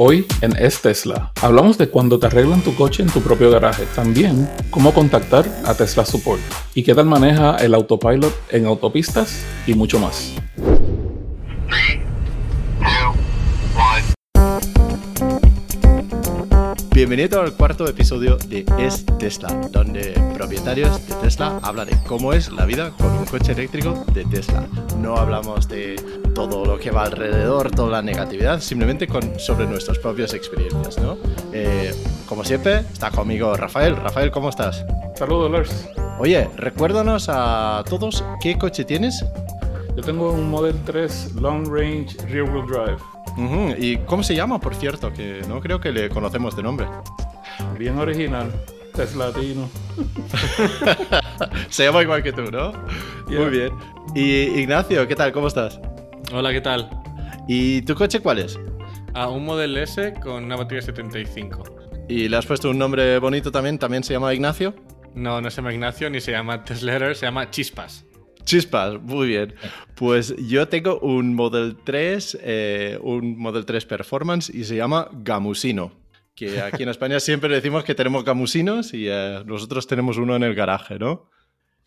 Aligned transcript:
Hoy 0.00 0.24
en 0.42 0.56
Es 0.56 0.80
Tesla 0.80 1.32
hablamos 1.42 1.76
de 1.76 1.88
cuando 1.88 2.20
te 2.20 2.26
arreglan 2.26 2.62
tu 2.62 2.72
coche 2.76 3.02
en 3.02 3.10
tu 3.10 3.20
propio 3.20 3.50
garaje, 3.50 3.82
también 3.96 4.48
cómo 4.70 4.94
contactar 4.94 5.44
a 5.64 5.74
Tesla 5.74 6.04
Support 6.04 6.40
y 6.72 6.84
qué 6.84 6.94
tal 6.94 7.06
maneja 7.06 7.56
el 7.56 7.74
autopilot 7.74 8.32
en 8.50 8.66
autopistas 8.66 9.44
y 9.66 9.74
mucho 9.74 9.98
más. 9.98 10.36
Bienvenido 16.92 17.40
al 17.40 17.54
cuarto 17.54 17.88
episodio 17.88 18.36
de 18.36 18.64
Es 18.78 19.04
Tesla, 19.18 19.48
donde 19.72 20.14
propietarios 20.34 21.04
de 21.08 21.14
Tesla 21.16 21.58
hablan 21.62 21.88
de 21.88 21.96
cómo 22.06 22.32
es 22.32 22.52
la 22.52 22.66
vida 22.66 22.92
con 22.98 23.10
un 23.18 23.24
coche 23.24 23.50
eléctrico 23.50 24.04
de 24.14 24.24
Tesla. 24.24 24.64
No 25.00 25.16
hablamos 25.16 25.68
de 25.68 25.96
todo 26.46 26.64
lo 26.64 26.78
que 26.78 26.92
va 26.92 27.02
alrededor, 27.02 27.68
toda 27.72 27.90
la 27.90 28.02
negatividad, 28.02 28.60
simplemente 28.60 29.08
con, 29.08 29.40
sobre 29.40 29.66
nuestras 29.66 29.98
propias 29.98 30.34
experiencias, 30.34 30.96
¿no? 30.98 31.18
Eh, 31.52 31.92
como 32.28 32.44
siempre, 32.44 32.84
está 32.92 33.10
conmigo 33.10 33.56
Rafael. 33.56 33.96
Rafael, 33.96 34.30
¿cómo 34.30 34.48
estás? 34.48 34.84
Saludos, 35.16 35.50
Lars. 35.50 35.88
Oye, 36.20 36.48
recuérdanos 36.56 37.26
a 37.28 37.82
todos 37.88 38.24
qué 38.40 38.56
coche 38.56 38.84
tienes. 38.84 39.24
Yo 39.96 40.02
tengo 40.04 40.30
un 40.30 40.48
Model 40.48 40.76
3 40.86 41.34
Long 41.40 41.66
Range 41.66 42.16
Rear 42.28 42.48
Wheel 42.48 42.66
Drive. 42.66 43.76
¿Y 43.76 43.96
cómo 44.06 44.22
se 44.22 44.36
llama, 44.36 44.60
por 44.60 44.76
cierto? 44.76 45.12
Que 45.12 45.42
no 45.48 45.60
creo 45.60 45.80
que 45.80 45.90
le 45.90 46.08
conocemos 46.08 46.54
de 46.54 46.62
nombre. 46.62 46.86
Bien 47.76 47.98
original, 47.98 48.52
Teslatino. 48.94 49.68
se 51.68 51.82
llama 51.82 52.02
igual 52.02 52.22
que 52.22 52.32
tú, 52.32 52.42
¿no? 52.42 52.72
Yeah. 53.28 53.40
Muy 53.40 53.50
bien. 53.50 53.72
Y 54.14 54.60
Ignacio, 54.60 55.06
¿qué 55.06 55.14
tal? 55.14 55.32
¿Cómo 55.32 55.48
estás? 55.48 55.78
Hola, 56.30 56.52
¿qué 56.52 56.60
tal? 56.60 56.90
¿Y 57.48 57.80
tu 57.82 57.94
coche 57.94 58.20
cuál 58.20 58.40
es? 58.40 58.60
A 59.14 59.28
un 59.30 59.46
Model 59.46 59.78
S 59.78 60.12
con 60.22 60.44
una 60.44 60.56
batería 60.56 60.82
75. 60.82 61.64
¿Y 62.06 62.28
le 62.28 62.36
has 62.36 62.44
puesto 62.44 62.68
un 62.68 62.76
nombre 62.76 63.18
bonito 63.18 63.50
también? 63.50 63.78
¿También 63.78 64.04
se 64.04 64.12
llama 64.12 64.34
Ignacio? 64.34 64.74
No, 65.14 65.40
no 65.40 65.50
se 65.50 65.56
llama 65.56 65.72
Ignacio 65.72 66.10
ni 66.10 66.20
se 66.20 66.32
llama 66.32 66.64
Tesletter, 66.64 67.16
se 67.16 67.24
llama 67.24 67.50
Chispas. 67.50 68.04
Chispas, 68.44 69.00
muy 69.00 69.28
bien. 69.28 69.54
Pues 69.94 70.34
yo 70.36 70.68
tengo 70.68 71.00
un 71.00 71.34
Model 71.34 71.78
3, 71.82 72.38
eh, 72.42 72.98
un 73.00 73.38
Model 73.38 73.64
3 73.64 73.86
Performance 73.86 74.50
y 74.54 74.64
se 74.64 74.76
llama 74.76 75.08
Gamusino. 75.12 75.92
Que 76.34 76.60
aquí 76.60 76.82
en 76.82 76.88
España 76.90 77.20
siempre 77.20 77.54
decimos 77.54 77.84
que 77.84 77.94
tenemos 77.94 78.22
gamusinos 78.22 78.92
y 78.92 79.06
eh, 79.08 79.42
nosotros 79.46 79.86
tenemos 79.86 80.18
uno 80.18 80.36
en 80.36 80.42
el 80.42 80.54
garaje, 80.54 80.98
¿no? 80.98 81.30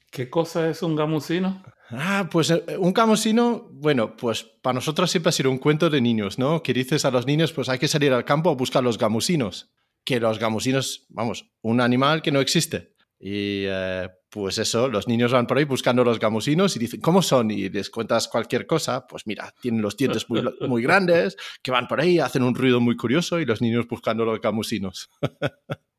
¿Qué 0.10 0.32
cosa 0.32 0.68
es 0.68 0.82
un 0.82 0.96
gamusino? 0.96 1.62
Ah, 1.92 2.28
pues 2.32 2.50
eh, 2.52 2.64
un 2.80 2.94
gamusino, 2.94 3.70
bueno, 3.72 4.16
pues 4.16 4.44
para 4.44 4.76
nosotros 4.76 5.12
siempre 5.12 5.30
ha 5.30 5.34
sido 5.34 5.52
un 5.52 5.58
cuento 5.58 5.90
de 5.90 6.02
niños, 6.02 6.40
¿no? 6.40 6.64
Que 6.64 6.74
dices 6.74 7.06
a 7.06 7.12
los 7.12 7.26
niños, 7.26 7.52
pues 7.52 7.70
hay 7.70 7.80
que 7.80 7.88
salir 7.88 8.14
al 8.14 8.26
campo 8.26 8.50
a 8.50 8.56
buscar 8.56 8.84
los 8.84 8.98
gamusinos. 8.98 9.72
Que 10.04 10.20
los 10.20 10.40
gamusinos, 10.40 11.06
vamos, 11.10 11.52
un 11.62 11.82
animal 11.82 12.22
que 12.22 12.32
no 12.32 12.40
existe. 12.40 12.96
Y 13.20 13.66
eh, 13.68 14.10
pues 14.32 14.58
eso, 14.58 14.88
los 14.88 15.08
niños 15.08 15.32
van 15.32 15.46
por 15.46 15.58
ahí 15.58 15.66
buscando 15.66 16.04
los 16.04 16.20
gamusinos 16.20 16.76
y 16.76 16.80
dicen, 16.80 17.02
¿cómo 17.02 17.22
son? 17.22 17.52
Y 17.52 17.70
les 17.70 17.90
cuentas 17.90 18.28
cualquier 18.28 18.66
cosa, 18.66 19.06
pues 19.06 19.28
mira, 19.28 19.54
tienen 19.62 19.82
los 19.82 19.96
dientes 19.96 20.28
muy, 20.30 20.42
muy 20.68 20.82
grandes, 20.82 21.38
que 21.62 21.70
van 21.70 21.88
por 21.88 22.02
ahí, 22.02 22.18
hacen 22.18 22.42
un 22.42 22.56
ruido 22.56 22.80
muy 22.80 22.96
curioso 22.96 23.40
y 23.40 23.46
los 23.46 23.62
niños 23.62 23.88
buscando 23.88 24.26
los 24.26 24.42
gamusinos. 24.42 25.10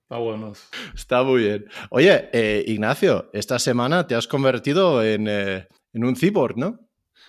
Está 0.03 0.19
bueno. 0.19 0.53
Está 0.95 1.23
muy 1.23 1.43
bien. 1.43 1.67
Oye, 1.91 2.29
eh, 2.33 2.65
Ignacio, 2.67 3.31
esta 3.33 3.59
semana 3.59 4.07
te 4.07 4.15
has 4.15 4.27
convertido 4.27 5.03
en, 5.03 5.27
eh, 5.29 5.69
en 5.93 6.05
un 6.05 6.17
cyborg, 6.17 6.57
¿no? 6.57 6.79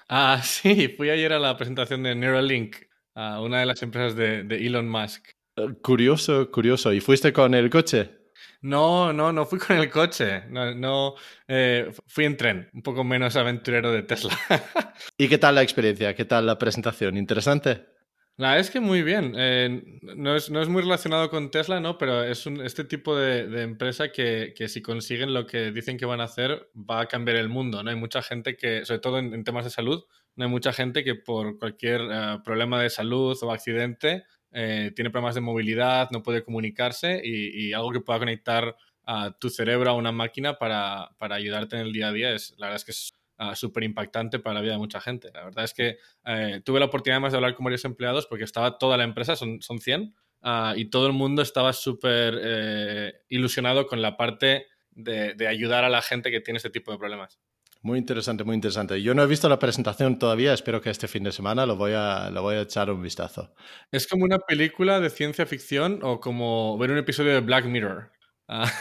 Ah, 0.08 0.42
sí, 0.44 0.89
fui 0.89 1.09
ayer 1.09 1.33
a 1.33 1.39
la 1.39 1.58
presentación 1.58 2.03
de 2.03 2.16
Neuralink, 2.16 2.75
a 3.16 3.42
una 3.42 3.59
de 3.59 3.66
las 3.66 3.81
empresas 3.83 4.16
de, 4.16 4.44
de 4.44 4.66
Elon 4.66 4.89
Musk. 4.89 5.28
Eh, 5.56 5.73
Curioso, 5.81 6.50
curioso. 6.52 6.94
¿Y 6.94 7.00
fuiste 7.00 7.31
con 7.31 7.53
el 7.53 7.69
coche? 7.69 8.23
No, 8.61 9.11
no, 9.14 9.31
no 9.34 9.45
fui 9.45 9.59
con 9.59 9.78
el 9.78 9.89
coche. 9.89 10.45
No, 10.50 10.73
no 10.73 11.16
eh, 11.47 11.91
fui 12.07 12.25
en 12.25 12.38
tren, 12.38 12.69
un 12.74 12.81
poco 12.81 13.03
menos 13.03 13.35
aventurero 13.35 13.91
de 13.91 14.03
Tesla. 14.03 14.38
¿Y 15.18 15.28
qué 15.28 15.38
tal 15.38 15.56
la 15.56 15.63
experiencia? 15.63 16.16
¿Qué 16.16 16.25
tal 16.25 16.45
la 16.45 16.57
presentación? 16.57 17.18
¿Interesante? 17.18 17.93
La 18.38 18.49
verdad 18.49 18.61
es 18.61 18.71
que 18.71 18.79
muy 18.79 19.03
bien. 19.03 19.35
Eh, 19.38 19.83
no, 20.01 20.35
es, 20.35 20.49
no, 20.49 20.59
es, 20.61 20.67
muy 20.67 20.81
relacionado 20.81 21.29
con 21.29 21.51
Tesla, 21.51 21.79
¿no? 21.79 21.99
Pero 21.99 22.23
es 22.23 22.47
un, 22.47 22.61
este 22.61 22.83
tipo 22.83 23.16
de, 23.16 23.47
de 23.47 23.61
empresa 23.61 24.11
que, 24.11 24.53
que, 24.57 24.67
si 24.67 24.81
consiguen 24.81 25.33
lo 25.35 25.45
que 25.45 25.71
dicen 25.71 25.97
que 25.97 26.05
van 26.07 26.19
a 26.19 26.23
hacer, 26.23 26.71
va 26.75 27.01
a 27.01 27.05
cambiar 27.07 27.38
el 27.38 27.47
mundo, 27.47 27.83
¿no? 27.83 27.91
Hay 27.91 27.95
mucha 27.95 28.23
gente 28.23 28.57
que, 28.57 28.85
sobre 28.85 28.99
todo 29.01 29.19
en, 29.19 29.44
temas 29.44 29.66
de 29.66 29.69
salud, 29.69 30.03
no 30.35 30.45
hay 30.45 30.49
mucha 30.49 30.73
gente 30.73 31.03
que 31.03 31.13
por 31.13 31.59
cualquier 31.59 32.01
uh, 32.01 32.44
problema 32.44 32.81
de 32.81 32.89
salud 32.89 33.38
o 33.44 33.51
accidente 33.51 34.23
eh, 34.51 34.91
tiene 34.95 35.11
problemas 35.11 35.35
de 35.35 35.41
movilidad, 35.41 36.09
no 36.11 36.23
puede 36.23 36.44
comunicarse 36.44 37.21
y, 37.23 37.67
y 37.67 37.73
algo 37.73 37.91
que 37.91 38.01
pueda 38.01 38.17
conectar 38.17 38.75
a 39.05 39.31
tu 39.38 39.50
cerebro 39.50 39.91
a 39.91 39.94
una 39.94 40.11
máquina 40.11 40.57
para, 40.57 41.11
para, 41.19 41.35
ayudarte 41.35 41.75
en 41.75 41.83
el 41.83 41.94
día 41.94 42.07
a 42.07 42.13
día, 42.13 42.33
es, 42.33 42.55
la 42.57 42.67
verdad 42.67 42.77
es 42.77 42.85
que 42.85 42.91
es 42.91 43.13
uh, 43.39 43.55
súper 43.55 43.83
impactante 43.83 44.39
para 44.39 44.55
la 44.55 44.61
vida 44.61 44.73
de 44.73 44.77
mucha 44.77 45.01
gente. 45.01 45.29
La 45.33 45.45
verdad 45.45 45.63
es 45.63 45.73
que 45.73 45.97
eh, 46.25 46.61
tuve 46.63 46.79
la 46.79 46.85
oportunidad 46.85 47.21
más 47.21 47.31
de 47.31 47.38
hablar 47.38 47.55
con 47.55 47.63
varios 47.63 47.85
empleados 47.85 48.27
porque 48.27 48.44
estaba 48.44 48.77
toda 48.77 48.97
la 48.97 49.03
empresa, 49.03 49.35
son, 49.35 49.61
son 49.61 49.79
100, 49.79 50.13
uh, 50.44 50.75
y 50.75 50.85
todo 50.85 51.07
el 51.07 51.13
mundo 51.13 51.41
estaba 51.41 51.73
súper 51.73 52.39
eh, 52.41 53.13
ilusionado 53.29 53.88
con 53.88 54.01
la 54.01 54.17
parte 54.17 54.67
de, 54.91 55.33
de 55.33 55.47
ayudar 55.47 55.83
a 55.83 55.89
la 55.89 56.01
gente 56.01 56.31
que 56.31 56.41
tiene 56.41 56.57
este 56.57 56.69
tipo 56.69 56.91
de 56.91 56.97
problemas. 56.97 57.39
Muy 57.83 57.99
interesante, 57.99 58.45
muy 58.45 58.55
interesante. 58.55 59.01
Yo 59.01 59.13
no 59.13 59.23
he 59.23 59.27
visto 59.27 59.50
la 59.50 59.59
presentación 59.59 60.17
todavía, 60.17 60.53
espero 60.53 60.79
que 60.79 60.89
este 60.89 61.09
fin 61.09 61.23
de 61.23 61.33
semana 61.33 61.65
lo 61.65 61.75
voy 61.75 61.91
a, 61.94 62.29
lo 62.29 62.41
voy 62.41 62.55
a 62.55 62.61
echar 62.61 62.89
un 62.89 63.01
vistazo. 63.01 63.53
Es 63.91 64.07
como 64.07 64.23
una 64.23 64.39
película 64.39 65.01
de 65.01 65.09
ciencia 65.09 65.45
ficción 65.45 66.00
o 66.01 66.21
como 66.21 66.77
ver 66.77 66.91
un 66.91 66.97
episodio 66.97 67.33
de 67.33 67.41
Black 67.41 67.65
Mirror. 67.65 68.09
Ah. 68.47 68.71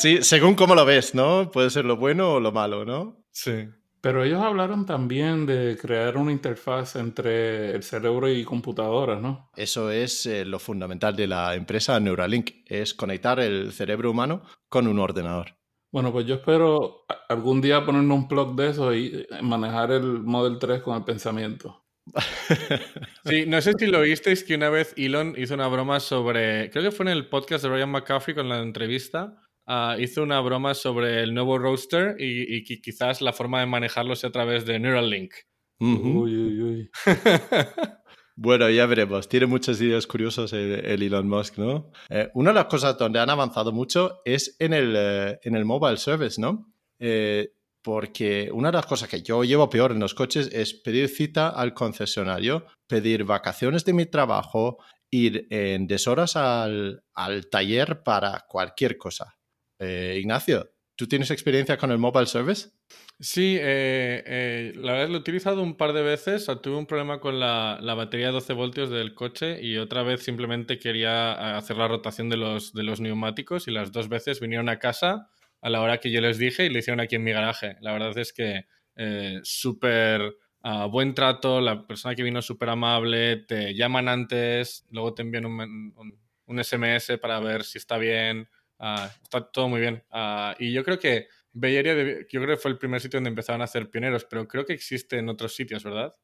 sí, 0.00 0.18
según 0.22 0.56
cómo 0.56 0.74
lo 0.74 0.84
ves, 0.84 1.14
¿no? 1.14 1.52
Puede 1.52 1.70
ser 1.70 1.84
lo 1.84 1.96
bueno 1.96 2.34
o 2.34 2.40
lo 2.40 2.50
malo, 2.50 2.84
¿no? 2.84 3.17
Sí. 3.30 3.68
Pero 4.00 4.22
ellos 4.22 4.40
hablaron 4.40 4.86
también 4.86 5.44
de 5.44 5.76
crear 5.76 6.16
una 6.16 6.30
interfaz 6.30 6.96
entre 6.96 7.72
el 7.72 7.82
cerebro 7.82 8.30
y 8.30 8.44
computadoras, 8.44 9.20
¿no? 9.20 9.50
Eso 9.56 9.90
es 9.90 10.24
eh, 10.26 10.44
lo 10.44 10.60
fundamental 10.60 11.16
de 11.16 11.26
la 11.26 11.54
empresa 11.56 11.98
Neuralink, 11.98 12.50
es 12.66 12.94
conectar 12.94 13.40
el 13.40 13.72
cerebro 13.72 14.12
humano 14.12 14.42
con 14.68 14.86
un 14.86 15.00
ordenador. 15.00 15.56
Bueno, 15.90 16.12
pues 16.12 16.26
yo 16.26 16.36
espero 16.36 17.06
algún 17.28 17.60
día 17.60 17.84
ponerme 17.84 18.14
un 18.14 18.28
plug 18.28 18.54
de 18.54 18.68
eso 18.68 18.94
y 18.94 19.26
manejar 19.42 19.90
el 19.90 20.20
Model 20.22 20.58
3 20.58 20.82
con 20.82 20.96
el 20.96 21.04
pensamiento. 21.04 21.84
Sí, 23.24 23.44
no 23.46 23.60
sé 23.60 23.74
si 23.78 23.86
lo 23.86 24.00
visteis 24.00 24.42
que 24.42 24.54
una 24.54 24.70
vez 24.70 24.94
Elon 24.96 25.34
hizo 25.36 25.52
una 25.52 25.68
broma 25.68 26.00
sobre, 26.00 26.70
creo 26.70 26.84
que 26.84 26.96
fue 26.96 27.04
en 27.04 27.12
el 27.12 27.28
podcast 27.28 27.62
de 27.62 27.68
Ryan 27.68 27.90
McCaffrey 27.90 28.34
con 28.34 28.48
la 28.48 28.60
entrevista, 28.60 29.36
uh, 29.68 30.00
hizo 30.00 30.22
una 30.22 30.40
broma 30.40 30.74
sobre 30.74 31.22
el 31.22 31.34
nuevo 31.34 31.58
Roadster 31.58 32.16
y, 32.18 32.56
y, 32.56 32.80
quizás 32.80 33.20
la 33.20 33.32
forma 33.32 33.60
de 33.60 33.66
manejarlo 33.66 34.16
sea 34.16 34.30
a 34.30 34.32
través 34.32 34.64
de 34.66 34.78
Neuralink. 34.78 35.32
Uh 35.80 35.86
-huh. 35.86 36.22
Uy, 36.22 36.36
uy, 36.36 36.62
uy. 36.62 36.90
Bueno, 38.40 38.70
ya 38.70 38.86
veremos. 38.86 39.28
Tiene 39.28 39.46
muchas 39.46 39.80
ideas 39.80 40.06
curiosas 40.06 40.52
el, 40.52 40.84
el 40.84 41.02
Elon 41.02 41.28
Musk, 41.28 41.58
¿no? 41.58 41.90
Eh, 42.08 42.30
una 42.34 42.50
de 42.50 42.54
las 42.54 42.66
cosas 42.66 42.96
donde 42.96 43.18
han 43.18 43.30
avanzado 43.30 43.72
mucho 43.72 44.20
es 44.24 44.54
en 44.60 44.74
el, 44.74 44.94
eh, 44.96 45.40
en 45.42 45.56
el 45.56 45.64
mobile 45.64 45.96
service, 45.96 46.40
¿no? 46.40 46.72
Eh, 47.00 47.48
porque 47.82 48.48
una 48.52 48.70
de 48.70 48.76
las 48.76 48.86
cosas 48.86 49.08
que 49.08 49.22
yo 49.22 49.42
llevo 49.42 49.68
peor 49.68 49.90
en 49.90 49.98
los 49.98 50.14
coches 50.14 50.50
es 50.52 50.72
pedir 50.72 51.08
cita 51.08 51.48
al 51.48 51.74
concesionario, 51.74 52.64
pedir 52.86 53.24
vacaciones 53.24 53.84
de 53.84 53.92
mi 53.92 54.06
trabajo, 54.06 54.78
ir 55.10 55.48
en 55.50 55.88
deshoras 55.88 56.36
al, 56.36 57.02
al 57.14 57.50
taller 57.50 58.04
para 58.04 58.44
cualquier 58.48 58.98
cosa. 58.98 59.37
Ignacio, 59.80 60.70
¿tú 60.96 61.06
tienes 61.06 61.30
experiencia 61.30 61.78
con 61.78 61.90
el 61.90 61.98
mobile 61.98 62.26
service? 62.26 62.70
Sí, 63.20 63.56
eh, 63.60 64.22
eh, 64.26 64.72
la 64.76 64.92
verdad 64.92 65.08
lo 65.08 65.16
he 65.16 65.20
utilizado 65.20 65.62
un 65.62 65.76
par 65.76 65.92
de 65.92 66.02
veces. 66.02 66.46
Tuve 66.62 66.76
un 66.76 66.86
problema 66.86 67.18
con 67.18 67.40
la, 67.40 67.78
la, 67.80 67.94
batería 67.94 68.26
de 68.26 68.32
12 68.32 68.52
voltios 68.52 68.90
del 68.90 69.14
coche 69.14 69.60
y 69.60 69.76
otra 69.76 70.04
vez 70.04 70.22
simplemente 70.22 70.78
quería 70.78 71.56
hacer 71.56 71.76
la 71.78 71.88
rotación 71.88 72.28
de 72.28 72.36
los, 72.36 72.72
de 72.72 72.84
los 72.84 73.00
neumáticos 73.00 73.66
y 73.66 73.72
las 73.72 73.90
dos 73.90 74.08
veces 74.08 74.38
vinieron 74.40 74.68
a 74.68 74.78
casa 74.78 75.30
a 75.60 75.70
la 75.70 75.80
hora 75.80 75.98
que 75.98 76.12
yo 76.12 76.20
les 76.20 76.38
dije 76.38 76.66
y 76.66 76.68
lo 76.68 76.78
hicieron 76.78 77.00
aquí 77.00 77.16
en 77.16 77.24
mi 77.24 77.32
garaje. 77.32 77.76
La 77.80 77.92
verdad 77.92 78.16
es 78.18 78.32
que 78.32 78.66
eh, 78.94 79.40
súper 79.42 80.36
uh, 80.62 80.88
buen 80.88 81.14
trato, 81.14 81.60
la 81.60 81.88
persona 81.88 82.14
que 82.14 82.22
vino 82.22 82.40
súper 82.40 82.68
amable, 82.68 83.36
te 83.36 83.74
llaman 83.74 84.08
antes, 84.08 84.86
luego 84.90 85.14
te 85.14 85.22
envían 85.22 85.46
un, 85.46 85.92
un 86.46 86.64
SMS 86.64 87.18
para 87.20 87.40
ver 87.40 87.64
si 87.64 87.78
está 87.78 87.98
bien. 87.98 88.48
Uh, 88.78 89.06
está 89.22 89.40
todo 89.50 89.68
muy 89.68 89.80
bien. 89.80 90.04
Uh, 90.12 90.54
y 90.58 90.72
yo 90.72 90.84
creo 90.84 90.98
que 90.98 91.28
Bay 91.52 91.76
Area, 91.76 91.94
de, 91.94 92.26
yo 92.30 92.40
creo 92.40 92.56
que 92.56 92.62
fue 92.62 92.70
el 92.70 92.78
primer 92.78 93.00
sitio 93.00 93.18
donde 93.18 93.30
empezaron 93.30 93.60
a 93.60 93.64
hacer 93.64 93.90
pioneros, 93.90 94.24
pero 94.24 94.46
creo 94.46 94.64
que 94.64 94.72
existe 94.72 95.18
en 95.18 95.28
otros 95.28 95.54
sitios, 95.54 95.82
¿verdad? 95.84 96.14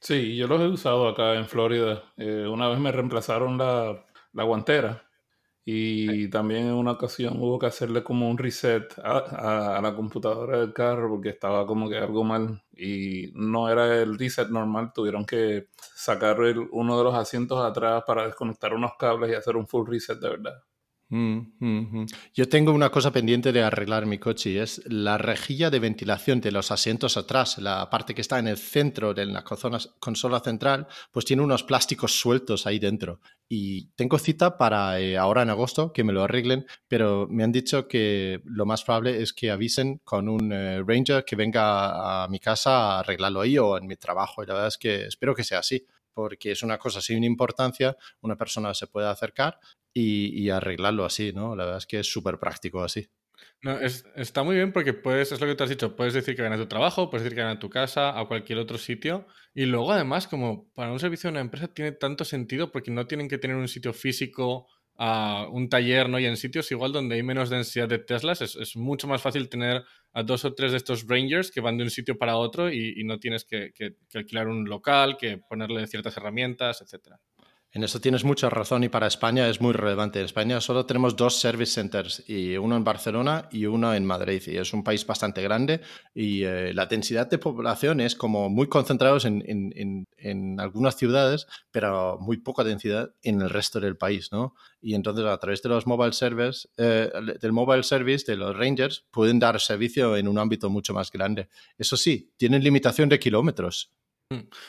Sí, 0.00 0.36
yo 0.36 0.48
los 0.48 0.60
he 0.60 0.66
usado 0.66 1.08
acá 1.08 1.34
en 1.34 1.46
Florida. 1.46 2.12
Eh, 2.16 2.46
una 2.46 2.68
vez 2.68 2.78
me 2.78 2.92
reemplazaron 2.92 3.56
la, 3.56 4.04
la 4.32 4.44
guantera 4.44 5.08
Y 5.64 6.28
también 6.30 6.66
en 6.66 6.74
una 6.74 6.92
ocasión 6.92 7.40
hubo 7.40 7.58
que 7.58 7.66
hacerle 7.66 8.02
como 8.04 8.28
un 8.30 8.38
reset 8.38 8.92
a, 8.98 9.80
la 9.82 9.94
computadora 9.94 10.60
del 10.60 10.72
carro 10.72 11.10
porque 11.10 11.30
estaba 11.30 11.66
como 11.66 11.88
que 11.88 11.98
algo 11.98 12.24
mal 12.24 12.62
y 12.72 13.32
no 13.34 13.68
era 13.70 14.02
el 14.02 14.18
reset 14.18 14.48
normal. 14.50 14.92
Tuvieron 14.94 15.24
que 15.26 15.68
sacar 15.94 16.40
uno 16.72 16.98
de 16.98 17.04
los 17.04 17.14
asientos 17.14 17.64
atrás 17.64 18.04
para 18.06 18.26
desconectar 18.26 18.74
unos 18.74 18.92
cables 18.98 19.30
y 19.30 19.34
hacer 19.34 19.56
un 19.56 19.68
full 19.68 19.88
reset 19.88 20.18
de 20.18 20.30
verdad. 20.30 20.64
Mm, 21.12 21.40
mm, 21.58 22.00
mm. 22.00 22.06
Yo 22.32 22.48
tengo 22.48 22.72
una 22.72 22.88
cosa 22.88 23.12
pendiente 23.12 23.52
de 23.52 23.62
arreglar 23.62 24.06
mi 24.06 24.16
coche 24.16 24.48
y 24.48 24.56
es 24.56 24.80
la 24.86 25.18
rejilla 25.18 25.68
de 25.68 25.78
ventilación 25.78 26.40
de 26.40 26.50
los 26.50 26.70
asientos 26.70 27.18
atrás, 27.18 27.58
la 27.58 27.90
parte 27.90 28.14
que 28.14 28.22
está 28.22 28.38
en 28.38 28.46
el 28.48 28.56
centro 28.56 29.12
de 29.12 29.26
la 29.26 29.44
consola 29.44 30.40
central, 30.40 30.86
pues 31.10 31.26
tiene 31.26 31.42
unos 31.42 31.64
plásticos 31.64 32.18
sueltos 32.18 32.66
ahí 32.66 32.78
dentro. 32.78 33.20
Y 33.46 33.88
tengo 33.88 34.18
cita 34.18 34.56
para 34.56 35.00
eh, 35.00 35.18
ahora 35.18 35.42
en 35.42 35.50
agosto 35.50 35.92
que 35.92 36.02
me 36.02 36.14
lo 36.14 36.22
arreglen, 36.22 36.64
pero 36.88 37.28
me 37.28 37.44
han 37.44 37.52
dicho 37.52 37.86
que 37.88 38.40
lo 38.46 38.64
más 38.64 38.82
probable 38.82 39.20
es 39.20 39.34
que 39.34 39.50
avisen 39.50 40.00
con 40.04 40.30
un 40.30 40.50
eh, 40.50 40.82
Ranger 40.82 41.26
que 41.26 41.36
venga 41.36 42.24
a 42.24 42.28
mi 42.28 42.40
casa 42.40 42.70
a 42.70 43.00
arreglarlo 43.00 43.42
ahí 43.42 43.58
o 43.58 43.76
en 43.76 43.86
mi 43.86 43.96
trabajo. 43.96 44.42
Y 44.42 44.46
la 44.46 44.54
verdad 44.54 44.68
es 44.68 44.78
que 44.78 45.04
espero 45.04 45.34
que 45.34 45.44
sea 45.44 45.58
así 45.58 45.84
porque 46.14 46.52
es 46.52 46.62
una 46.62 46.78
cosa 46.78 47.00
sin 47.00 47.24
importancia, 47.24 47.96
una 48.20 48.36
persona 48.36 48.74
se 48.74 48.86
puede 48.86 49.08
acercar 49.08 49.58
y, 49.94 50.48
arreglarlo 50.50 51.04
así, 51.04 51.32
¿no? 51.32 51.54
La 51.54 51.64
verdad 51.64 51.78
es 51.78 51.86
que 51.86 52.00
es 52.00 52.10
súper 52.10 52.38
práctico 52.38 52.82
así. 52.82 53.08
No, 53.60 53.78
está 53.80 54.42
muy 54.42 54.56
bien 54.56 54.72
porque 54.72 54.92
puedes, 54.92 55.32
es 55.32 55.40
lo 55.40 55.46
que 55.46 55.54
te 55.54 55.64
has 55.64 55.70
dicho, 55.70 55.96
puedes 55.96 56.14
decir 56.14 56.34
que 56.34 56.42
ganas 56.42 56.58
tu 56.58 56.66
trabajo, 56.66 57.10
puedes 57.10 57.24
decir 57.24 57.36
que 57.36 57.42
ganas 57.42 57.58
tu 57.58 57.70
casa, 57.70 58.18
a 58.18 58.26
cualquier 58.26 58.58
otro 58.58 58.78
sitio. 58.78 59.26
Y 59.54 59.66
luego 59.66 59.92
además, 59.92 60.26
como 60.26 60.70
para 60.74 60.92
un 60.92 60.98
servicio 60.98 61.28
de 61.28 61.32
una 61.32 61.40
empresa 61.40 61.68
tiene 61.68 61.92
tanto 61.92 62.24
sentido 62.24 62.72
porque 62.72 62.90
no 62.90 63.06
tienen 63.06 63.28
que 63.28 63.38
tener 63.38 63.56
un 63.56 63.68
sitio 63.68 63.92
físico, 63.92 64.68
a 64.96 65.48
un 65.50 65.68
taller, 65.68 66.08
¿no? 66.08 66.18
Y 66.18 66.26
en 66.26 66.36
sitios 66.36 66.70
igual 66.70 66.92
donde 66.92 67.16
hay 67.16 67.22
menos 67.22 67.50
densidad 67.50 67.88
de 67.88 67.98
Teslas 67.98 68.40
es, 68.42 68.76
mucho 68.76 69.08
más 69.08 69.22
fácil 69.22 69.48
tener 69.48 69.82
a 70.12 70.22
dos 70.22 70.44
o 70.44 70.54
tres 70.54 70.72
de 70.72 70.76
estos 70.76 71.06
Rangers 71.08 71.50
que 71.50 71.60
van 71.60 71.78
de 71.78 71.84
un 71.84 71.90
sitio 71.90 72.18
para 72.18 72.36
otro 72.36 72.70
y, 72.70 73.02
no 73.04 73.18
tienes 73.18 73.44
que, 73.44 73.72
que, 73.74 73.94
alquilar 74.14 74.48
un 74.48 74.64
local, 74.64 75.16
que 75.16 75.38
ponerle 75.38 75.86
ciertas 75.86 76.16
herramientas, 76.16 76.82
etcétera. 76.82 77.18
En 77.74 77.82
eso 77.84 78.02
tienes 78.02 78.22
mucha 78.22 78.50
razón 78.50 78.84
y 78.84 78.90
para 78.90 79.06
España 79.06 79.48
es 79.48 79.62
muy 79.62 79.72
relevante. 79.72 80.18
En 80.18 80.26
España 80.26 80.60
solo 80.60 80.84
tenemos 80.84 81.16
dos 81.16 81.40
service 81.40 81.72
centers, 81.72 82.22
y 82.28 82.58
uno 82.58 82.76
en 82.76 82.84
Barcelona 82.84 83.48
y 83.50 83.64
uno 83.64 83.94
en 83.94 84.04
Madrid. 84.04 84.42
Y 84.46 84.58
es 84.58 84.74
un 84.74 84.84
país 84.84 85.06
bastante 85.06 85.40
grande 85.40 85.80
y 86.14 86.44
eh, 86.44 86.74
la 86.74 86.84
densidad 86.84 87.30
de 87.30 87.38
población 87.38 88.00
es 88.00 88.14
como 88.14 88.50
muy 88.50 88.66
concentrados 88.66 89.24
en, 89.24 89.42
en, 89.46 90.06
en, 90.18 90.60
algunas 90.60 90.96
ciudades, 90.96 91.46
pero 91.70 92.18
muy 92.20 92.36
poca 92.36 92.62
densidad 92.62 93.14
en 93.22 93.40
el 93.40 93.48
resto 93.48 93.80
del 93.80 93.96
país, 93.96 94.30
¿no? 94.32 94.54
Y 94.82 94.94
entonces 94.94 95.24
a 95.24 95.38
través 95.38 95.62
de 95.62 95.70
los 95.70 95.86
mobile 95.86 96.12
service, 96.12 96.68
eh, 96.76 97.10
del 97.40 97.52
mobile 97.52 97.84
service 97.84 98.30
de 98.30 98.36
los 98.36 98.54
Rangers 98.54 99.06
pueden 99.10 99.38
dar 99.38 99.58
servicio 99.60 100.14
en 100.18 100.28
un 100.28 100.38
ámbito 100.38 100.68
mucho 100.68 100.92
más 100.92 101.10
grande. 101.10 101.48
Eso 101.78 101.96
sí, 101.96 102.34
tienen 102.36 102.62
limitación 102.62 103.08
de 103.08 103.18
kilómetros. 103.18 103.92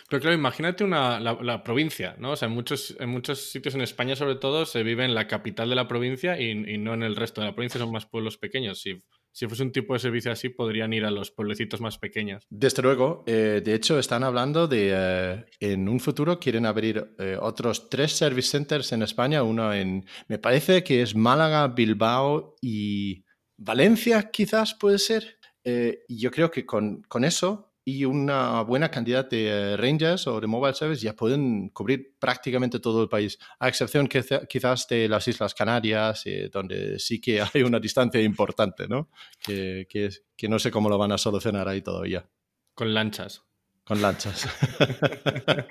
Pero 0.09 0.21
claro, 0.21 0.33
imagínate 0.33 0.83
una, 0.83 1.19
la, 1.19 1.63
provincia, 1.63 2.15
¿no? 2.19 2.31
O 2.31 2.35
sea, 2.35 2.47
en 2.47 2.53
muchos, 2.53 2.95
en 2.99 3.09
muchos 3.09 3.51
sitios 3.51 3.75
en 3.75 3.81
España, 3.81 4.15
sobre 4.15 4.35
todo, 4.35 4.65
se 4.65 4.83
vive 4.83 5.05
en 5.05 5.15
la 5.15 5.27
capital 5.27 5.69
de 5.69 5.75
la 5.75 5.87
provincia 5.87 6.39
y, 6.39 6.77
no 6.77 6.93
en 6.93 7.03
el 7.03 7.15
resto 7.15 7.41
de 7.41 7.47
la 7.47 7.55
provincia, 7.55 7.79
son 7.79 7.91
más 7.91 8.05
pueblos 8.05 8.37
pequeños. 8.37 8.81
Si, 8.81 9.01
si, 9.31 9.47
fuese 9.47 9.63
un 9.63 9.71
tipo 9.71 9.93
de 9.93 9.99
servicio 9.99 10.31
así, 10.31 10.49
podrían 10.49 10.93
ir 10.93 11.05
a 11.05 11.11
los 11.11 11.31
pueblecitos 11.31 11.81
más 11.81 11.97
pequeños. 11.97 12.45
Desde 12.49 12.81
luego, 12.81 13.23
eh, 13.27 13.61
de 13.63 13.73
hecho, 13.73 13.99
están 13.99 14.23
hablando 14.23 14.67
de 14.67 14.91
eh, 14.93 15.45
en 15.59 15.87
un 15.87 15.99
futuro 15.99 16.39
quieren 16.39 16.65
abrir 16.65 17.15
eh, 17.19 17.37
otros 17.39 17.89
tres 17.89 18.11
service 18.13 18.49
centers 18.49 18.91
en 18.91 19.01
España, 19.01 19.43
uno 19.43 19.73
en, 19.73 20.05
me 20.27 20.39
parece 20.39 20.83
que 20.83 21.01
es 21.01 21.15
Málaga, 21.15 21.67
Bilbao 21.67 22.55
y 22.61 23.23
Valencia, 23.57 24.29
quizás 24.31 24.73
puede 24.73 24.99
ser. 24.99 25.37
y 25.65 26.19
yo 26.19 26.29
creo 26.29 26.51
que 26.51 26.65
con, 26.65 27.03
con 27.03 27.23
eso 27.23 27.72
y 27.85 28.05
una 28.05 28.61
buena 28.61 28.89
cantidad 28.89 29.29
de 29.29 29.75
Rangers 29.77 30.27
o 30.27 30.39
de 30.39 30.47
Mobile 30.47 30.73
Service 30.73 31.03
ya 31.03 31.15
pueden 31.15 31.69
cubrir 31.69 32.15
prácticamente 32.17 32.79
todo 32.79 33.03
el 33.03 33.09
país, 33.09 33.37
a 33.59 33.67
excepción 33.67 34.07
que, 34.07 34.23
quizás 34.47 34.87
de 34.87 35.09
las 35.09 35.27
Islas 35.27 35.53
Canarias, 35.53 36.23
eh, 36.25 36.49
donde 36.51 36.99
sí 36.99 37.19
que 37.19 37.41
hay 37.53 37.63
una 37.63 37.79
distancia 37.79 38.21
importante, 38.21 38.87
¿no? 38.87 39.09
Que, 39.39 39.85
que, 39.89 40.09
que 40.35 40.49
no 40.49 40.59
sé 40.59 40.71
cómo 40.71 40.89
lo 40.89 40.97
van 40.97 41.11
a 41.11 41.17
solucionar 41.17 41.67
ahí 41.67 41.81
todavía. 41.81 42.29
Con 42.73 42.93
lanchas. 42.93 43.43
Con 43.85 44.01
lanchas. 44.01 44.47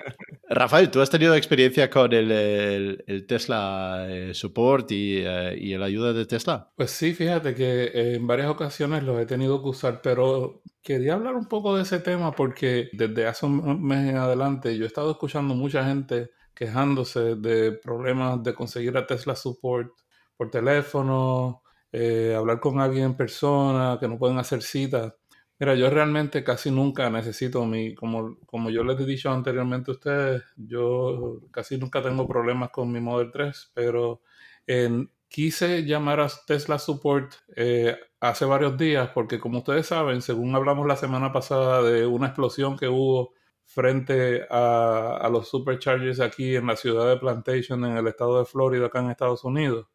Rafael, 0.51 0.91
¿tú 0.91 1.01
has 1.01 1.09
tenido 1.09 1.35
experiencia 1.35 1.89
con 1.89 2.13
el, 2.13 3.25
Tesla 3.27 4.07
eh, 4.09 4.35
Support 4.35 4.93
y, 4.93 5.23
eh, 5.25 5.57
y, 5.59 5.77
la 5.79 5.87
ayuda 5.87 6.13
de 6.13 6.27
Tesla? 6.27 6.71
Pues 6.77 6.91
sí, 6.91 7.15
fíjate 7.15 7.55
que 7.55 8.15
en 8.15 8.27
varias 8.27 8.49
ocasiones 8.49 9.03
los 9.03 9.19
he 9.19 9.25
tenido 9.25 9.63
que 9.63 9.71
usar, 9.71 10.03
pero 10.03 10.63
quería 10.83 11.15
hablar 11.15 11.37
un 11.37 11.49
poco 11.49 11.75
de 11.75 11.85
ese 11.85 12.01
tema 12.01 12.33
porque 12.33 12.91
desde 12.93 13.27
hace 13.27 13.47
un 13.47 13.83
mes 13.83 14.11
en 14.11 14.19
adelante 14.19 14.77
yo 14.77 14.85
he 14.85 14.89
estado 14.89 15.13
escuchando 15.13 15.55
mucha 15.55 15.85
gente 15.85 16.33
quejándose 16.55 17.37
de 17.37 17.73
problemas 17.73 18.43
de 18.43 18.55
conseguir 18.55 18.97
a 18.97 19.07
Tesla 19.07 19.35
Support 19.35 19.93
por 20.37 20.51
teléfono, 20.51 21.63
eh, 21.91 22.35
hablar 22.37 22.61
con 22.61 22.81
alguien 22.81 23.05
en 23.05 23.17
persona, 23.17 23.97
que 24.01 24.09
no 24.09 24.19
pueden 24.19 24.39
hacer 24.39 24.63
citas. 24.63 25.15
Mira, 25.63 25.77
yo 25.77 25.89
realmente 25.91 26.43
casi 26.43 26.73
nunca 26.73 27.09
necesito 27.09 27.65
mi, 27.65 27.95
como, 27.95 28.37
como 28.47 28.69
yo 28.69 28.83
les 28.83 28.99
he 28.99 29.05
dicho 29.05 29.31
anteriormente 29.31 29.93
a 29.93 29.95
ustedes, 29.95 30.43
yo 30.57 31.39
casi 31.53 31.79
nunca 31.79 32.03
tengo 32.03 32.27
problemas 32.27 32.71
con 32.71 32.91
mi 32.91 33.01
Model 33.01 33.31
3, 33.31 33.71
pero 33.73 34.23
quise 35.29 35.85
llamar 35.85 36.19
a 36.19 36.27
Tesla 36.49 36.81
Support 36.81 37.35
eh, 37.55 37.97
hace 38.19 38.45
varios 38.45 38.77
días 38.77 39.11
porque 39.15 39.39
como 39.39 39.59
ustedes 39.59 39.87
saben, 39.87 40.21
según 40.21 40.53
hablamos 40.57 40.85
la 40.85 40.97
semana 40.97 41.33
pasada 41.33 41.81
de 41.85 42.07
una 42.07 42.27
explosión 42.27 42.77
que 42.77 42.89
hubo 42.89 43.33
frente 43.65 44.45
a, 44.51 45.29
los 45.31 45.49
superchargers 45.49 46.19
aquí 46.19 46.57
en 46.57 46.67
la 46.67 46.75
ciudad 46.75 47.09
de 47.09 47.19
Plantation, 47.19 47.85
en 47.85 47.97
el 47.97 48.09
estado 48.09 48.41
de 48.41 48.47
Florida, 48.47 48.87
acá 48.87 48.99
en 48.99 49.11
Estados 49.13 49.45
Unidos, 49.45 49.87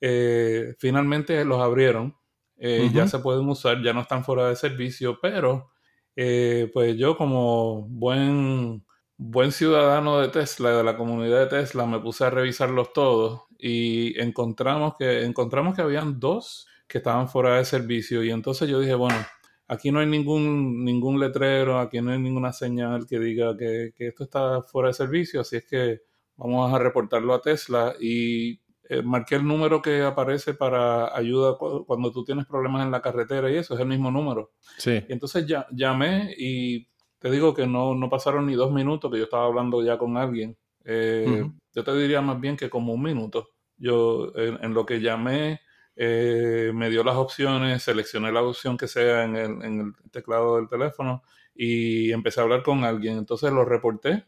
eh, 0.00 0.74
finalmente 0.80 1.44
los 1.44 1.60
abrieron 1.60 2.16
eh, 2.64 2.90
ya 2.94 3.08
se 3.08 3.18
pueden 3.18 3.48
usar, 3.48 3.82
ya 3.82 3.92
no 3.92 4.02
están 4.02 4.24
fuera 4.24 4.48
de 4.48 4.54
servicio, 4.54 5.18
pero 5.20 5.72
eh, 6.14 6.70
pues 6.72 6.96
yo 6.96 7.16
como 7.16 7.88
buen, 7.88 8.86
buen 9.16 9.50
ciudadano 9.50 10.20
de 10.20 10.28
Tesla, 10.28 10.70
de 10.70 10.84
la 10.84 10.96
comunidad 10.96 11.40
de 11.40 11.46
Tesla, 11.46 11.86
me 11.86 11.98
puse 11.98 12.24
a 12.24 12.30
revisarlos 12.30 12.92
todos 12.92 13.42
y 13.58 14.16
encontramos 14.20 14.94
que, 14.96 15.24
encontramos 15.24 15.74
que 15.74 15.82
habían 15.82 16.20
dos 16.20 16.68
que 16.86 16.98
estaban 16.98 17.28
fuera 17.28 17.56
de 17.56 17.64
servicio 17.64 18.22
y 18.22 18.30
entonces 18.30 18.68
yo 18.68 18.78
dije, 18.78 18.94
bueno, 18.94 19.18
aquí 19.66 19.90
no 19.90 19.98
hay 19.98 20.06
ningún, 20.06 20.84
ningún 20.84 21.18
letrero, 21.18 21.80
aquí 21.80 22.00
no 22.00 22.12
hay 22.12 22.20
ninguna 22.20 22.52
señal 22.52 23.08
que 23.08 23.18
diga 23.18 23.56
que, 23.56 23.92
que 23.92 24.06
esto 24.06 24.22
está 24.22 24.62
fuera 24.62 24.90
de 24.90 24.94
servicio, 24.94 25.40
así 25.40 25.56
es 25.56 25.66
que 25.66 26.02
vamos 26.36 26.72
a 26.72 26.78
reportarlo 26.78 27.34
a 27.34 27.40
Tesla 27.42 27.96
y 28.00 28.60
eh, 28.92 29.00
marqué 29.02 29.36
el 29.36 29.46
número 29.46 29.80
que 29.80 30.02
aparece 30.02 30.52
para 30.52 31.16
ayuda 31.16 31.56
cuando 31.56 32.12
tú 32.12 32.24
tienes 32.24 32.44
problemas 32.44 32.84
en 32.84 32.90
la 32.90 33.00
carretera 33.00 33.50
y 33.50 33.56
eso 33.56 33.72
es 33.72 33.80
el 33.80 33.86
mismo 33.86 34.10
número. 34.10 34.52
Sí. 34.76 35.02
Y 35.08 35.12
entonces 35.12 35.46
ya, 35.46 35.66
llamé 35.70 36.34
y 36.36 36.86
te 37.18 37.30
digo 37.30 37.54
que 37.54 37.66
no, 37.66 37.94
no 37.94 38.10
pasaron 38.10 38.46
ni 38.46 38.52
dos 38.52 38.70
minutos 38.70 39.10
que 39.10 39.16
yo 39.16 39.24
estaba 39.24 39.46
hablando 39.46 39.82
ya 39.82 39.96
con 39.96 40.18
alguien. 40.18 40.58
Eh, 40.84 41.48
yo 41.74 41.84
te 41.84 41.96
diría 41.96 42.20
más 42.20 42.38
bien 42.38 42.54
que 42.54 42.68
como 42.68 42.92
un 42.92 43.02
minuto. 43.02 43.48
Yo 43.78 44.30
en, 44.36 44.74
lo 44.74 44.84
que 44.84 45.00
llamé 45.00 45.62
eh, 45.96 46.70
me 46.74 46.90
dio 46.90 47.02
las 47.02 47.16
opciones, 47.16 47.82
seleccioné 47.82 48.30
la 48.30 48.42
opción 48.42 48.76
que 48.76 48.88
sea 48.88 49.24
en 49.24 49.36
el, 49.36 49.62
en 49.64 49.80
el 49.80 50.10
teclado 50.10 50.56
del 50.56 50.68
teléfono 50.68 51.22
y 51.54 52.12
empecé 52.12 52.40
a 52.40 52.42
hablar 52.42 52.62
con 52.62 52.84
alguien. 52.84 53.16
Entonces 53.16 53.50
lo 53.52 53.64
reporté 53.64 54.26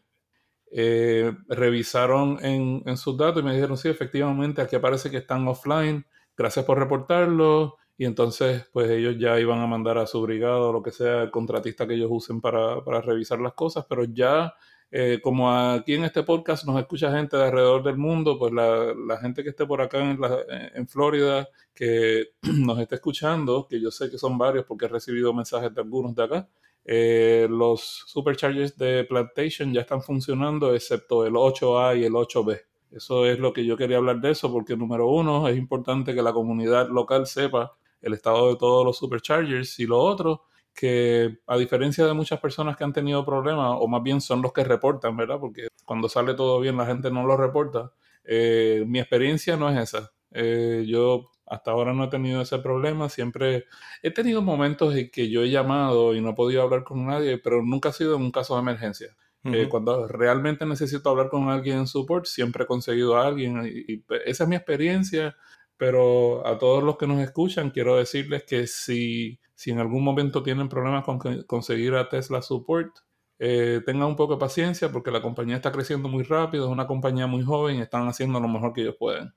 eh, 0.77 1.31
revisaron 1.47 2.37
en, 2.43 2.83
en, 2.85 2.97
sus 2.97 3.17
datos 3.17 3.41
y 3.41 3.45
me 3.45 3.53
dijeron, 3.53 3.77
sí, 3.77 3.87
efectivamente, 3.87 4.61
aquí 4.61 4.75
aparece 4.75 5.09
que 5.09 5.15
están 5.15 5.47
offline, 5.47 6.05
gracias 6.35 6.65
por 6.65 6.77
reportarlo. 6.77 7.77
Y 7.97 8.03
entonces, 8.03 8.65
pues 8.73 8.89
ellos 8.89 9.15
ya 9.17 9.39
iban 9.39 9.59
a 9.59 9.67
mandar 9.67 9.97
a 9.97 10.05
su 10.05 10.21
brigada 10.21 10.57
o 10.59 10.73
lo 10.73 10.83
que 10.83 10.91
sea, 10.91 11.21
el 11.23 11.31
contratista 11.31 11.87
que 11.87 11.93
ellos 11.93 12.09
usen 12.11 12.41
para, 12.41 12.81
revisar 12.99 13.39
las 13.39 13.53
cosas, 13.53 13.85
pero 13.87 14.03
ya, 14.03 14.53
eh, 14.91 15.21
como 15.23 15.49
aquí 15.49 15.93
en 15.93 16.03
este 16.03 16.23
podcast 16.23 16.65
nos 16.65 16.77
escucha 16.77 17.09
gente 17.09 17.37
de 17.37 17.45
alrededor 17.45 17.81
del 17.81 17.95
mundo, 17.95 18.37
pues 18.37 18.51
la, 18.51 18.93
la 19.07 19.17
gente 19.19 19.43
que 19.43 19.51
esté 19.51 19.65
por 19.65 19.81
acá 19.81 19.99
en, 19.99 20.19
la, 20.19 20.39
en 20.73 20.87
Florida, 20.89 21.47
que 21.73 22.31
nos 22.41 22.79
esté 22.79 22.95
escuchando, 22.95 23.65
que 23.65 23.79
yo 23.79 23.91
sé 23.91 24.11
que 24.11 24.17
son 24.17 24.37
varios 24.37 24.65
porque 24.65 24.85
he 24.85 24.89
recibido 24.89 25.33
mensajes 25.33 25.73
de 25.73 25.79
algunos 25.79 26.13
de 26.13 26.23
acá, 26.25 26.49
eh, 26.85 27.47
los 27.49 28.03
superchargers 28.05 28.77
de 28.77 29.03
Plantation 29.05 29.73
ya 29.73 29.81
están 29.81 30.01
funcionando, 30.01 30.73
excepto 30.73 31.25
el 31.25 31.33
8A 31.33 31.99
y 31.99 32.05
el 32.05 32.13
8B. 32.13 32.61
Eso 32.91 33.25
es 33.25 33.39
lo 33.39 33.51
que 33.51 33.65
yo 33.65 33.75
quería 33.75 33.97
hablar 33.97 34.21
de 34.21 34.31
eso, 34.31 34.51
porque 34.51 34.77
número 34.77 35.07
uno, 35.07 35.47
es 35.47 35.57
importante 35.57 36.13
que 36.13 36.21
la 36.21 36.31
comunidad 36.31 36.89
local 36.89 37.25
sepa 37.25 37.75
el 38.01 38.13
estado 38.13 38.49
de 38.49 38.55
todos 38.55 38.85
los 38.85 38.97
superchargers 38.97 39.79
y 39.79 39.87
lo 39.87 39.99
otro, 39.99 40.43
que 40.73 41.39
a 41.47 41.57
diferencia 41.57 42.05
de 42.05 42.13
muchas 42.13 42.39
personas 42.39 42.77
que 42.77 42.83
han 42.83 42.93
tenido 42.93 43.25
problemas, 43.25 43.77
o 43.79 43.87
más 43.87 44.03
bien 44.03 44.21
son 44.21 44.41
los 44.41 44.53
que 44.53 44.63
reportan, 44.63 45.17
¿verdad? 45.17 45.39
Porque 45.39 45.67
cuando 45.85 46.07
sale 46.07 46.35
todo 46.35 46.59
bien 46.59 46.77
la 46.77 46.85
gente 46.85 47.09
no 47.09 47.25
lo 47.25 47.35
reporta. 47.35 47.91
Eh, 48.23 48.83
mi 48.87 48.99
experiencia 48.99 49.57
no 49.57 49.69
es 49.69 49.77
esa. 49.77 50.11
Eh, 50.31 50.85
yo 50.87 51.31
hasta 51.45 51.71
ahora 51.71 51.93
no 51.93 52.05
he 52.05 52.07
tenido 52.09 52.41
ese 52.41 52.59
problema, 52.59 53.09
siempre 53.09 53.65
he 54.01 54.11
tenido 54.11 54.41
momentos 54.41 54.95
en 54.95 55.09
que 55.11 55.29
yo 55.29 55.43
he 55.43 55.49
llamado 55.49 56.15
y 56.15 56.21
no 56.21 56.31
he 56.31 56.33
podido 56.33 56.61
hablar 56.63 56.83
con 56.83 57.05
nadie, 57.05 57.37
pero 57.37 57.63
nunca 57.63 57.89
ha 57.89 57.93
sido 57.93 58.15
en 58.15 58.23
un 58.23 58.31
caso 58.31 58.55
de 58.55 58.61
emergencia. 58.61 59.15
Eh, 59.43 59.67
cuando 59.69 60.07
realmente 60.07 60.65
necesito 60.65 61.07
hablar 61.07 61.29
con 61.29 61.49
alguien 61.49 61.77
en 61.77 61.87
support, 61.87 62.25
siempre 62.25 62.63
he 62.63 62.67
conseguido 62.67 63.15
a 63.15 63.27
alguien 63.27 63.61
y, 63.63 64.03
esa 64.25 64.43
es 64.43 64.49
mi 64.49 64.55
experiencia, 64.55 65.35
pero 65.77 66.47
a 66.47 66.57
todos 66.57 66.83
los 66.83 66.97
que 66.97 67.05
nos 67.05 67.19
escuchan 67.19 67.69
quiero 67.69 67.95
decirles 67.95 68.43
que 68.43 68.65
si, 68.65 69.39
si 69.53 69.69
en 69.69 69.77
algún 69.77 70.03
momento 70.03 70.41
tienen 70.41 70.67
problemas 70.67 71.03
con 71.03 71.19
conseguir 71.43 71.93
a 71.93 72.09
Tesla 72.09 72.41
Support, 72.41 72.97
eh, 73.37 73.81
tengan 73.85 74.07
un 74.07 74.15
poco 74.15 74.33
de 74.33 74.39
paciencia 74.39 74.91
porque 74.91 75.11
la 75.11 75.21
compañía 75.21 75.57
está 75.57 75.71
creciendo 75.71 76.07
muy 76.09 76.23
rápido, 76.23 76.65
es 76.65 76.71
una 76.71 76.87
compañía 76.87 77.27
muy 77.27 77.43
joven 77.43 77.77
y 77.77 77.81
están 77.81 78.07
haciendo 78.07 78.39
lo 78.39 78.47
mejor 78.47 78.73
que 78.73 78.81
ellos 78.81 78.95
pueden. 78.97 79.33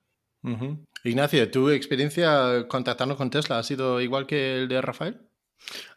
Ignacio, 1.03 1.49
¿tu 1.51 1.69
experiencia 1.69 2.67
contactando 2.67 3.15
con 3.15 3.29
Tesla 3.29 3.59
ha 3.59 3.63
sido 3.63 4.01
igual 4.01 4.25
que 4.25 4.57
el 4.57 4.67
de 4.67 4.81
Rafael? 4.81 5.21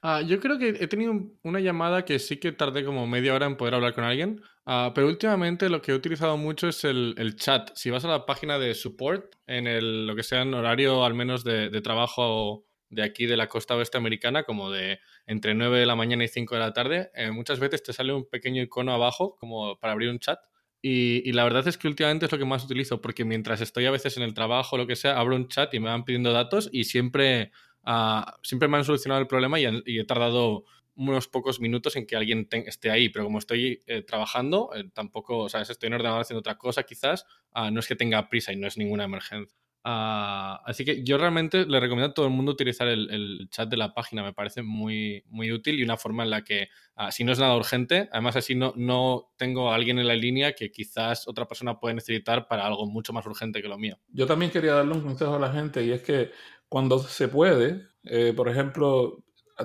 Ah, 0.03 0.23
yo 0.23 0.41
creo 0.41 0.59
que 0.59 0.69
he 0.69 0.89
tenido 0.89 1.15
una 1.43 1.61
llamada 1.61 2.05
que 2.05 2.19
sí 2.19 2.39
que 2.39 2.53
tardé 2.53 2.85
como 2.85 3.07
media 3.07 3.35
hora 3.35 3.47
en 3.47 3.57
poder 3.57 3.75
hablar 3.75 3.95
con 3.95 4.05
alguien, 4.05 4.43
ah, 4.67 4.93
pero 4.95 5.07
últimamente 5.07 5.69
lo 5.69 5.81
que 5.81 5.93
he 5.93 5.95
utilizado 5.95 6.37
mucho 6.37 6.69
es 6.69 6.85
el, 6.85 7.37
chat. 7.37 7.71
Si 7.75 7.91
vas 7.91 8.05
a 8.05 8.09
la 8.09 8.27
página 8.27 8.59
de 8.59 8.75
support, 8.75 9.37
en 9.47 9.67
el, 9.67 10.07
lo 10.07 10.17
que 10.17 10.23
sea 10.23 10.43
en 10.43 10.55
horario 10.55 11.05
al 11.05 11.15
menos 11.15 11.45
de, 11.45 11.71
de 11.71 11.81
trabajo 11.81 12.67
de 12.93 13.03
aquí 13.03 13.27
de 13.27 13.37
la 13.37 13.49
costa 13.49 13.75
oeste 13.75 13.97
americana, 13.97 14.45
como 14.45 14.71
de 14.71 15.01
entre 15.27 15.55
9 15.55 15.79
de 15.79 15.87
la 15.87 15.97
mañana 15.97 16.25
y 16.25 16.29
5 16.29 16.55
de 16.55 16.61
la 16.61 16.73
tarde, 16.73 17.11
eh, 17.15 17.31
muchas 17.31 17.59
veces 17.59 17.83
te 17.83 17.93
sale 17.93 18.13
un 18.13 18.29
pequeño 18.29 18.63
icono 18.63 18.93
abajo 18.93 19.35
como 19.37 19.79
para 19.79 19.95
abrir 19.95 20.11
un 20.11 20.19
chat. 20.19 20.39
Y, 20.85 21.31
la 21.33 21.45
verdad 21.45 21.67
es 21.69 21.79
que 21.79 21.87
últimamente 21.87 22.27
es 22.27 22.33
lo 22.33 22.39
que 22.39 22.45
más 22.45 22.65
utilizo, 22.65 23.01
porque 23.01 23.25
mientras 23.25 23.61
estoy 23.61 23.87
a 23.87 23.93
veces 23.93 24.17
en 24.17 24.25
el 24.25 24.35
trabajo 24.35 24.75
o 24.75 24.79
lo 24.79 24.87
que 24.89 24.97
sea, 24.97 25.19
abro 25.19 25.37
un 25.37 25.47
chat 25.47 25.73
y 25.75 25.79
me 25.79 25.89
van 25.89 26.05
pidiendo 26.05 26.33
datos 26.33 26.69
y 26.73 26.85
siempre, 26.85 27.53
ah, 27.85 28.37
siempre 28.43 28.67
me 28.67 28.79
han 28.79 28.85
solucionado 28.85 29.21
el 29.21 29.29
problema 29.29 29.61
y, 29.61 29.67
he 29.87 30.05
tardado 30.05 30.65
unos 30.97 31.29
pocos 31.29 31.61
minutos 31.61 31.95
en 31.95 32.07
que 32.07 32.17
alguien 32.17 32.49
esté 32.67 32.91
ahí, 32.91 33.09
pero 33.09 33.25
como 33.25 33.39
estoy 33.39 33.81
eh, 33.87 34.03
trabajando, 34.03 34.71
eh, 34.75 34.91
tampoco, 34.93 35.49
¿sabes? 35.49 35.71
Estoy 35.71 35.87
en 35.87 35.95
ordenador 35.95 36.21
haciendo 36.21 36.41
otra 36.41 36.59
cosa 36.59 36.83
quizás, 36.83 37.27
ah, 37.53 37.71
no 37.71 37.79
es 37.79 37.87
que 37.87 37.97
tenga 37.97 38.29
prisa 38.29 38.53
y 38.53 38.57
no 38.57 38.67
es 38.67 38.77
ninguna 38.77 39.05
emergencia. 39.05 39.62
Ah, 39.85 40.63
así 40.65 40.85
que 40.85 41.03
yo 41.03 41.19
realmente 41.19 41.67
le 41.67 41.81
recomiendo 41.81 42.13
a 42.13 42.15
todo 42.15 42.27
el 42.27 42.33
mundo 42.33 42.53
utilizar 42.53 42.87
el, 42.87 43.49
chat 43.51 43.69
de 43.69 43.77
la 43.77 43.93
página, 43.95 44.23
me 44.23 44.33
parece 44.33 44.63
muy, 44.63 45.25
muy 45.29 45.51
útil 45.51 45.81
y 45.81 45.83
una 45.83 45.97
forma 45.97 46.23
en 46.23 46.31
la 46.31 46.43
que, 46.43 46.69
ah, 46.95 47.11
si 47.11 47.25
no 47.25 47.33
es 47.33 47.41
nada 47.41 47.57
urgente, 47.57 48.09
además 48.13 48.37
así 48.37 48.55
no, 48.55 48.73
no 48.77 49.33
tengo 49.37 49.73
a 49.73 49.75
alguien 49.75 49.99
en 49.99 50.07
la 50.07 50.15
línea 50.15 50.55
que 50.55 50.71
quizás 50.71 51.27
otra 51.27 51.47
persona 51.47 51.81
puede 51.81 51.97
necesitar 51.97 52.47
para 52.47 52.65
algo 52.65 52.87
mucho 52.87 53.13
más 53.13 53.27
urgente 53.27 53.61
que 53.61 53.69
lo 53.69 53.77
mío. 53.77 53.99
Yo 54.09 54.27
también 54.27 54.53
quería 54.53 54.75
darle 54.75 54.95
un 54.95 55.03
consejo 55.03 55.35
a 55.35 55.41
la 55.41 55.53
gente 55.53 55.85
y 55.85 55.91
es 55.91 56.03
que 56.03 56.31
cuando 56.69 57.01
se 57.01 57.27
puede, 57.27 57.83
eh, 58.05 58.33
por 58.37 58.49
ejemplo, 58.49 59.25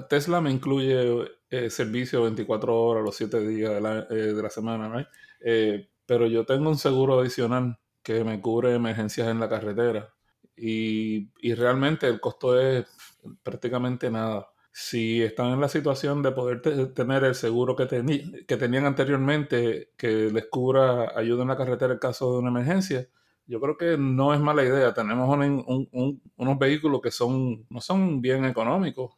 Tesla 0.09 0.41
me 0.41 0.51
incluye 0.51 1.29
eh, 1.51 1.69
servicio 1.69 2.23
24 2.23 2.75
horas 2.75 3.03
los 3.03 3.15
7 3.15 3.47
días 3.47 3.71
de 3.75 3.81
la, 3.81 4.07
eh, 4.09 4.33
de 4.33 4.41
la 4.43 4.49
semana, 4.49 4.89
¿no? 4.89 5.05
pero 6.07 6.25
yo 6.25 6.45
tengo 6.45 6.69
un 6.69 6.77
seguro 6.77 7.19
adicional 7.19 7.77
que 8.07 8.23
me 8.23 8.39
cubre 8.39 8.73
emergencias 8.73 9.27
en 9.27 9.37
la 9.37 9.49
carretera. 9.49 10.13
Y, 10.55 11.29
realmente 11.55 12.07
el 12.07 12.21
costo 12.21 12.57
es 12.57 12.85
prácticamente 13.43 14.09
nada. 14.09 14.47
Si 14.71 15.21
están 15.21 15.47
en 15.47 15.59
la 15.59 15.67
situación 15.67 16.23
de 16.23 16.31
poder 16.31 16.61
tener 16.93 17.25
el 17.25 17.35
seguro 17.35 17.75
que, 17.75 17.85
que 18.47 18.57
tenían 18.57 18.85
anteriormente, 18.85 19.91
que 19.97 20.31
les 20.31 20.45
cubra 20.45 21.17
ayuda 21.19 21.41
en 21.41 21.49
la 21.49 21.57
carretera 21.57 21.93
en 21.93 21.99
caso 21.99 22.31
de 22.31 22.39
una 22.39 22.49
emergencia, 22.49 23.09
yo 23.47 23.61
creo 23.61 23.77
que 23.77 23.97
no 23.97 24.33
es 24.33 24.39
mala 24.41 24.63
idea. 24.63 24.93
Tenemos 24.93 25.29
unos 25.31 26.59
vehículos 26.59 27.01
que 27.01 27.11
son, 27.11 27.65
no 27.69 27.79
son 27.79 28.21
bien 28.21 28.45
económicos. 28.45 29.15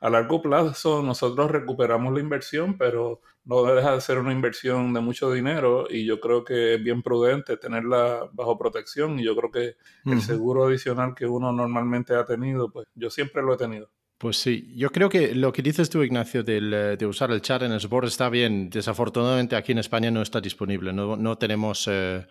A 0.00 0.10
largo 0.10 0.40
plazo 0.40 1.02
nosotros 1.02 1.50
recuperamos 1.50 2.14
la 2.14 2.20
inversión, 2.20 2.78
pero 2.78 3.20
no 3.44 3.64
deja 3.64 3.94
de 3.94 4.00
ser 4.00 4.18
una 4.18 4.32
inversión 4.32 4.94
de 4.94 5.00
mucho 5.00 5.32
dinero 5.32 5.86
y 5.90 6.06
yo 6.06 6.20
creo 6.20 6.44
que 6.44 6.74
es 6.74 6.82
bien 6.82 7.02
prudente 7.02 7.56
tenerla 7.56 8.30
bajo 8.32 8.56
protección 8.56 9.18
y 9.18 9.24
yo 9.24 9.34
creo 9.34 9.50
que 9.50 9.76
el 10.04 10.22
seguro 10.22 10.66
adicional 10.66 11.14
que 11.16 11.26
uno 11.26 11.52
normalmente 11.52 12.14
ha 12.14 12.24
tenido, 12.24 12.70
pues 12.70 12.86
yo 12.94 13.10
siempre 13.10 13.42
lo 13.42 13.54
he 13.54 13.56
tenido. 13.56 13.90
Pues 14.22 14.36
sí, 14.36 14.72
yo 14.76 14.90
creo 14.90 15.08
que 15.08 15.34
lo 15.34 15.52
que 15.52 15.62
dices 15.62 15.90
tú, 15.90 16.00
Ignacio, 16.04 16.44
eh, 16.46 16.96
de 16.96 17.06
usar 17.06 17.32
el 17.32 17.42
chat 17.42 17.62
en 17.62 17.72
el 17.72 17.80
support 17.80 18.06
está 18.06 18.28
bien. 18.28 18.70
Desafortunadamente 18.70 19.56
aquí 19.56 19.72
en 19.72 19.78
España 19.78 20.12
no 20.12 20.22
está 20.22 20.40
disponible, 20.40 20.92
no, 20.92 21.16
no 21.16 21.36
tenemos, 21.36 21.88
eh, 21.90 22.24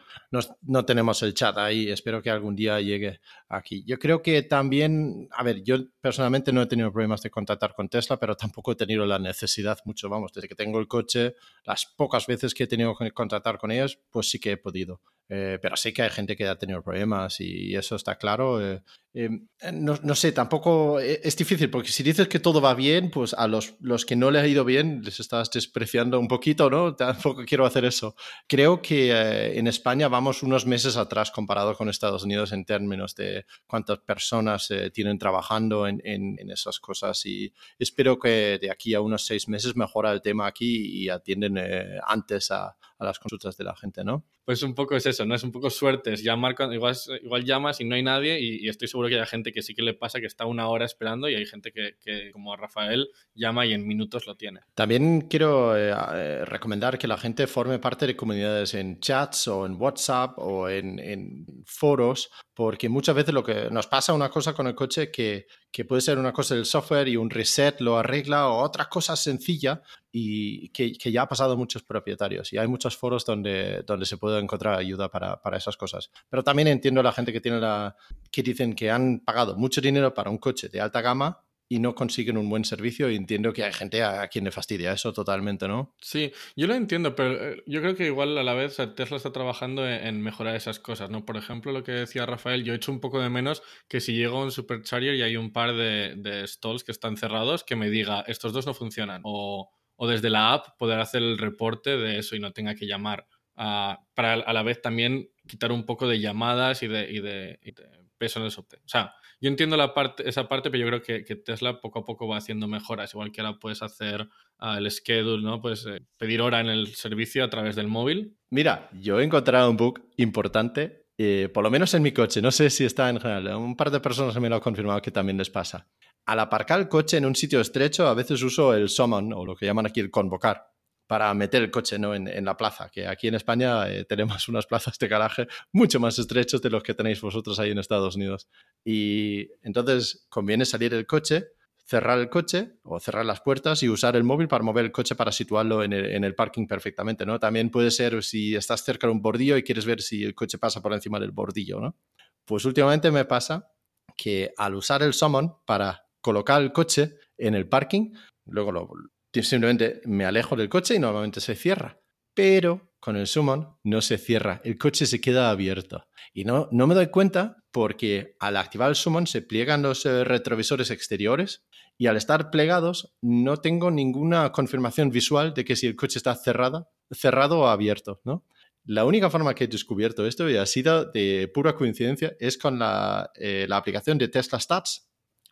no, 0.62 0.86
tenemos 0.86 1.22
el 1.22 1.34
chat 1.34 1.58
ahí. 1.58 1.92
Espero 1.92 2.22
que 2.22 2.30
algún 2.30 2.56
día 2.56 2.80
llegue 2.80 3.20
aquí. 3.50 3.84
Yo 3.86 4.00
creo 4.00 4.22
que 4.22 4.42
también, 4.44 5.28
a 5.32 5.44
ver, 5.44 5.64
yo 5.64 5.80
personalmente 6.00 6.54
no 6.54 6.62
he 6.62 6.68
tenido 6.68 6.94
problemas 6.94 7.24
de 7.24 7.30
contactar 7.30 7.74
con 7.74 7.90
Tesla, 7.90 8.16
pero 8.16 8.38
tampoco 8.38 8.72
he 8.72 8.76
tenido 8.78 9.06
la 9.06 9.20
necesidad 9.20 9.78
mucho, 9.84 10.08
vamos, 10.08 10.32
desde 10.32 10.48
que 10.48 10.56
tengo 10.56 10.80
el 10.80 10.88
coche, 10.88 11.36
las 11.66 11.86
pocas 11.98 12.26
veces 12.26 12.54
que 12.54 12.64
he 12.64 12.68
tenido 12.68 12.96
que 12.96 13.12
contactar 13.12 13.58
con 13.58 13.70
ellos, 13.70 14.00
pues 14.10 14.30
sí 14.30 14.40
que 14.40 14.54
he 14.54 14.58
podido. 14.58 15.02
Eh, 15.34 15.60
pero 15.62 15.78
sí 15.78 15.94
que 15.94 16.02
hay 16.02 16.10
gente 16.10 16.36
que 16.36 16.46
ha 16.46 16.60
tenido 16.60 16.84
problemas 16.84 17.40
y 17.40 17.74
eso 17.74 17.96
está 17.96 18.18
claro. 18.18 18.62
Eh, 18.62 18.84
em, 19.14 19.48
no, 19.72 19.98
no, 20.04 20.14
sé, 20.14 20.34
tampoco 20.34 21.00
eh, 21.00 21.22
es 21.24 21.38
difícil 21.38 21.70
porque 21.70 21.88
si 21.88 22.04
dices 22.04 22.28
que 22.28 22.42
todo 22.42 22.60
va 22.60 22.74
bien, 22.74 23.10
pues 23.10 23.34
a 23.34 23.48
los, 23.48 23.76
los 23.80 24.06
que 24.06 24.18
no 24.18 24.30
les 24.30 24.44
ha 24.44 24.48
ido 24.48 24.66
bien 24.66 25.02
les 25.06 25.22
estás 25.22 25.50
despreciando 25.50 26.20
un 26.20 26.28
poquito, 26.28 26.70
¿no? 26.70 26.96
Tampoco 26.98 27.46
quiero 27.46 27.66
hacer 27.66 27.86
eso. 27.86 28.14
Creo 28.46 28.82
que 28.82 29.58
en 29.58 29.68
España 29.68 30.10
vamos 30.10 30.44
unos 30.44 30.66
meses 30.66 30.98
atrás 30.98 31.32
comparado 31.32 31.76
con 31.78 31.88
Estados 31.88 32.26
Unidos 32.26 32.52
en 32.52 32.66
términos 32.66 33.16
de 33.16 33.46
cuántas 33.66 34.00
personas 34.00 34.68
tienen 34.94 35.18
trabajando 35.18 35.88
en, 35.88 36.02
en, 36.04 36.52
esas 36.52 36.82
cosas 36.82 37.26
y 37.26 37.54
espero 37.80 38.20
que 38.20 38.60
de 38.62 38.70
aquí 38.70 38.94
a 38.96 39.00
unos 39.00 39.26
seis 39.26 39.48
meses 39.48 39.78
mejora 39.78 40.12
el 40.12 40.22
tema 40.22 40.46
aquí 40.46 41.04
y 41.04 41.08
atienden 41.08 41.58
antes 42.06 42.52
a, 42.52 42.76
a 43.02 43.06
las 43.06 43.20
consultas 43.20 43.58
de 43.58 43.64
la 43.64 43.76
gente, 43.76 44.04
¿no? 44.04 44.24
Pues 44.46 44.62
un 44.62 44.76
poco 44.76 44.96
es 44.96 45.06
eso, 45.08 45.26
¿no? 45.26 45.34
Es 45.34 45.44
un 45.44 45.52
poco 45.52 45.72
suerte. 45.72 46.14
Es 46.14 46.24
llamar, 46.24 46.56
igual, 46.72 46.96
igual 47.24 47.44
llamas 47.44 47.82
y 47.82 47.86
no 47.86 47.96
hay 47.96 48.04
nadie 48.04 48.40
y, 48.40 48.70
estoy 48.70 48.88
seguro 48.88 49.10
que 49.10 49.20
hay 49.20 49.26
gente 49.26 49.52
que 49.52 49.64
sí 49.64 49.74
que 49.74 49.82
le 49.82 49.96
pasa 49.96 50.20
que 50.20 50.28
está 50.28 50.46
una 50.46 50.68
hora 50.68 50.86
esperando 50.86 51.28
y 51.28 51.36
hay 51.36 51.46
gente 51.46 51.72
que, 51.72 51.96
que 52.00 52.32
como 52.32 52.56
Rafael, 52.56 53.10
llama 53.34 53.66
y 53.66 53.74
en 53.74 53.88
minutos 53.88 54.28
lo 54.28 54.36
tiene. 54.36 54.62
También 54.76 55.22
quiero 55.22 55.76
eh, 55.76 55.94
eh, 56.14 56.46
recomendar 56.46 57.00
que 57.00 57.08
la 57.08 57.18
gente 57.18 57.48
forme 57.48 57.80
parte 57.80 58.06
de 58.06 58.16
comunidades 58.16 58.76
en 58.76 59.00
chats 59.00 59.48
o 59.48 59.66
en 59.66 59.82
WhatsApp 59.82 60.38
o 60.38 60.70
en, 60.70 61.00
en 61.00 61.46
foros 61.66 62.30
porque 62.54 62.90
muchas 62.90 63.16
veces 63.16 63.34
lo 63.34 63.44
que 63.44 63.70
nos 63.72 63.88
pasa 63.88 64.14
una 64.14 64.30
cosa 64.30 64.54
con 64.54 64.68
el 64.68 64.76
coche 64.76 65.10
que, 65.10 65.48
que, 65.72 65.86
puede 65.86 66.02
ser 66.02 66.18
una 66.18 66.34
cosa 66.34 66.56
del 66.56 66.66
software 66.66 67.08
y 67.08 67.18
un 67.18 67.30
reset 67.30 67.80
lo 67.82 67.98
arregla 67.98 68.48
o 68.48 68.64
otra 68.64 68.90
cosa 68.90 69.16
sencilla 69.16 69.82
y 70.12 70.70
que, 70.70 70.94
que, 70.94 71.12
ya 71.12 71.24
ha 71.24 71.28
pasado 71.28 71.54
a 71.54 71.56
muchos 71.56 71.84
propietarios 71.84 72.52
y 72.54 72.58
hay 72.58 72.68
muchos 72.68 72.98
foros 72.98 73.26
donde, 73.26 73.84
donde 73.86 74.06
se 74.06 74.18
puede 74.18 74.40
encontrar 74.40 74.78
ayuda 74.78 75.10
para, 75.10 75.42
para, 75.42 75.58
esas 75.58 75.78
cosas. 75.78 76.12
Pero 76.30 76.44
también 76.44 76.68
entiendo 76.68 77.00
a 77.00 77.04
la 77.04 77.12
gente 77.12 77.32
que 77.34 77.42
tiene 77.42 77.60
la 77.60 77.96
que 78.32 78.44
dicen 78.44 78.76
que 78.76 78.92
han 78.92 79.20
pagado 79.20 79.56
mucho 79.56 79.82
dinero 79.82 80.14
para 80.14 80.30
un 80.30 80.38
coche 80.38 80.70
de 80.70 80.82
alta 80.82 81.02
gama 81.02 81.44
y 81.72 81.80
no 81.80 81.96
consiguen 81.96 82.36
un 82.36 82.50
buen 82.50 82.66
servicio 82.66 83.10
y 83.10 83.16
entiendo 83.16 83.54
que 83.54 83.64
hay 83.64 83.72
gente 83.72 84.04
a 84.04 84.28
quien 84.28 84.44
le 84.44 84.52
fastidia 84.52 84.92
eso 84.92 85.14
totalmente, 85.14 85.70
¿no? 85.70 85.96
Sí, 86.02 86.34
yo 86.58 86.68
lo 86.68 86.74
entiendo, 86.76 87.16
pero 87.16 87.32
eh, 87.32 87.64
yo 87.66 87.80
creo 87.80 87.96
que 87.96 88.08
igual 88.08 88.38
a 88.38 88.44
la 88.44 88.54
vez 88.54 88.76
Tesla 88.94 89.16
está 89.16 89.32
trabajando 89.32 89.88
en 89.88 90.22
mejorar 90.22 90.58
esas 90.58 90.80
cosas, 90.80 91.10
¿no? 91.10 91.24
Por 91.26 91.38
ejemplo, 91.38 91.72
lo 91.72 91.82
que 91.82 91.94
decía 91.94 92.26
Rafael, 92.26 92.66
yo 92.66 92.74
he 92.74 92.76
hecho 92.76 92.92
un 92.92 93.00
poco 93.00 93.22
de 93.22 93.30
menos 93.30 93.64
que 93.88 94.02
si 94.02 94.14
llego 94.14 94.40
a 94.40 94.44
un 94.44 94.52
supercharger 94.52 95.16
y 95.16 95.22
hay 95.22 95.38
un 95.38 95.54
par 95.54 95.74
de, 95.74 96.16
de 96.18 96.46
stalls 96.46 96.84
que 96.84 96.92
están 96.92 97.16
cerrados, 97.16 97.64
que 97.64 97.78
me 97.78 97.90
diga, 97.90 98.26
estos 98.28 98.52
dos 98.52 98.66
no 98.66 98.74
funcionan, 98.74 99.22
o, 99.24 99.72
o 99.96 100.08
desde 100.10 100.30
la 100.30 100.52
app 100.52 100.78
poder 100.78 101.00
hacer 101.00 101.22
el 101.24 101.38
reporte 101.38 101.96
de 101.96 102.20
eso 102.20 102.36
y 102.36 102.42
no 102.42 102.52
tenga 102.52 102.76
que 102.76 102.86
llamar. 102.86 103.28
para 103.56 104.34
a 104.34 104.52
la 104.52 104.64
vez 104.64 104.82
también 104.82 105.30
quitar 105.48 105.72
un 105.72 105.86
poco 105.86 106.06
de 106.06 106.20
llamadas 106.20 106.84
y 106.84 106.90
de, 106.90 107.10
y 107.10 107.22
de, 107.22 107.60
y 107.64 107.72
de 107.72 107.88
peso 108.18 108.40
en 108.40 108.46
el 108.46 108.52
software. 108.52 108.82
O 108.84 108.90
sea, 108.90 109.16
yo 109.42 109.50
entiendo 109.50 109.76
la 109.76 109.96
parte, 109.96 110.30
esa 110.30 110.48
parte, 110.48 110.70
pero 110.70 110.86
yo 110.86 111.02
creo 111.02 111.26
que, 111.26 111.36
Tesla 111.36 111.82
poco 111.82 112.00
a 112.00 112.06
poco 112.06 112.28
va 112.28 112.38
haciendo 112.38 112.68
mejoras. 112.68 113.14
Igual 113.14 113.32
que 113.32 113.42
ahora 113.42 113.58
puedes 113.60 113.82
hacer 113.82 114.30
ah, 114.60 114.78
el 114.78 114.90
schedule, 114.92 115.42
¿no? 115.42 115.60
Puedes 115.60 115.86
eh, 115.88 116.06
pedir 116.18 116.42
hora 116.42 116.60
en 116.60 116.68
el 116.68 116.88
servicio 116.94 117.44
a 117.44 117.50
través 117.50 117.76
del 117.76 117.88
móvil. 117.88 118.38
Mira, 118.52 118.90
yo 118.94 119.20
he 119.20 119.24
encontrado 119.24 119.72
un 119.72 119.78
bug 119.78 120.00
importante, 120.18 121.08
eh, 121.18 121.50
por 121.52 121.64
lo 121.64 121.72
menos 121.72 121.92
en 121.96 122.04
mi 122.04 122.12
coche. 122.12 122.40
No 122.40 122.52
sé 122.52 122.70
si 122.70 122.86
está 122.86 123.10
en 123.10 123.20
general. 123.20 123.56
Un 123.56 123.76
par 123.76 123.90
de 123.90 124.00
personas 124.00 124.40
me 124.40 124.48
lo 124.48 124.56
han 124.56 124.62
confirmado 124.62 125.02
que 125.02 125.12
también 125.12 125.40
les 125.40 125.50
pasa. 125.50 125.90
Al 126.28 126.40
aparcar 126.40 126.80
el 126.80 126.88
coche 126.88 127.18
en 127.18 127.26
un 127.26 127.36
sitio 127.36 127.60
estrecho, 127.60 128.08
a 128.08 128.14
veces 128.14 128.44
uso 128.44 128.76
el 128.76 128.90
summon, 128.90 129.34
o 129.34 129.44
lo 129.44 129.56
que 129.56 129.66
llaman 129.66 129.88
aquí 129.88 130.02
el 130.02 130.12
convocar 130.12 130.71
para 131.12 131.34
meter 131.34 131.62
el 131.62 131.72
coche 131.72 132.00
¿no? 132.00 132.16
en, 132.16 132.46
la 132.46 132.56
plaza, 132.56 132.90
que 132.90 133.06
aquí 133.06 133.28
en 133.28 133.36
España 133.36 133.90
eh, 133.90 134.06
tenemos 134.08 134.48
unas 134.48 134.66
plazas 134.66 134.98
de 134.98 135.10
garaje 135.10 135.46
mucho 135.74 136.00
más 136.00 136.18
estrechos 136.18 136.62
de 136.62 136.70
los 136.70 136.84
que 136.84 136.94
tenéis 136.94 137.20
vosotros 137.20 137.60
ahí 137.60 137.72
en 137.72 137.80
Estados 137.80 138.16
Unidos. 138.16 138.48
Y 138.86 139.50
entonces 139.62 140.26
conviene 140.30 140.64
salir 140.64 140.94
el 140.94 141.06
coche, 141.06 141.48
cerrar 141.84 142.18
el 142.18 142.30
coche 142.30 142.78
o 142.84 142.98
cerrar 143.02 143.26
las 143.26 143.42
puertas 143.42 143.84
y 143.84 143.90
usar 143.90 144.16
el 144.16 144.24
móvil 144.24 144.48
para 144.48 144.64
mover 144.64 144.86
el 144.86 144.94
coche 144.94 145.16
para 145.16 145.34
situarlo 145.34 145.84
en 145.84 145.92
el, 145.92 146.34
parking 146.34 146.66
perfectamente. 146.66 147.26
¿no? 147.26 147.42
También 147.42 147.72
puede 147.72 147.92
ser 147.92 148.24
si 148.24 148.56
estás 148.56 148.82
cerca 148.86 149.08
de 149.08 149.12
un 149.12 149.22
bordillo 149.22 149.58
y 149.58 149.64
quieres 149.64 149.86
ver 149.86 150.02
si 150.02 150.24
el 150.24 150.34
coche 150.34 150.60
pasa 150.60 150.82
por 150.82 150.94
encima 150.94 151.20
del 151.20 151.32
bordillo. 151.32 151.82
¿no? 151.82 151.98
Pues 152.46 152.64
últimamente 152.64 153.12
me 153.12 153.26
pasa 153.26 153.70
que 154.16 154.54
al 154.56 154.76
usar 154.76 155.04
el 155.04 155.12
summon 155.12 155.58
para 155.66 156.06
colocar 156.22 156.62
el 156.62 156.72
coche 156.72 157.16
en 157.38 157.54
el 157.54 157.68
parking, 157.68 158.14
luego 158.46 158.72
lo, 158.72 158.90
simplemente 159.34 160.02
me 160.06 160.26
alejo 160.26 160.56
del 160.56 160.70
coche 160.70 160.96
y 160.96 161.00
normalmente 161.00 161.42
se 161.42 161.56
cierra. 161.56 162.02
Pero 162.34 162.94
con 163.00 163.18
el 163.18 163.28
summon 163.28 163.78
no 163.84 164.02
se 164.02 164.18
cierra, 164.18 164.62
el 164.64 164.78
coche 164.78 165.06
se 165.06 165.20
queda 165.20 165.50
abierto. 165.50 166.06
Y 166.34 166.46
no, 166.46 166.70
no 166.72 166.88
me 166.88 166.96
doy 166.96 167.08
cuenta 167.08 167.58
porque 167.72 168.36
al 168.40 168.58
activar 168.58 168.90
el 168.90 168.96
summon 168.96 169.28
se 169.28 169.42
pliegan 169.42 169.82
los 169.82 170.06
eh, 170.06 170.24
retrovisores 170.24 170.92
exteriores 170.92 171.66
y 171.98 172.08
al 172.08 172.18
estar 172.18 172.52
plegados 172.52 173.14
no 173.22 173.58
tengo 173.58 173.92
ninguna 173.92 174.52
confirmación 174.52 175.10
visual 175.10 175.54
de 175.54 175.66
que 175.66 175.76
si 175.76 175.88
el 175.88 175.96
coche 175.96 176.20
está 176.20 176.36
cerrado, 176.36 176.90
cerrado 177.12 177.60
o 177.60 177.68
abierto, 177.68 178.22
¿no? 178.24 178.46
La 178.84 179.06
única 179.06 179.30
forma 179.30 179.54
que 179.54 179.66
he 179.66 179.68
descubierto 179.68 180.26
esto, 180.26 180.50
y 180.50 180.58
ha 180.58 180.66
sido 180.66 181.06
de 181.06 181.50
pura 181.54 181.76
coincidencia, 181.76 182.36
es 182.40 182.58
con 182.58 182.80
la, 182.80 183.30
eh, 183.36 183.68
la 183.70 183.78
aplicación 183.78 184.18
de 184.18 184.28
Tesla 184.28 184.60
Stats, 184.60 185.11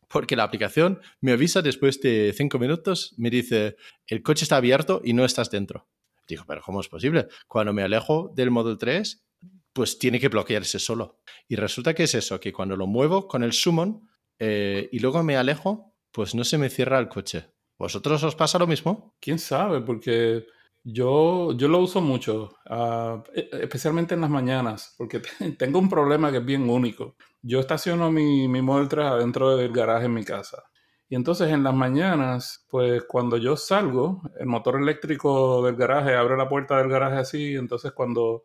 porque 0.09 0.35
la 0.35 0.43
aplicación 0.43 0.99
me 1.21 1.31
avisa 1.31 1.61
después 1.61 2.01
de 2.01 2.33
cinco 2.35 2.59
minutos, 2.59 3.13
me 3.17 3.29
dice, 3.29 3.77
el 4.07 4.21
coche 4.23 4.43
está 4.43 4.57
abierto 4.57 5.01
y 5.03 5.13
no 5.13 5.23
estás 5.23 5.49
dentro. 5.49 5.87
Digo, 6.27 6.43
pero 6.47 6.61
¿cómo 6.61 6.81
es 6.81 6.89
posible? 6.89 7.27
Cuando 7.47 7.73
me 7.73 7.83
alejo 7.83 8.31
del 8.35 8.51
Model 8.51 8.77
3, 8.77 9.25
pues 9.73 9.97
tiene 9.97 10.19
que 10.19 10.27
bloquearse 10.27 10.79
solo. 10.79 11.19
Y 11.47 11.55
resulta 11.55 11.93
que 11.93 12.03
es 12.03 12.15
eso, 12.15 12.39
que 12.39 12.51
cuando 12.51 12.75
lo 12.75 12.87
muevo 12.87 13.27
con 13.27 13.43
el 13.43 13.53
summon 13.53 14.07
eh, 14.37 14.89
y 14.91 14.99
luego 14.99 15.23
me 15.23 15.37
alejo, 15.37 15.95
pues 16.11 16.35
no 16.35 16.43
se 16.43 16.57
me 16.57 16.69
cierra 16.69 16.99
el 16.99 17.07
coche. 17.07 17.47
¿Vosotros 17.77 18.23
os 18.23 18.35
pasa 18.35 18.59
lo 18.59 18.67
mismo? 18.67 19.15
¿Quién 19.19 19.39
sabe? 19.39 19.81
Porque 19.81 20.45
yo, 20.83 21.53
yo 21.53 21.67
lo 21.67 21.79
uso 21.79 22.01
mucho, 22.01 22.57
ah, 22.69 23.23
e, 23.33 23.49
especialmente 23.61 24.15
en 24.15 24.21
las 24.21 24.29
mañanas, 24.29 24.95
porque 24.97 25.21
tengo 25.57 25.79
un 25.79 25.89
problema 25.89 26.31
que 26.31 26.37
es 26.37 26.45
bien 26.45 26.69
único. 26.69 27.15
Yo 27.41 27.59
estaciono 27.59 28.11
mi, 28.11 28.47
mi 28.47 28.61
3 28.87 29.05
adentro 29.05 29.55
del 29.55 29.71
garaje 29.71 30.05
en 30.05 30.13
mi 30.13 30.23
casa. 30.25 30.63
Y 31.07 31.15
entonces 31.15 31.49
en 31.49 31.63
las 31.63 31.73
mañanas, 31.73 32.65
pues 32.69 33.03
cuando 33.03 33.37
yo 33.37 33.57
salgo, 33.57 34.21
el 34.39 34.45
motor 34.45 34.79
eléctrico 34.81 35.63
del 35.63 35.75
garaje 35.75 36.15
abre 36.15 36.37
la 36.37 36.47
puerta 36.47 36.77
del 36.77 36.89
garaje 36.89 37.17
así, 37.17 37.55
entonces 37.55 37.93
cuando, 37.93 38.43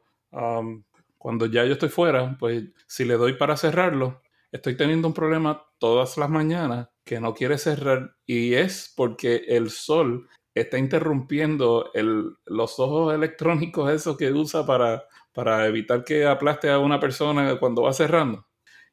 cuando 1.19 1.47
ya 1.47 1.65
yo 1.65 1.73
estoy 1.75 1.89
fuera, 1.91 2.37
pues 2.39 2.65
si 2.87 3.05
le 3.05 3.15
doy 3.17 3.35
para 3.35 3.57
cerrarlo, 3.57 4.23
estoy 4.51 4.77
teniendo 4.77 5.09
un 5.09 5.15
problema 5.15 5.63
todas 5.79 6.17
las 6.17 6.31
mañanas 6.31 6.89
que 7.05 7.21
no 7.21 7.35
quiere 7.35 7.59
cerrar 7.59 8.17
y 8.25 8.55
es 8.55 8.93
porque 8.97 9.45
el 9.49 9.71
sol 9.71 10.29
está 10.55 10.79
interrumpiendo 10.79 11.91
los 12.47 12.79
ojos 12.79 13.13
electrónicos 13.13 13.91
esos 13.91 14.17
que 14.17 14.33
usa 14.33 14.65
para, 14.65 15.05
para 15.33 15.67
evitar 15.67 16.05
que 16.05 16.25
aplaste 16.27 16.71
a 16.71 16.79
una 16.79 17.01
persona 17.01 17.59
cuando 17.59 17.83
va 17.83 17.93
cerrando. 17.93 18.47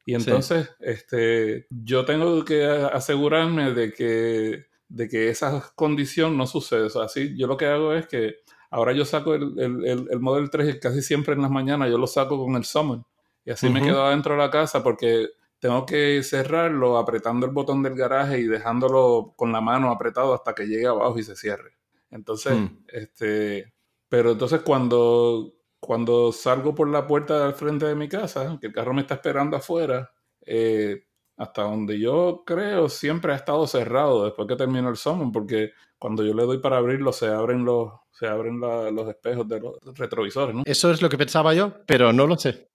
Y 0.04 0.14
entonces 0.14 0.70
este, 0.80 1.66
yo 1.70 2.04
tengo 2.04 2.44
que 2.44 2.64
asegurarme 2.64 3.72
de 3.72 3.92
que, 3.92 4.66
de 4.88 5.08
que 5.08 5.28
esa 5.28 5.72
condición 5.74 6.36
no 6.36 6.46
sucede. 6.46 6.88
O 6.94 7.00
así 7.00 7.36
yo 7.36 7.46
lo 7.46 7.56
que 7.56 7.66
hago 7.66 7.94
es 7.94 8.06
que 8.06 8.36
ahora 8.70 8.92
yo 8.92 9.04
saco 9.04 9.34
el, 9.34 9.58
el, 9.58 10.08
el, 10.10 10.20
Model 10.20 10.50
3 10.50 10.78
casi 10.80 11.02
siempre 11.02 11.34
en 11.34 11.42
las 11.42 11.50
mañanas, 11.50 11.90
yo 11.90 11.98
lo 11.98 12.06
saco 12.06 12.38
con 12.38 12.56
el 12.56 12.64
Summon. 12.64 13.04
Y 13.44 13.50
así 13.50 13.68
me 13.68 13.82
quedo 13.82 14.04
adentro 14.04 14.34
de 14.34 14.40
la 14.40 14.50
casa 14.50 14.82
porque 14.82 15.28
tengo 15.58 15.86
que 15.86 16.22
cerrarlo 16.24 16.98
apretando 16.98 17.46
el 17.46 17.52
botón 17.52 17.82
del 17.82 17.94
garaje 17.94 18.40
y 18.40 18.44
dejándolo 18.44 19.34
con 19.36 19.52
la 19.52 19.60
mano 19.60 19.90
apretado 19.90 20.34
hasta 20.34 20.54
que 20.54 20.66
llegue 20.66 20.86
abajo 20.86 21.18
y 21.18 21.22
se 21.22 21.36
cierre. 21.36 21.76
Entonces, 22.10 22.54
hmm. 22.54 22.84
este, 22.88 23.72
pero 24.08 24.32
entonces 24.32 24.60
cuando, 24.62 25.54
cuando 25.82 26.30
salgo 26.30 26.76
por 26.76 26.88
la 26.88 27.08
puerta 27.08 27.44
del 27.44 27.54
frente 27.54 27.86
de 27.86 27.96
mi 27.96 28.08
casa, 28.08 28.56
que 28.60 28.68
el 28.68 28.72
carro 28.72 28.94
me 28.94 29.00
está 29.00 29.14
esperando 29.14 29.56
afuera, 29.56 30.12
eh, 30.46 31.06
hasta 31.36 31.62
donde 31.62 31.98
yo 31.98 32.44
creo 32.46 32.88
siempre 32.88 33.32
ha 33.32 33.36
estado 33.36 33.66
cerrado 33.66 34.24
después 34.24 34.46
que 34.46 34.54
termino 34.54 34.88
el 34.88 34.96
summon, 34.96 35.32
porque 35.32 35.72
cuando 35.98 36.24
yo 36.24 36.34
le 36.34 36.44
doy 36.44 36.58
para 36.58 36.76
abrirlo 36.76 37.12
se 37.12 37.26
abren 37.26 37.64
los, 37.64 37.90
se 38.12 38.28
abren 38.28 38.60
los 38.60 39.08
espejos 39.08 39.48
de 39.48 39.58
los 39.58 39.98
retrovisores. 39.98 40.54
¿no? 40.54 40.62
Eso 40.64 40.92
es 40.92 41.02
lo 41.02 41.08
que 41.08 41.18
pensaba 41.18 41.52
yo, 41.52 41.72
pero 41.84 42.12
no 42.12 42.28
lo 42.28 42.38
sé. 42.38 42.68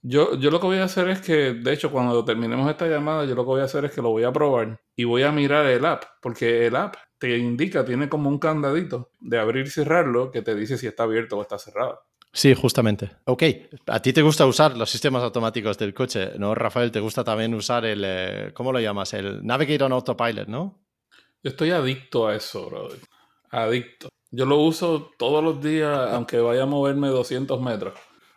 Yo, 0.00 0.36
yo 0.38 0.52
lo 0.52 0.60
que 0.60 0.66
voy 0.66 0.78
a 0.78 0.84
hacer 0.84 1.08
es 1.08 1.22
que, 1.22 1.54
de 1.54 1.72
hecho, 1.72 1.90
cuando 1.90 2.24
terminemos 2.24 2.70
esta 2.70 2.86
llamada, 2.86 3.24
yo 3.24 3.34
lo 3.34 3.42
que 3.42 3.48
voy 3.48 3.62
a 3.62 3.64
hacer 3.64 3.86
es 3.86 3.90
que 3.90 4.02
lo 4.02 4.10
voy 4.10 4.22
a 4.22 4.32
probar 4.32 4.78
y 4.94 5.02
voy 5.02 5.24
a 5.24 5.32
mirar 5.32 5.66
el 5.66 5.84
app, 5.84 6.04
porque 6.22 6.66
el 6.66 6.76
app 6.76 6.94
te 7.18 7.36
indica, 7.36 7.84
tiene 7.84 8.08
como 8.08 8.28
un 8.28 8.38
candadito 8.38 9.10
de 9.18 9.40
abrir 9.40 9.66
y 9.66 9.70
cerrarlo 9.70 10.30
que 10.30 10.42
te 10.42 10.54
dice 10.54 10.78
si 10.78 10.86
está 10.86 11.02
abierto 11.02 11.38
o 11.38 11.42
está 11.42 11.58
cerrado. 11.58 12.00
Sí, 12.34 12.52
justamente. 12.54 13.10
Ok, 13.24 13.44
a 13.86 14.02
ti 14.02 14.12
te 14.12 14.20
gusta 14.20 14.44
usar 14.44 14.76
los 14.76 14.90
sistemas 14.90 15.22
automáticos 15.22 15.78
del 15.78 15.94
coche, 15.94 16.32
¿no, 16.36 16.54
Rafael? 16.54 16.90
¿Te 16.90 17.00
gusta 17.00 17.24
también 17.24 17.54
usar 17.54 17.86
el, 17.86 18.02
eh, 18.04 18.50
¿cómo 18.52 18.72
lo 18.72 18.80
llamas? 18.80 19.14
El 19.14 19.46
Navigator 19.46 19.86
on 19.86 19.92
Autopilot, 19.92 20.48
¿no? 20.48 20.84
Yo 21.42 21.50
estoy 21.50 21.70
adicto 21.70 22.26
a 22.26 22.34
eso, 22.34 22.66
brother. 22.66 22.98
Adicto. 23.50 24.08
Yo 24.30 24.44
lo 24.46 24.58
uso 24.58 25.12
todos 25.16 25.42
los 25.42 25.62
días, 25.62 26.12
aunque 26.12 26.38
vaya 26.38 26.64
a 26.64 26.66
moverme 26.66 27.08
200 27.08 27.60
metros 27.62 27.94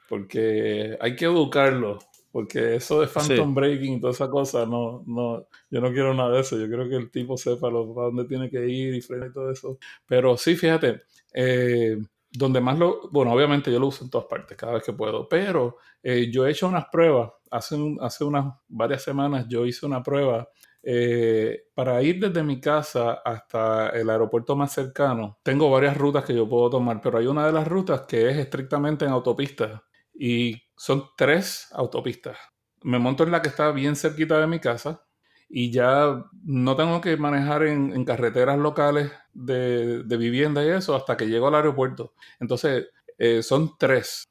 porque 0.08 0.98
hay 1.00 1.16
que 1.16 1.26
educarlo, 1.26 2.00
porque 2.32 2.76
eso 2.76 3.02
de 3.02 3.08
phantom 3.08 3.54
breaking 3.54 3.94
y 3.94 4.00
toda 4.00 4.14
esa 4.14 4.30
cosa, 4.30 4.66
no, 4.66 5.04
no, 5.06 5.48
yo 5.70 5.82
no 5.82 5.92
quiero 5.92 6.14
nada 6.14 6.32
de 6.32 6.42
eso, 6.42 6.58
yo 6.58 6.68
quiero 6.68 6.88
que 6.88 6.96
el 6.96 7.12
tipo 7.12 7.38
sepa 7.38 7.70
lo, 7.70 7.94
para 7.94 8.08
dónde 8.08 8.26
tiene 8.26 8.50
que 8.50 8.68
ir 8.68 8.94
y 8.94 9.02
frenar 9.02 9.30
y 9.30 9.34
todo 9.34 9.52
eso. 9.52 9.78
Pero 10.06 10.38
sí, 10.38 10.56
fíjate, 10.56 11.04
eh, 11.34 11.98
donde 12.38 12.62
más 12.62 12.78
lo, 12.78 13.10
bueno, 13.10 13.32
obviamente 13.34 13.72
yo 13.72 13.80
lo 13.80 13.88
uso 13.88 14.04
en 14.04 14.10
todas 14.10 14.28
partes, 14.28 14.58
cada 14.58 14.74
vez 14.74 14.84
que 14.84 14.94
puedo, 14.94 15.28
pero 15.28 15.78
eh, 16.04 16.30
yo 16.32 16.46
he 16.46 16.52
hecho 16.52 16.68
unas 16.68 16.86
pruebas, 16.92 17.32
hace, 17.50 17.76
hace 18.02 18.24
unas 18.24 18.54
varias 18.68 19.04
semanas 19.04 19.48
yo 19.48 19.66
hice 19.66 19.86
una 19.86 20.04
prueba 20.04 20.48
eh, 20.84 21.64
para 21.74 22.02
ir 22.04 22.20
desde 22.20 22.44
mi 22.44 22.62
casa 22.62 23.22
hasta 23.26 23.90
el 23.90 24.10
aeropuerto 24.10 24.56
más 24.56 24.72
cercano, 24.72 25.40
tengo 25.44 25.70
varias 25.70 25.98
rutas 25.98 26.24
que 26.24 26.36
yo 26.36 26.48
puedo 26.48 26.70
tomar, 26.70 27.02
pero 27.02 27.18
hay 27.18 27.28
una 27.28 27.46
de 27.46 27.54
las 27.54 27.68
rutas 27.68 28.02
que 28.02 28.30
es 28.30 28.38
estrictamente 28.38 29.06
en 29.06 29.12
autopista 29.12 29.84
y 30.14 30.62
son 30.76 31.06
tres 31.18 31.68
autopistas. 31.74 32.38
Me 32.84 33.00
monto 33.00 33.24
en 33.24 33.32
la 33.32 33.42
que 33.42 33.50
está 33.50 33.72
bien 33.72 33.96
cerquita 33.96 34.40
de 34.40 34.48
mi 34.48 34.60
casa 34.60 35.07
y 35.50 35.72
ya 35.72 36.26
no 36.44 36.76
tengo 36.76 37.02
que 37.02 37.18
manejar 37.18 37.64
en, 37.64 38.04
carreteras 38.06 38.58
locales 38.58 39.12
de, 39.34 40.04
vivienda 40.18 40.64
y 40.64 40.70
eso 40.70 40.96
hasta 40.96 41.16
que 41.16 41.28
llego 41.28 41.48
al 41.48 41.56
aeropuerto. 41.56 42.14
Entonces, 42.40 42.88
eh, 43.18 43.42
son 43.44 43.78
tres. 43.78 44.28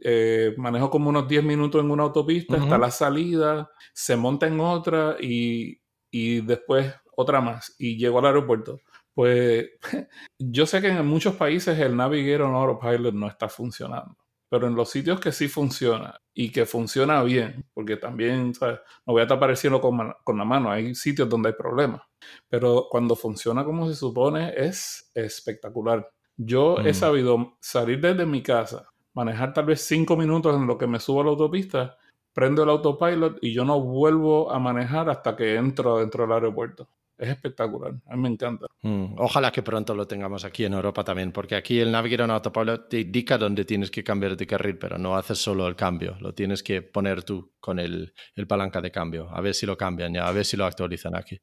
Eh, 0.00 0.54
manejo 0.56 0.90
como 0.90 1.08
unos 1.08 1.26
10 1.26 1.42
minutos 1.42 1.82
en 1.82 1.90
una 1.90 2.04
autopista, 2.04 2.56
está 2.56 2.78
la 2.78 2.92
salida, 2.92 3.70
se 3.92 4.16
monta 4.16 4.46
en 4.46 4.60
otra 4.60 5.16
y, 5.20 5.80
y 6.12 6.40
después 6.42 6.94
otra 7.16 7.40
más 7.40 7.74
y 7.78 7.96
llego 7.96 8.20
al 8.20 8.26
aeropuerto. 8.26 8.80
Pues 9.14 9.66
yo 10.38 10.66
sé 10.66 10.80
que 10.80 10.88
en 10.88 11.06
muchos 11.06 11.34
países 11.34 11.78
el 11.78 11.96
Navigator 11.96 12.54
Autopilot 12.54 13.14
no 13.14 13.26
está 13.26 13.48
funcionando 13.48 14.16
pero 14.48 14.66
en 14.66 14.74
los 14.74 14.90
sitios 14.90 15.20
que 15.20 15.32
sí 15.32 15.48
funciona 15.48 16.20
y 16.34 16.50
que 16.50 16.66
funciona 16.66 17.22
bien, 17.22 17.66
porque 17.74 17.96
también, 17.96 18.54
¿sabes? 18.54 18.80
No 19.06 19.12
voy 19.12 19.20
a 19.20 19.24
estar 19.24 19.38
pareciendo 19.38 19.80
con, 19.80 20.12
con 20.24 20.38
la 20.38 20.44
mano, 20.44 20.70
hay 20.70 20.94
sitios 20.94 21.28
donde 21.28 21.50
hay 21.50 21.54
problemas, 21.54 22.02
pero 22.48 22.86
cuando 22.90 23.14
funciona 23.16 23.64
como 23.64 23.88
se 23.88 23.94
supone 23.94 24.52
es 24.56 25.10
espectacular. 25.14 26.08
Yo 26.36 26.78
he 26.78 26.90
mm. 26.90 26.94
sabido 26.94 27.56
salir 27.60 28.00
desde 28.00 28.24
mi 28.24 28.42
casa, 28.42 28.88
manejar 29.14 29.52
tal 29.52 29.66
vez 29.66 29.82
cinco 29.82 30.16
minutos 30.16 30.56
en 30.56 30.66
lo 30.66 30.78
que 30.78 30.86
me 30.86 31.00
subo 31.00 31.20
a 31.20 31.24
la 31.24 31.30
autopista, 31.30 31.96
prendo 32.32 32.62
el 32.62 32.70
autopilot 32.70 33.38
y 33.42 33.52
yo 33.52 33.64
no 33.64 33.80
vuelvo 33.80 34.50
a 34.50 34.58
manejar 34.58 35.10
hasta 35.10 35.34
que 35.36 35.56
entro 35.56 35.98
dentro 35.98 36.24
del 36.24 36.32
aeropuerto 36.32 36.88
es 37.18 37.28
espectacular. 37.28 37.94
A 38.06 38.16
mí 38.16 38.22
me 38.22 38.28
encanta. 38.28 38.66
Mm, 38.82 39.14
ojalá 39.18 39.50
que 39.50 39.62
pronto 39.62 39.94
lo 39.94 40.06
tengamos 40.06 40.44
aquí 40.44 40.64
en 40.64 40.72
Europa 40.72 41.02
también, 41.02 41.32
porque 41.32 41.56
aquí 41.56 41.80
el 41.80 41.90
Navigator 41.90 42.24
en 42.24 42.30
Autopilot 42.30 42.88
te 42.88 43.00
indica 43.00 43.36
dónde 43.36 43.64
tienes 43.64 43.90
que 43.90 44.04
cambiar 44.04 44.36
de 44.36 44.46
carril, 44.46 44.78
pero 44.78 44.98
no 44.98 45.16
haces 45.16 45.38
solo 45.38 45.66
el 45.66 45.74
cambio, 45.74 46.16
lo 46.20 46.32
tienes 46.32 46.62
que 46.62 46.80
poner 46.82 47.24
tú 47.24 47.52
con 47.58 47.78
el, 47.80 48.14
el 48.36 48.46
palanca 48.46 48.80
de 48.80 48.90
cambio, 48.90 49.28
a 49.30 49.40
ver 49.40 49.54
si 49.54 49.66
lo 49.66 49.76
cambian 49.76 50.14
ya, 50.14 50.28
a 50.28 50.32
ver 50.32 50.44
si 50.44 50.56
lo 50.56 50.64
actualizan 50.64 51.16
aquí. 51.16 51.40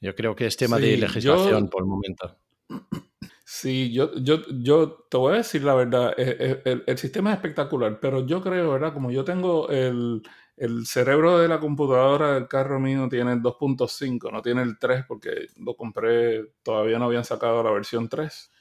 Yo 0.00 0.14
creo 0.14 0.34
que 0.34 0.46
es 0.46 0.56
tema 0.56 0.78
de 0.78 0.96
legislación 0.96 1.68
por 1.68 1.82
el 1.82 1.88
momento. 1.88 2.36
Sí, 3.46 3.92
yo, 3.92 4.14
yo, 4.16 4.40
yo 4.62 5.06
te 5.10 5.18
voy 5.18 5.34
a 5.34 5.36
decir 5.36 5.62
la 5.62 5.74
verdad, 5.74 6.14
eh, 6.16 6.36
eh, 6.40 6.62
el, 6.64 6.82
el, 6.86 6.98
sistema 6.98 7.30
es 7.30 7.36
espectacular, 7.36 8.00
pero 8.00 8.26
yo 8.26 8.40
creo, 8.40 8.70
¿verdad? 8.72 8.94
Como 8.94 9.10
yo 9.10 9.22
tengo 9.22 9.68
el, 9.68 10.22
el 10.56 10.86
cerebro 10.86 11.38
de 11.38 11.48
la 11.48 11.58
computadora 11.58 12.34
del 12.34 12.48
carro 12.48 12.78
mío 12.78 13.08
tiene 13.08 13.32
el 13.32 13.42
2.5, 13.42 14.30
no 14.30 14.42
tiene 14.42 14.62
el 14.62 14.78
3 14.78 15.04
porque 15.08 15.48
lo 15.58 15.76
compré, 15.76 16.52
todavía 16.62 16.98
no 16.98 17.06
habían 17.06 17.24
sacado 17.24 17.62
la 17.62 17.70
versión 17.70 18.08
3. 18.08 18.52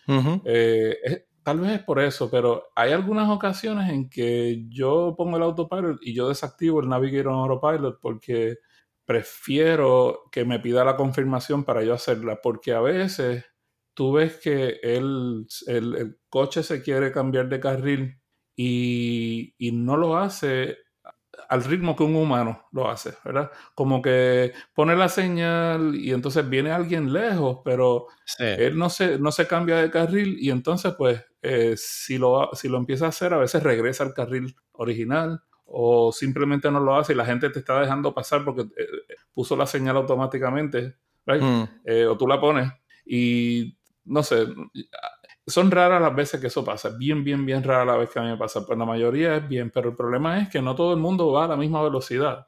Eh, 0.46 1.26
tal 1.44 1.60
vez 1.60 1.72
es 1.74 1.84
por 1.84 2.00
eso, 2.00 2.32
pero 2.32 2.70
hay 2.76 2.92
algunas 2.92 3.30
ocasiones 3.30 3.92
en 3.92 4.10
que 4.10 4.66
yo 4.70 5.14
pongo 5.18 5.38
el 5.38 5.44
autopilot 5.44 6.00
y 6.02 6.14
yo 6.14 6.30
desactivo 6.30 6.82
el 6.82 6.90
Navigator 6.90 7.34
Autopilot 7.34 8.00
porque 8.02 8.58
prefiero 9.06 10.24
que 10.32 10.46
me 10.46 10.60
pida 10.60 10.84
la 10.84 10.96
confirmación 10.96 11.64
para 11.64 11.84
yo 11.84 11.94
hacerla, 11.94 12.40
porque 12.42 12.74
a 12.74 12.82
veces 12.82 13.46
tú 13.94 14.14
ves 14.14 14.38
que 14.38 14.80
el, 14.82 15.46
coche 16.30 16.64
se 16.64 16.82
quiere 16.82 17.12
cambiar 17.12 17.50
de 17.50 17.60
carril 17.60 18.20
y, 18.56 19.54
y 19.58 19.72
no 19.72 19.98
lo 19.98 20.18
hace 20.18 20.78
al 21.50 21.64
ritmo 21.64 21.96
que 21.96 22.04
un 22.04 22.16
humano 22.16 22.66
lo 22.72 22.90
hace, 22.90 23.14
¿verdad? 23.24 23.52
Como 23.76 24.02
que 24.02 24.54
pone 24.74 24.96
la 24.96 25.10
señal 25.10 25.96
y 25.96 26.12
entonces 26.12 26.48
viene 26.50 26.72
alguien 26.72 27.12
lejos, 27.12 27.60
pero 27.64 28.08
él 28.40 28.78
no 28.78 28.90
se, 28.90 29.20
no 29.20 29.32
se 29.32 29.48
cambia 29.48 29.78
de 29.78 29.92
carril 29.92 30.38
y 30.40 30.50
entonces 30.50 30.94
pues 30.98 31.24
eh, 31.42 31.76
si, 31.78 32.18
lo, 32.18 32.50
si 32.54 32.70
lo 32.70 32.78
empieza 32.78 33.06
a 33.06 33.10
hacer 33.10 33.34
a 33.34 33.38
veces 33.38 33.64
regresa 33.64 34.04
al 34.04 34.14
carril 34.14 34.56
original 34.74 35.42
o 35.66 36.12
simplemente 36.12 36.70
no 36.72 36.80
lo 36.80 36.96
hace 36.96 37.14
y 37.14 37.16
la 37.16 37.26
gente 37.26 37.50
te 37.50 37.60
está 37.60 37.80
dejando 37.80 38.14
pasar 38.14 38.44
porque 38.46 38.62
eh, 38.62 38.88
puso 39.34 39.56
la 39.56 39.66
señal 39.66 39.98
automáticamente, 39.98 40.96
mm. 41.26 41.64
eh, 41.86 42.06
o 42.06 42.18
tú 42.18 42.28
la 42.28 42.40
pones 42.40 42.72
y 43.06 43.78
no 44.06 44.22
sé, 44.22 44.48
son 45.46 45.72
raras 45.72 46.02
las 46.02 46.16
veces 46.16 46.40
que 46.40 46.48
eso 46.48 46.64
pasa, 46.64 46.90
bien, 46.98 47.24
bien, 47.24 47.46
bien 47.46 47.64
rara 47.64 47.84
la 47.84 47.98
vez 47.98 48.10
que 48.10 48.20
a 48.20 48.22
mí 48.22 48.30
me 48.30 48.38
pasa, 48.38 48.66
pues 48.66 48.80
la 48.80 48.86
mayoría 48.86 49.36
es 49.36 49.48
bien, 49.48 49.72
pero 49.72 49.90
el 49.90 49.96
problema 49.96 50.40
es 50.40 50.50
que 50.50 50.62
no 50.62 50.74
todo 50.74 50.94
el 50.94 51.00
mundo 51.00 51.32
va 51.32 51.46
a 51.46 51.48
la 51.50 51.58
misma 51.58 51.82
velocidad. 51.84 52.48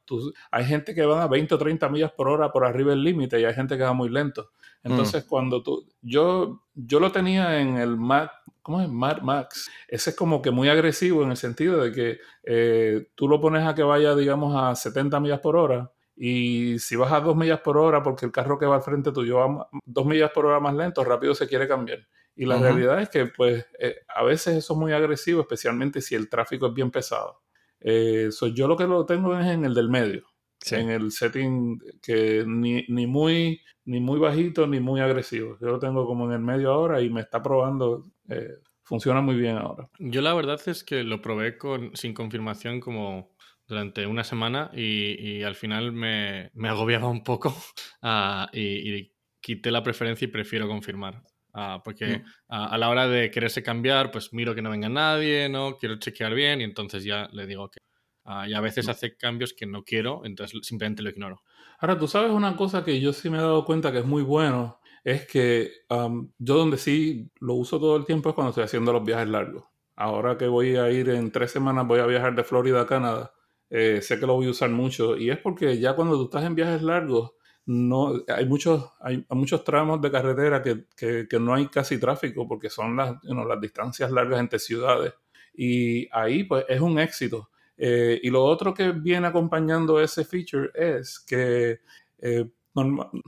hay 0.51 0.65
gente 0.65 0.95
que 0.95 1.05
va 1.05 1.23
a 1.23 1.27
20 1.27 1.55
o 1.55 1.58
30 1.58 1.89
millas 1.89 2.12
por 2.12 2.29
hora 2.29 2.51
por 2.51 2.65
arriba 2.65 2.91
del 2.91 3.03
límite 3.03 3.39
y 3.39 3.45
hay 3.45 3.53
gente 3.53 3.77
que 3.77 3.84
va 3.84 3.93
muy 3.93 4.10
lento. 4.10 4.51
Entonces, 4.84 5.25
mm. 5.25 5.27
cuando 5.27 5.63
tú, 5.63 5.88
yo, 6.01 6.62
yo 6.73 6.99
lo 6.99 7.12
tenía 7.12 7.60
en 7.60 7.77
el 7.77 7.97
Mac, 7.97 8.31
¿cómo 8.62 8.81
es? 8.81 8.89
Mad 8.89 9.21
Max. 9.21 9.69
Ese 9.88 10.12
es 10.12 10.15
como 10.15 10.41
que 10.41 10.51
muy 10.51 10.69
agresivo 10.69 11.23
en 11.23 11.31
el 11.31 11.38
sentido 11.38 11.84
de 11.84 11.91
que 11.91 12.19
eh, 12.43 13.08
tú 13.15 13.27
lo 13.27 13.41
pones 13.41 13.67
a 13.67 13.75
que 13.75 13.84
vaya, 13.84 14.15
digamos, 14.15 14.55
a 14.55 14.75
70 14.75 15.19
millas 15.19 15.39
por 15.39 15.58
hora 15.58 15.91
y 16.15 16.79
si 16.79 16.95
vas 16.95 17.12
a 17.12 17.19
2 17.19 17.36
millas 17.36 17.60
por 17.60 17.77
hora 17.77 18.01
porque 18.01 18.25
el 18.25 18.31
carro 18.31 18.58
que 18.58 18.65
va 18.65 18.77
al 18.77 18.84
frente 18.84 19.12
tuyo 19.12 19.38
va 19.38 19.69
2 19.86 20.05
millas 20.05 20.31
por 20.31 20.45
hora 20.45 20.60
más 20.60 20.73
lento, 20.73 21.03
rápido 21.03 21.36
se 21.36 21.47
quiere 21.47 21.67
cambiar. 21.67 21.99
Y 22.36 22.45
la 22.45 22.58
realidad 22.58 23.02
es 23.02 23.10
que, 23.10 23.28
pues, 23.28 23.65
eh, 23.80 23.95
a 24.13 24.24
veces 24.24 24.58
eso 24.58 24.74
es 24.74 24.80
muy 24.80 24.91
agresivo, 24.91 25.41
especialmente 25.41 26.02
si 26.02 26.15
el 26.15 26.30
tráfico 26.30 26.67
es 26.67 26.74
bien 26.74 26.91
pesado. 26.91 27.41
Eh, 27.80 28.30
yo 28.54 28.67
lo 28.67 28.76
que 28.76 28.88
lo 28.88 29.06
tengo 29.06 29.38
es 29.38 29.45
en 29.45 29.63
el 29.63 29.74
del 29.74 29.89
medio, 29.89 30.26
en 30.71 30.89
el 30.89 31.12
setting 31.12 31.80
que 32.02 32.43
ni, 32.45 32.84
ni, 32.88 33.08
muy, 33.08 33.62
ni 33.86 34.00
muy 34.00 34.19
bajito 34.19 34.67
ni 34.67 34.80
muy 34.80 35.00
agresivo. 35.00 35.58
Yo 35.62 35.67
lo 35.67 35.80
tengo 35.80 36.06
como 36.06 36.26
en 36.26 36.34
el 36.34 36.39
medio 36.39 36.71
ahora 36.71 37.02
y 37.02 37.10
me 37.10 37.21
está 37.21 37.41
probando. 37.41 38.06
Eh, 38.30 38.56
funciona 38.84 39.21
muy 39.21 39.36
bien 39.36 39.58
ahora. 39.58 39.89
Yo 40.00 40.21
la 40.21 40.34
verdad 40.34 40.60
es 40.65 40.84
que 40.84 41.04
lo 41.04 41.21
probé 41.21 41.58
con, 41.58 41.95
sin 41.95 42.13
confirmación 42.13 42.80
como 42.80 43.36
durante 43.67 44.06
una 44.06 44.24
semana 44.24 44.69
y, 44.74 45.41
al 45.43 45.56
final 45.56 45.91
me, 45.91 46.52
me, 46.54 46.69
agobiaba 46.69 47.08
un 47.08 47.24
poco 47.24 47.56
ah, 48.02 48.50
y, 48.54 49.12
quité 49.41 49.69
la 49.69 49.84
preferencia 49.84 50.26
y 50.26 50.32
prefiero 50.32 50.67
confirmar. 50.67 51.21
Ah, 51.58 51.82
porque 51.82 52.22
a, 52.50 52.78
la 52.78 52.89
hora 52.89 53.08
de 53.08 53.32
quererse 53.32 53.63
cambiar, 53.63 54.12
pues 54.12 54.34
miro 54.34 54.54
que 54.54 54.62
no 54.62 54.70
venga 54.70 54.89
nadie, 54.89 55.48
¿no? 55.48 55.78
Quiero 55.78 55.98
chequear 55.98 56.34
bien 56.34 56.60
y 56.60 56.65
entonces 56.65 57.06
ya 57.06 57.30
le 57.32 57.48
digo 57.48 57.70
que... 57.70 57.80
Ah, 58.26 58.46
y 58.46 58.54
a 58.54 58.60
veces 58.60 58.89
hace 58.89 59.15
cambios 59.15 59.54
que 59.54 59.65
no 59.65 59.84
quiero, 59.84 60.26
entonces 60.26 60.60
simplemente 60.68 61.02
lo 61.02 61.12
ignoro. 61.12 61.44
Ahora, 61.80 61.98
tú 61.98 62.10
sabes 62.10 62.32
una 62.32 62.58
cosa 62.58 62.84
que 62.84 63.00
yo 63.00 63.13
sí 63.13 63.30
me 63.30 63.38
he 63.38 63.41
dado 63.41 63.63
cuenta 63.63 63.94
que 63.94 64.00
es 64.00 64.06
muy 64.06 64.22
bueno, 64.22 64.82
es 65.06 65.26
que 65.28 65.72
yo 65.89 66.56
donde 66.56 66.78
sí 66.78 67.32
lo 67.39 67.54
uso 67.54 67.80
todo 67.80 67.96
el 67.96 68.06
tiempo 68.06 68.30
es 68.30 68.36
cuando 68.36 68.50
estoy 68.50 68.65
haciendo 68.65 68.91
los 68.91 69.06
viajes 69.06 69.30
largos. 69.30 69.63
Ahora 69.96 70.38
que 70.38 70.48
voy 70.48 70.76
a 70.76 70.91
ir 70.91 71.10
en 71.10 71.32
tres 71.32 71.52
semanas, 71.52 71.88
voy 71.88 72.00
a 72.02 72.06
viajar 72.06 72.36
de 72.36 72.44
Florida 72.44 72.82
a 72.82 72.86
Canadá, 72.86 73.32
eh, 73.70 74.02
sé 74.02 74.20
que 74.20 74.26
lo 74.26 74.34
voy 74.34 74.48
a 74.48 74.50
usar 74.50 74.72
mucho. 74.72 75.15
Y 75.15 75.30
es 75.30 75.38
porque 75.38 75.80
ya 75.80 75.96
cuando 75.96 76.18
tú 76.18 76.26
estás 76.26 76.44
en 76.44 76.56
viajes 76.56 76.82
largos, 76.82 77.32
no, 77.65 78.23
hay, 78.28 78.45
muchos, 78.45 78.91
hay 78.99 79.25
muchos 79.30 79.63
tramos 79.63 80.01
de 80.01 80.12
carretera 80.12 80.62
que, 80.62 80.86
que, 80.95 81.39
no 81.39 81.54
hay 81.54 81.67
casi 81.67 81.99
tráfico 81.99 82.47
porque 82.47 82.69
son 82.69 82.95
las, 82.95 83.15
las 83.23 83.62
distancias 83.62 84.12
largas 84.12 84.39
entre 84.39 84.60
ciudades. 84.60 85.13
Y 85.54 86.08
ahí 86.12 86.43
pues 86.43 86.65
es 86.69 86.80
un 86.82 86.99
éxito. 86.99 87.49
Eh, 87.78 88.19
y 88.23 88.30
lo 88.30 88.43
otro 88.43 88.73
que 88.73 88.91
viene 88.91 89.28
acompañando 89.28 89.99
ese 89.99 90.25
feature 90.25 90.69
es 90.75 91.19
que 91.19 91.80
eh, 92.19 92.45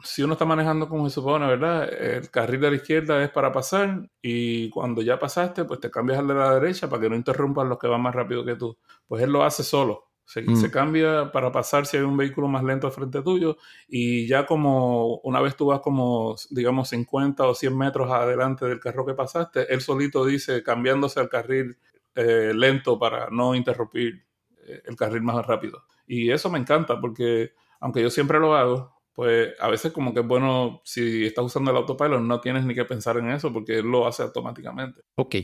si 0.04 0.24
uno 0.24 0.34
está 0.34 0.46
manejando 0.46 0.90
como 0.90 1.08
se 1.10 1.16
supone, 1.16 1.48
¿verdad? 1.48 1.90
El 1.92 2.30
carril 2.30 2.62
de 2.62 2.70
la 2.72 2.76
izquierda 2.76 3.24
es 3.24 3.30
para 3.30 3.52
pasar 3.52 4.10
y 4.22 4.70
cuando 4.70 5.02
ya 5.02 5.18
pasaste, 5.18 5.64
pues 5.64 5.80
te 5.80 5.90
cambias 5.90 6.20
al 6.20 6.28
de 6.28 6.34
la 6.34 6.60
derecha 6.60 6.90
para 6.90 7.02
que 7.02 7.10
no 7.10 7.16
interrumpan 7.16 7.70
los 7.70 7.80
que 7.80 7.88
van 7.88 8.02
más 8.02 8.14
rápido 8.14 8.44
que 8.44 8.56
tú. 8.56 8.78
Pues 9.08 9.24
él 9.24 9.32
lo 9.32 9.44
hace 9.44 9.64
solo. 9.64 10.07
Se, 10.28 10.42
mm. 10.42 10.70
cambia 10.72 11.32
para 11.32 11.54
pasar 11.54 11.86
si 11.86 11.96
hay 11.96 12.04
un 12.04 12.18
vehículo 12.18 12.50
más 12.50 12.62
lento 12.62 12.88
al 12.88 12.92
frente 12.92 13.22
tuyo 13.22 13.56
y 13.88 14.28
ya 14.28 14.46
como 14.46 15.20
una 15.24 15.40
vez 15.40 15.56
tú 15.56 15.68
vas 15.68 15.80
como, 15.80 16.36
digamos, 16.50 16.90
50 16.90 17.48
o 17.48 17.56
100 17.56 17.78
metros 17.78 18.12
adelante 18.12 18.66
del 18.66 18.82
carro 18.82 19.06
que 19.06 19.14
pasaste, 19.14 19.74
él 19.74 19.80
solito 19.80 20.26
dice 20.26 20.64
cambiándose 20.64 21.22
al 21.22 21.30
carril 21.30 21.78
eh, 22.14 22.52
lento 22.54 23.00
para 23.00 23.30
no 23.30 23.56
interrumpir 23.56 24.26
eh, 24.68 24.82
el 24.86 24.98
carril 24.98 25.22
más 25.22 25.46
rápido. 25.46 25.86
Y 26.06 26.30
eso 26.30 26.50
me 26.50 26.60
encanta 26.60 27.00
porque 27.00 27.54
aunque 27.80 28.02
yo 28.02 28.10
siempre 28.10 28.38
lo 28.38 28.54
hago, 28.54 28.98
pues 29.14 29.54
a 29.62 29.70
veces 29.70 29.94
como 29.94 30.14
que 30.14 30.20
es 30.20 30.28
bueno, 30.28 30.82
si 30.84 31.26
estás 31.26 31.46
usando 31.46 31.72
el 31.72 31.78
autopilot, 31.78 32.22
no 32.22 32.42
tienes 32.42 32.66
ni 32.66 32.76
que 32.76 32.84
pensar 32.84 33.18
en 33.18 33.30
eso 33.30 33.54
porque 33.54 33.80
él 33.80 33.86
lo 33.86 34.06
hace 34.06 34.24
automáticamente. 34.24 35.04
Ok. 35.16 35.36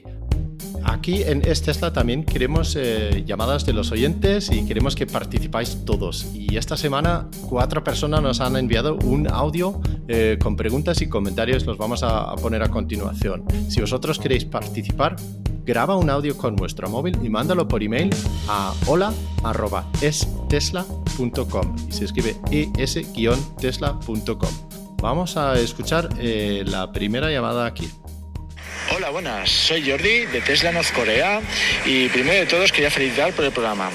Aquí 0.86 1.24
en 1.24 1.42
Es 1.48 1.62
Tesla 1.62 1.94
también 1.94 2.24
queremos 2.24 2.76
eh, 2.76 3.24
llamadas 3.26 3.66
de 3.66 3.74
los 3.74 3.92
oyentes 3.92 4.50
y 4.52 4.66
queremos 4.66 4.96
que 4.96 5.06
participáis 5.06 5.86
todos. 5.86 6.26
Y 6.34 6.58
esta 6.58 6.78
semana 6.78 7.28
cuatro 7.50 7.84
personas 7.84 8.22
nos 8.22 8.40
han 8.42 8.56
enviado 8.58 8.96
un 8.96 9.28
audio 9.28 9.80
eh, 10.08 10.38
con 10.42 10.56
preguntas 10.56 11.02
y 11.02 11.08
comentarios, 11.08 11.66
los 11.66 11.78
vamos 11.78 12.04
a, 12.04 12.34
poner 12.36 12.64
a 12.64 12.70
continuación. 12.70 13.44
Si 13.70 13.82
vosotros 13.82 14.20
queréis 14.20 14.46
participar, 14.46 15.16
graba 15.66 15.96
un 15.96 16.10
audio 16.10 16.36
con 16.38 16.56
vuestro 16.56 16.90
móvil 16.90 17.18
y 17.24 17.30
mándalo 17.30 17.68
por 17.68 17.84
email 17.84 18.10
a 18.50 18.74
hola.estesla.com 18.88 21.76
y 21.88 21.92
se 21.92 22.06
escribe 22.06 22.36
es-tesla.com. 22.52 24.50
Vamos 25.02 25.38
a 25.38 25.60
escuchar 25.60 26.10
eh, 26.20 26.64
la 26.66 26.92
primera 26.92 27.30
llamada 27.30 27.66
aquí. 27.66 27.90
Hola, 28.92 29.10
buenas. 29.10 29.50
Soy 29.50 29.90
Jordi 29.90 30.26
de 30.26 30.42
Tesla 30.42 30.72
North 30.72 30.92
Corea 30.94 31.42
y 31.86 32.10
primero 32.10 32.40
de 32.40 32.46
todo 32.46 32.64
os 32.64 32.72
quería 32.72 32.92
felicitar 32.92 33.34
por 33.34 33.46
el 33.46 33.52
programa. 33.52 33.90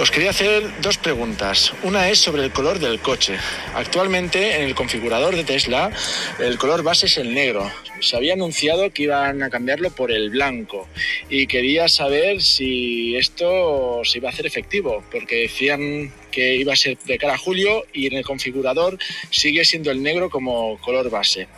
Os 0.00 0.10
quería 0.10 0.30
hacer 0.30 0.80
dos 0.80 0.96
preguntas. 0.96 1.72
Una 1.82 2.08
es 2.08 2.20
sobre 2.20 2.44
el 2.44 2.52
color 2.52 2.78
del 2.78 3.00
coche. 3.00 3.36
Actualmente 3.74 4.56
en 4.56 4.62
el 4.62 4.74
configurador 4.74 5.34
de 5.34 5.44
Tesla 5.44 5.90
el 6.38 6.56
color 6.56 6.82
base 6.82 7.06
es 7.06 7.16
el 7.18 7.34
negro. 7.34 7.70
Se 8.00 8.16
había 8.16 8.34
anunciado 8.34 8.90
que 8.90 9.04
iban 9.04 9.42
a 9.42 9.50
cambiarlo 9.50 9.90
por 9.90 10.12
el 10.12 10.30
blanco 10.30 10.88
y 11.28 11.46
quería 11.46 11.88
saber 11.88 12.42
si 12.42 13.16
esto 13.16 14.02
se 14.04 14.18
iba 14.18 14.28
a 14.28 14.32
hacer 14.32 14.46
efectivo, 14.46 15.02
porque 15.10 15.36
decían 15.36 16.12
que 16.36 16.54
iba 16.54 16.74
a 16.74 16.76
ser 16.76 16.98
de 16.98 17.16
cara 17.16 17.32
a 17.32 17.38
julio 17.38 17.86
y 17.94 18.08
en 18.08 18.12
el 18.12 18.22
configurador 18.22 18.98
sigue 19.30 19.64
siendo 19.64 19.90
el 19.90 20.02
negro 20.02 20.28
como 20.28 20.78
color 20.82 21.08
base. 21.08 21.48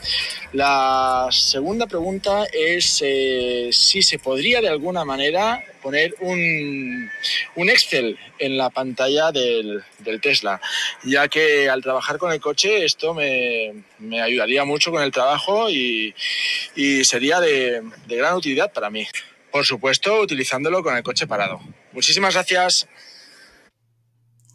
La 0.52 1.26
segunda 1.32 1.88
pregunta 1.88 2.46
es 2.52 3.02
eh, 3.04 3.70
si 3.72 4.02
se 4.02 4.20
podría 4.20 4.60
de 4.60 4.68
alguna 4.68 5.04
manera 5.04 5.64
poner 5.82 6.14
un, 6.20 7.10
un 7.56 7.70
Excel 7.70 8.16
en 8.38 8.56
la 8.56 8.70
pantalla 8.70 9.32
del, 9.32 9.82
del, 9.98 10.20
Tesla, 10.20 10.60
ya 11.02 11.26
que 11.26 11.68
al 11.68 11.82
trabajar 11.82 12.18
con 12.18 12.30
el 12.30 12.40
coche 12.40 12.84
esto 12.84 13.14
me, 13.14 13.82
me 13.98 14.22
ayudaría 14.22 14.64
mucho 14.64 14.92
con 14.92 15.02
el 15.02 15.10
trabajo 15.10 15.68
y, 15.70 16.14
y 16.76 17.04
sería 17.04 17.40
de, 17.40 17.82
de 18.06 18.16
gran 18.16 18.36
utilidad 18.36 18.72
para 18.72 18.90
mí. 18.90 19.08
Por 19.50 19.64
supuesto, 19.64 20.20
utilizándolo 20.20 20.84
con 20.84 20.96
el 20.96 21.02
coche 21.02 21.26
parado. 21.26 21.58
Muchísimas 21.92 22.34
gracias. 22.34 22.86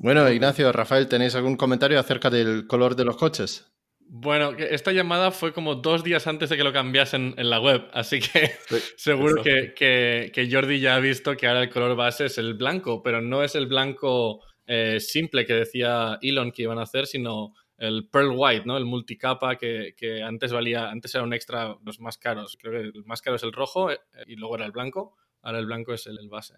Bueno, 0.04 0.30
Ignacio, 0.30 0.70
Rafael, 0.74 1.08
¿tenéis 1.08 1.34
algún 1.34 1.56
comentario 1.56 1.98
acerca 1.98 2.30
del 2.30 2.68
color 2.68 2.98
de 2.98 3.06
los 3.06 3.16
coches? 3.16 3.74
Bueno, 4.02 4.52
esta 4.52 4.92
llamada 4.92 5.32
fue 5.32 5.54
como 5.54 5.76
dos 5.76 6.04
días 6.04 6.28
antes 6.28 6.50
de 6.50 6.58
que 6.58 6.66
lo 6.66 6.74
cambiasen 6.74 7.36
en 7.38 7.50
la 7.50 7.62
web, 7.62 7.88
así 7.94 8.20
que 8.20 8.52
seguro 8.98 9.42
que, 9.42 10.50
Jordi 10.52 10.82
ya 10.82 10.96
ha 10.96 11.00
visto 11.00 11.38
que 11.38 11.48
ahora 11.48 11.64
el 11.64 11.70
color 11.70 11.96
base 11.96 12.26
es 12.26 12.38
el 12.38 12.56
blanco, 12.56 13.02
pero 13.02 13.22
no 13.22 13.46
es 13.46 13.56
el 13.56 13.66
blanco 13.68 14.42
eh, 14.66 15.00
simple 15.00 15.46
que 15.46 15.54
decía 15.54 16.20
Elon 16.22 16.52
que 16.52 16.64
iban 16.64 16.80
a 16.80 16.84
hacer, 16.84 17.08
sino 17.08 17.54
el 17.78 18.10
Pearl 18.10 18.34
White, 18.36 18.66
¿no? 18.66 18.76
El 18.76 18.84
multicapa 18.84 19.56
que, 19.56 19.96
antes 20.22 20.52
valía, 20.52 20.90
antes 20.90 21.16
era 21.16 21.24
un 21.24 21.34
extra, 21.34 21.78
los 21.82 22.02
más 22.02 22.18
caros. 22.18 22.58
Creo 22.60 22.74
que 22.74 22.90
el 22.90 23.06
más 23.06 23.22
caro 23.22 23.38
es 23.38 23.44
el 23.44 23.54
rojo 23.54 23.90
eh, 23.90 24.00
y 24.28 24.36
luego 24.36 24.56
era 24.56 24.66
el 24.66 24.74
blanco, 24.74 25.16
ahora 25.42 25.60
el 25.60 25.66
blanco 25.66 25.94
es 25.94 26.08
el 26.08 26.28
base. 26.28 26.56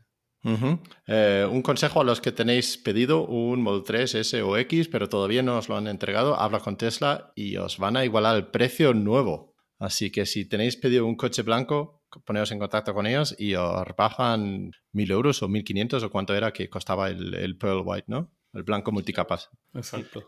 Eh, 1.08 1.48
un 1.50 1.62
consejo 1.62 2.02
a 2.02 2.04
los 2.04 2.22
que 2.22 2.32
tenéis 2.32 2.78
pedido 2.78 3.26
un 3.26 3.62
Model 3.62 3.84
3 3.84 4.16
S 4.16 4.42
o 4.42 4.58
X, 4.58 4.88
pero 4.88 5.10
todavía 5.10 5.42
no 5.42 5.58
os 5.58 5.70
lo 5.70 5.78
han 5.78 5.88
entregado, 5.88 6.40
habla 6.40 6.60
con 6.60 6.78
Tesla 6.78 7.32
y 7.36 7.58
os 7.58 7.78
van 7.78 7.98
a 7.98 8.06
igualar 8.06 8.36
el 8.36 8.48
precio 8.48 8.94
nuevo. 8.94 9.56
Así 9.80 10.12
que 10.12 10.26
si 10.26 10.46
tenéis 10.48 10.78
pedido 10.78 11.06
un 11.06 11.16
coche 11.16 11.42
blanco, 11.42 12.04
poneos 12.24 12.52
en 12.52 12.60
contacto 12.60 12.94
con 12.94 13.08
ellos 13.08 13.36
y 13.38 13.56
os 13.56 13.86
bajan 13.98 14.72
mil 14.92 15.12
euros 15.12 15.42
o 15.44 15.48
1500 15.48 16.04
o 16.04 16.10
cuánto 16.10 16.36
era 16.36 16.54
que 16.54 16.70
costaba 16.70 17.10
el, 17.10 17.58
Pearl 17.58 17.82
White, 17.84 18.06
¿no? 18.08 18.32
El 18.54 18.64
blanco 18.64 18.92
multicapas. 18.92 19.50
Exacto. 19.74 20.24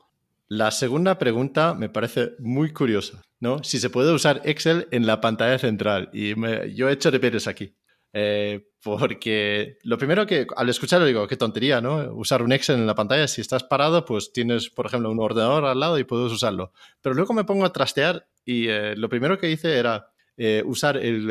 La 0.49 0.71
segunda 0.71 1.17
pregunta 1.17 1.73
me 1.73 1.89
parece 1.89 2.31
muy 2.39 2.73
curiosa, 2.73 3.21
¿no? 3.39 3.63
Si 3.63 3.79
se 3.79 3.89
puede 3.89 4.13
usar 4.13 4.41
Excel 4.45 4.87
en 4.91 5.05
la 5.05 5.21
pantalla 5.21 5.59
central. 5.59 6.09
Y 6.13 6.35
yo 6.73 6.89
he 6.89 6.93
hecho 6.93 7.11
deberes 7.11 7.47
aquí. 7.47 7.75
Eh, 8.13 8.67
porque 8.81 9.77
lo 9.83 9.97
primero 9.97 10.25
que 10.25 10.47
al 10.55 10.69
escucharlo 10.69 11.05
digo, 11.05 11.27
qué 11.27 11.35
tontería, 11.35 11.81
¿no? 11.81 12.13
Usar 12.13 12.41
un 12.41 12.51
Excel 12.51 12.77
en 12.77 12.87
la 12.87 12.95
pantalla, 12.95 13.27
si 13.27 13.41
estás 13.41 13.63
parado, 13.63 14.05
pues 14.05 14.31
tienes, 14.31 14.69
por 14.69 14.85
ejemplo, 14.85 15.11
un 15.11 15.19
ordenador 15.19 15.65
al 15.65 15.79
lado 15.79 15.99
y 15.99 16.03
puedes 16.03 16.31
usarlo. 16.31 16.71
Pero 17.01 17.15
luego 17.15 17.33
me 17.33 17.43
pongo 17.43 17.65
a 17.65 17.73
trastear 17.73 18.27
y 18.45 18.69
eh, 18.69 18.95
lo 18.95 19.09
primero 19.09 19.37
que 19.37 19.51
hice 19.51 19.77
era 19.77 20.07
eh, 20.37 20.63
usar 20.65 20.97
el, 20.97 21.29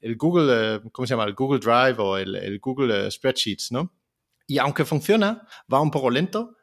el 0.00 0.16
Google, 0.16 0.80
¿cómo 0.92 1.06
se 1.06 1.14
llama? 1.14 1.24
El 1.24 1.34
Google 1.34 1.60
Drive 1.60 1.96
o 1.98 2.16
el, 2.16 2.36
el 2.36 2.58
Google 2.60 3.10
Spreadsheets, 3.10 3.72
¿no? 3.72 3.92
Y 4.46 4.58
aunque 4.58 4.84
funciona, 4.84 5.46
va 5.72 5.80
un 5.80 5.90
poco 5.90 6.10
lento, 6.10 6.56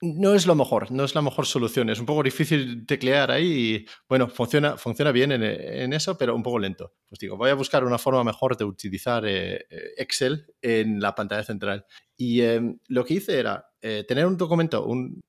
no 0.00 0.34
es 0.34 0.46
lo 0.46 0.54
mejor, 0.54 0.90
no 0.92 1.04
es 1.04 1.14
la 1.14 1.22
mejor 1.22 1.46
solución. 1.46 1.90
Es 1.90 1.98
un 1.98 2.06
poco 2.06 2.22
difícil 2.22 2.86
teclear 2.86 3.30
ahí 3.30 3.46
y, 3.46 3.86
bueno, 4.08 4.28
funciona, 4.28 4.76
funciona 4.76 5.10
bien 5.10 5.32
en, 5.32 5.92
eso, 5.92 6.16
pero 6.16 6.34
un 6.34 6.42
poco 6.42 6.58
lento. 6.58 6.94
Pues 7.08 7.18
digo, 7.18 7.36
voy 7.36 7.50
a 7.50 7.54
buscar 7.54 7.84
una 7.84 7.98
forma 7.98 8.22
mejor 8.22 8.56
de 8.56 8.64
utilizar 8.64 9.26
eh, 9.26 9.66
eh, 9.68 9.94
Excel 9.96 10.46
en 10.62 11.00
la 11.00 11.14
pantalla 11.14 11.42
central. 11.42 11.84
Y 12.16 12.42
em, 12.42 12.78
lo 12.88 13.04
que 13.04 13.14
hice 13.14 13.38
era 13.38 13.66
eh, 13.80 14.04
tener 14.06 14.26
un 14.26 14.36
documento 14.36 14.86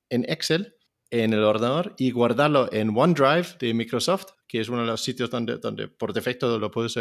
en 0.08 0.24
Excel 0.28 0.76
en 1.10 1.32
el 1.32 1.42
ordenador 1.42 1.94
y 1.98 2.12
guardarlo 2.12 2.72
en 2.72 2.96
OneDrive 2.96 3.56
de 3.58 3.74
Microsoft, 3.74 4.26
que 4.46 4.60
es 4.60 4.68
uno 4.68 4.82
de 4.82 4.86
los 4.86 5.02
sitios 5.02 5.30
donde, 5.30 5.58
donde 5.58 5.88
por 5.88 6.12
defecto 6.12 6.56
lo 6.60 6.70
puedes 6.70 6.94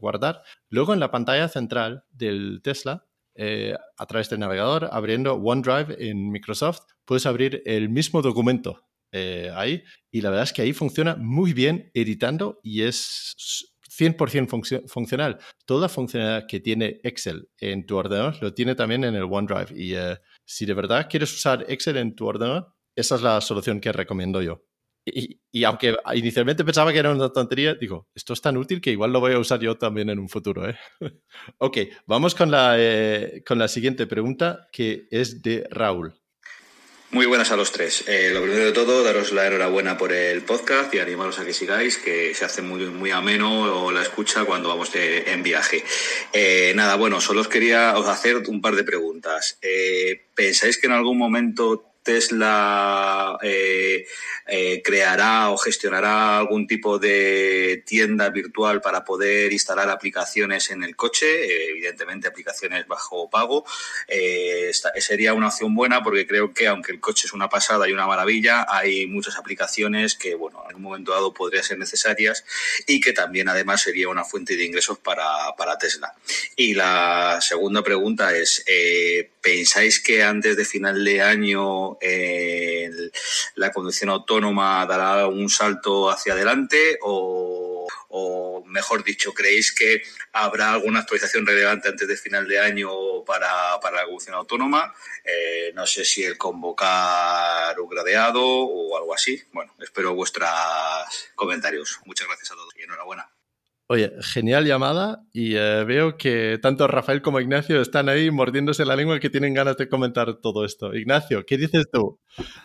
guardar. 0.00 0.42
Luego 0.68 0.94
en 0.94 1.00
la 1.00 1.10
pantalla 1.10 1.48
central 1.48 2.04
del 2.10 2.60
Tesla 2.62 3.06
eh, 3.36 3.74
a 3.96 4.06
través 4.06 4.28
del 4.30 4.40
navegador, 4.40 4.88
abriendo 4.90 5.34
OneDrive 5.34 6.08
en 6.08 6.30
Microsoft, 6.30 6.80
puedes 7.04 7.26
abrir 7.26 7.62
el 7.66 7.88
mismo 7.88 8.22
documento 8.22 8.86
eh, 9.12 9.50
ahí 9.54 9.82
y 10.10 10.20
la 10.20 10.30
verdad 10.30 10.44
es 10.44 10.52
que 10.52 10.62
ahí 10.62 10.72
funciona 10.72 11.16
muy 11.16 11.52
bien 11.52 11.90
editando 11.94 12.60
y 12.62 12.82
es 12.82 13.34
100% 13.98 14.88
funcional. 14.88 15.38
Toda 15.64 15.88
funcionalidad 15.88 16.46
que 16.46 16.60
tiene 16.60 17.00
Excel 17.02 17.48
en 17.58 17.86
tu 17.86 17.96
ordenador 17.96 18.36
lo 18.42 18.52
tiene 18.52 18.74
también 18.74 19.04
en 19.04 19.14
el 19.14 19.24
OneDrive 19.24 19.80
y 19.80 19.94
eh, 19.94 20.18
si 20.44 20.66
de 20.66 20.74
verdad 20.74 21.06
quieres 21.08 21.32
usar 21.34 21.64
Excel 21.68 21.96
en 21.96 22.14
tu 22.14 22.26
ordenador, 22.26 22.74
esa 22.94 23.14
es 23.14 23.22
la 23.22 23.40
solución 23.40 23.80
que 23.80 23.92
recomiendo 23.92 24.42
yo. 24.42 24.62
Y, 25.08 25.62
aunque 25.62 25.94
inicialmente 26.14 26.64
pensaba 26.64 26.92
que 26.92 26.98
era 26.98 27.12
una 27.12 27.32
tontería, 27.32 27.74
digo, 27.74 28.08
esto 28.12 28.32
es 28.32 28.40
tan 28.40 28.56
útil 28.56 28.80
que 28.80 28.90
igual 28.90 29.12
lo 29.12 29.20
voy 29.20 29.34
a 29.34 29.38
usar 29.38 29.60
yo 29.60 29.78
también 29.78 30.10
en 30.10 30.18
un 30.18 30.28
futuro. 30.28 30.68
¿eh? 30.68 30.76
ok, 31.58 31.78
vamos 32.06 32.34
con 32.34 32.50
la, 32.50 32.74
eh, 32.76 33.44
con 33.46 33.56
la 33.58 33.68
siguiente 33.68 34.08
pregunta 34.08 34.66
que 34.72 35.06
es 35.12 35.42
de 35.42 35.64
Raúl. 35.70 36.12
Muy 37.12 37.26
buenas 37.26 37.52
a 37.52 37.56
los 37.56 37.70
tres. 37.70 38.02
Eh, 38.08 38.30
lo 38.32 38.42
primero 38.42 38.64
de 38.64 38.72
todo, 38.72 39.04
daros 39.04 39.30
la 39.30 39.46
enhorabuena 39.46 39.96
por 39.96 40.12
el 40.12 40.42
podcast 40.42 40.92
y 40.92 40.98
animaros 40.98 41.38
a 41.38 41.44
que 41.44 41.52
sigáis, 41.52 41.98
que 41.98 42.34
se 42.34 42.44
hace 42.44 42.62
muy, 42.62 42.86
muy 42.86 43.12
ameno 43.12 43.92
la 43.92 44.02
escucha 44.02 44.44
cuando 44.44 44.68
vamos 44.68 44.90
en 44.92 45.40
viaje. 45.44 45.84
Eh, 46.32 46.72
nada, 46.74 46.96
bueno, 46.96 47.20
solo 47.20 47.42
os 47.42 47.48
quería 47.48 47.92
hacer 47.92 48.42
un 48.48 48.60
par 48.60 48.74
de 48.74 48.82
preguntas. 48.82 49.56
¿Pensáis 50.34 50.78
que 50.78 50.88
en 50.88 50.94
algún 50.94 51.16
momento 51.16 51.95
Tesla 52.06 53.36
eh, 53.42 54.06
eh, 54.46 54.80
creará 54.82 55.50
o 55.50 55.58
gestionará 55.58 56.38
algún 56.38 56.68
tipo 56.68 57.00
de 57.00 57.82
tienda 57.84 58.30
virtual 58.30 58.80
para 58.80 59.04
poder 59.04 59.52
instalar 59.52 59.90
aplicaciones 59.90 60.70
en 60.70 60.84
el 60.84 60.94
coche, 60.94 61.26
eh, 61.26 61.70
evidentemente 61.70 62.28
aplicaciones 62.28 62.86
bajo 62.86 63.28
pago. 63.28 63.66
sería 65.00 65.34
una 65.34 65.48
opción 65.48 65.74
buena 65.74 66.02
porque 66.04 66.28
creo 66.28 66.54
que 66.54 66.68
aunque 66.68 66.92
el 66.92 67.00
coche 67.00 67.26
es 67.26 67.32
una 67.32 67.48
pasada 67.48 67.88
y 67.88 67.92
una 67.92 68.06
maravilla, 68.06 68.66
hay 68.68 69.08
muchas 69.08 69.36
aplicaciones 69.36 70.14
que, 70.14 70.36
bueno, 70.36 70.62
en 70.70 70.76
un 70.76 70.82
momento 70.82 71.10
dado 71.10 71.34
podrían 71.34 71.64
ser 71.64 71.78
necesarias 71.78 72.44
y 72.86 73.00
que 73.00 73.12
también 73.12 73.48
además 73.48 73.82
sería 73.82 74.08
una 74.08 74.22
fuente 74.22 74.56
de 74.56 74.64
ingresos 74.64 74.98
para, 74.98 75.26
para 75.58 75.76
Tesla. 75.76 76.14
Y 76.54 76.74
la 76.74 77.40
segunda 77.40 77.82
pregunta 77.82 78.36
es, 78.36 78.64
¿pensáis 79.46 80.00
que 80.00 80.24
antes 80.24 80.56
de 80.56 80.64
final 80.64 81.04
de 81.04 81.22
año 81.22 81.98
la 83.54 83.70
conducción 83.70 84.10
autónoma 84.10 84.84
dará 84.86 85.28
un 85.28 85.48
salto 85.48 86.10
hacia 86.10 86.32
adelante 86.32 86.98
o, 87.02 87.86
mejor 88.66 89.04
dicho, 89.04 89.32
¿creéis 89.32 89.72
que 89.72 90.02
habrá 90.32 90.72
alguna 90.72 91.00
actualización 91.00 91.46
relevante 91.46 91.88
antes 91.88 92.08
de 92.08 92.16
final 92.16 92.48
de 92.48 92.58
año 92.58 92.90
para, 93.24 93.78
la 93.80 94.04
conducción 94.04 94.34
autónoma? 94.34 94.92
Eh, 95.24 95.70
no 95.74 95.86
sé 95.86 96.04
si 96.04 96.24
el 96.24 96.36
convocar 96.36 97.78
un 97.78 97.88
gradeado 97.88 98.42
o 98.42 98.98
algo 98.98 99.14
así. 99.14 99.44
Bueno, 99.52 99.72
espero 99.78 100.12
vuestros 100.14 100.50
comentarios. 101.36 102.00
Muchas 102.04 102.26
gracias 102.26 102.50
a 102.50 102.54
todos 102.54 102.74
y 102.76 102.82
enhorabuena. 102.82 103.35
Oye, 103.88 104.12
genial 104.20 104.66
llamada 104.66 105.22
y 105.32 105.54
eh, 105.54 105.84
veo 105.84 106.16
que 106.16 106.58
tanto 106.60 106.88
Rafael 106.88 107.22
como 107.22 107.38
Ignacio 107.38 107.80
están 107.80 108.08
ahí 108.08 108.32
mordiéndose 108.32 108.84
la 108.84 108.96
lengua 108.96 109.20
que 109.20 109.30
tienen 109.30 109.54
ganas 109.54 109.76
de 109.76 109.88
comentar 109.88 110.40
todo 110.40 110.64
esto. 110.64 110.92
Ignacio, 110.92 111.46
¿qué 111.46 111.56
dices 111.56 111.86
tú? 111.92 112.18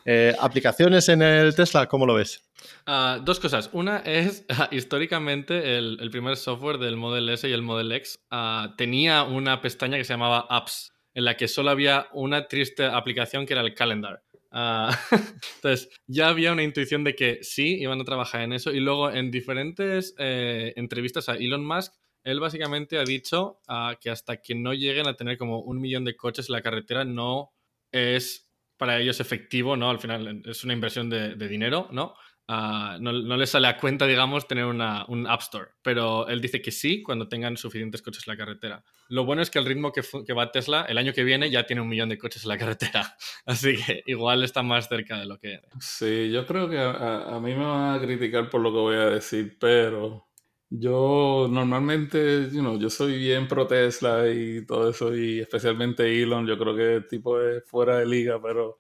Eh, 0.04 0.34
¿Aplicaciones 0.40 1.10
en 1.10 1.22
el 1.22 1.54
Tesla? 1.54 1.88
¿Cómo 1.88 2.08
lo 2.08 2.16
ves? 2.16 2.50
Ah, 2.88 3.20
dos 3.24 3.40
cosas. 3.40 3.70
Una 3.72 3.98
es, 4.00 4.48
históricamente, 4.72 5.78
el, 5.78 6.10
primer 6.10 6.38
software 6.38 6.80
del 6.80 6.98
Model 6.98 7.30
S 7.30 7.48
y 7.48 7.54
el 7.54 7.62
Model 7.62 7.92
X 7.92 8.20
ah, 8.32 8.74
tenía 8.76 9.22
una 9.22 9.62
pestaña 9.62 9.98
que 9.98 10.06
se 10.06 10.14
llamaba 10.14 10.48
Apps, 10.50 10.92
en 11.14 11.26
la 11.26 11.38
que 11.38 11.48
solo 11.48 11.70
había 11.70 12.08
una 12.14 12.48
triste 12.48 12.84
aplicación 12.86 13.46
que 13.46 13.54
era 13.54 13.62
el 13.62 13.76
Calendar. 13.76 14.24
Ah, 14.52 14.98
entonces, 15.56 15.90
ya 16.08 16.28
había 16.30 16.52
una 16.52 16.64
intuición 16.64 17.04
de 17.04 17.16
que 17.16 17.40
sí, 17.42 17.78
iban 17.80 18.02
a 18.02 18.06
trabajar 18.06 18.42
en 18.42 18.54
eso. 18.54 18.72
Y 18.72 18.80
luego, 18.80 19.10
en 19.12 19.32
diferentes 19.32 20.14
eh, 20.18 20.74
entrevistas 20.76 21.30
a 21.30 21.36
Elon 21.36 21.66
Musk, 21.66 21.94
él 22.24 22.40
básicamente 22.40 22.98
ha 22.98 23.04
dicho 23.04 23.60
ah, 23.68 23.98
que 24.00 24.10
hasta 24.10 24.38
que 24.42 24.54
no 24.56 24.74
lleguen 24.74 25.08
a 25.08 25.16
tener 25.16 25.38
como 25.38 25.60
un 25.62 25.80
millón 25.80 26.06
de 26.06 26.16
coches 26.16 26.50
en 26.50 26.54
la 26.54 26.62
carretera, 26.62 27.06
no 27.06 27.52
es 27.92 28.50
para 28.78 29.00
ellos 29.00 29.20
efectivo, 29.20 29.78
¿no? 29.78 29.90
Al 29.90 30.00
final 30.00 30.44
es 30.46 30.64
una 30.64 30.74
inversión 30.74 31.10
de, 31.10 31.36
de 31.36 31.48
dinero, 31.48 31.88
¿no? 31.92 32.16
Ah, 32.48 32.98
no, 33.00 33.14
no, 33.14 33.38
les 33.38 33.50
sale 33.50 33.68
a 33.68 33.78
cuenta, 33.78 34.06
digamos, 34.06 34.48
tener 34.48 34.66
una, 34.66 35.06
un 35.08 35.28
App 35.28 35.42
Store. 35.42 35.70
Pero 35.82 36.28
él 36.28 36.42
dice 36.42 36.62
que 36.62 36.72
sí 36.72 37.02
cuando 37.02 37.30
tengan 37.30 37.56
suficientes 37.56 38.02
coches 38.02 38.28
en 38.28 38.34
la 38.34 38.38
carretera. 38.38 38.84
Lo 39.08 39.26
bueno 39.26 39.42
es 39.42 39.50
que 39.50 39.60
el 39.60 39.66
ritmo 39.66 39.92
que, 39.92 40.34
va 40.34 40.52
Tesla, 40.52 40.86
el 40.88 40.98
año 40.98 41.14
que 41.14 41.24
viene 41.24 41.50
ya 41.50 41.66
tiene 41.66 41.82
un 41.82 41.90
millón 41.90 42.10
de 42.10 42.18
coches 42.18 42.44
en 42.44 42.50
la 42.50 42.58
carretera. 42.58 43.16
Así 43.46 43.76
que 43.76 44.04
igual 44.06 44.44
está 44.44 44.64
más 44.64 44.88
cerca 44.88 45.20
de 45.20 45.26
lo 45.26 45.38
que... 45.38 45.62
Sí, 45.80 46.30
yo 46.32 46.46
creo 46.46 46.70
que 46.70 46.80
a, 46.80 47.40
mí 47.42 47.54
me 47.54 47.66
van 47.66 47.96
a 47.96 48.02
criticar 48.02 48.50
por 48.50 48.62
lo 48.62 48.72
que 48.72 48.80
voy 48.80 48.96
a 48.96 49.10
decir, 49.10 49.58
pero 49.60 50.28
yo 50.70 51.48
normalmente, 51.50 52.50
you 52.52 52.62
know, 52.62 52.80
yo 52.80 52.90
soy 52.90 53.18
bien 53.18 53.48
pro 53.48 53.68
Tesla 53.68 54.30
y 54.30 54.66
todo 54.66 54.90
eso, 54.90 55.16
y 55.16 55.40
especialmente 55.40 56.22
Elon, 56.22 56.48
yo 56.48 56.58
creo 56.58 56.76
que 56.76 56.96
el 56.96 57.08
tipo 57.08 57.38
fuera 57.66 57.98
de 57.98 58.06
liga, 58.06 58.42
pero 58.42 58.80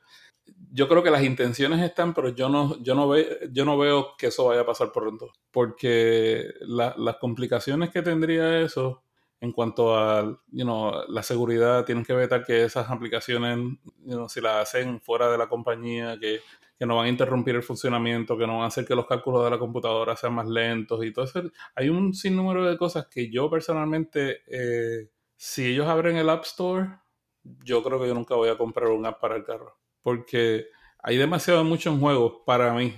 yo 0.74 0.88
creo 0.88 1.04
que 1.04 1.12
las 1.12 1.24
intenciones 1.24 1.82
están, 1.82 2.14
pero 2.14 2.30
yo 2.30 2.50
no, 2.50 2.82
yo 2.82 2.96
no, 2.96 3.10
ve, 3.10 3.50
yo 3.52 3.66
no 3.66 3.78
veo 3.78 4.16
que 4.18 4.28
eso 4.28 4.46
vaya 4.46 4.62
a 4.62 4.66
pasar 4.66 4.92
pronto. 4.92 5.32
Porque 5.52 6.46
las 6.62 7.18
complicaciones 7.18 7.90
que 7.90 8.02
tendría 8.02 8.62
eso 8.62 9.04
en 9.42 9.52
cuanto 9.52 9.98
a 9.98 10.40
you 10.52 10.92
la 11.10 11.24
seguridad, 11.24 11.84
tienen 11.84 12.06
que 12.06 12.14
vetar 12.14 12.46
que 12.46 12.64
esas 12.64 12.90
aplicaciones, 12.90 13.58
you 14.06 14.16
know, 14.16 14.30
si 14.30 14.40
las 14.40 14.70
hacen 14.70 15.02
fuera 15.02 15.32
de 15.32 15.38
la 15.38 15.50
compañía, 15.50 16.18
que, 16.20 16.42
que, 16.78 16.86
no 16.86 16.98
van 16.98 17.08
a 17.08 17.10
interrumpir 17.10 17.56
el 17.56 17.64
funcionamiento, 17.64 18.38
que 18.38 18.46
no 18.46 18.58
van 18.58 18.66
a 18.66 18.68
hacer 18.68 18.86
que 18.86 18.96
los 18.96 19.08
cálculos 19.08 19.44
de 19.44 19.50
la 19.50 19.60
computadora 19.60 20.16
sean 20.16 20.36
más 20.36 20.48
lentos 20.48 21.04
y 21.04 21.12
todo 21.12 21.26
eso. 21.26 21.42
Hay 21.76 21.90
un 21.90 22.14
sinnúmero 22.14 22.66
de 22.66 22.78
cosas 22.78 23.08
que 23.08 23.32
yo 23.32 23.50
personalmente, 23.50 24.42
eh, 24.48 25.10
si 25.36 25.66
ellos 25.66 25.88
abren 25.88 26.18
el 26.18 26.30
App 26.30 26.44
Store, 26.46 27.00
yo 27.44 27.84
creo 27.84 28.00
que 28.00 28.08
yo 28.08 28.14
nunca 28.14 28.36
voy 28.36 28.50
a 28.50 28.58
comprar 28.58 28.90
un 28.90 29.06
app 29.08 29.20
para 29.20 29.36
el 29.36 29.44
carro 29.44 29.81
porque 30.02 30.68
hay 31.00 31.18
demasiado 31.18 31.64
mucho 31.64 31.92
en 31.92 32.00
juego 32.00 32.44
para 32.46 32.74
mí. 32.74 32.96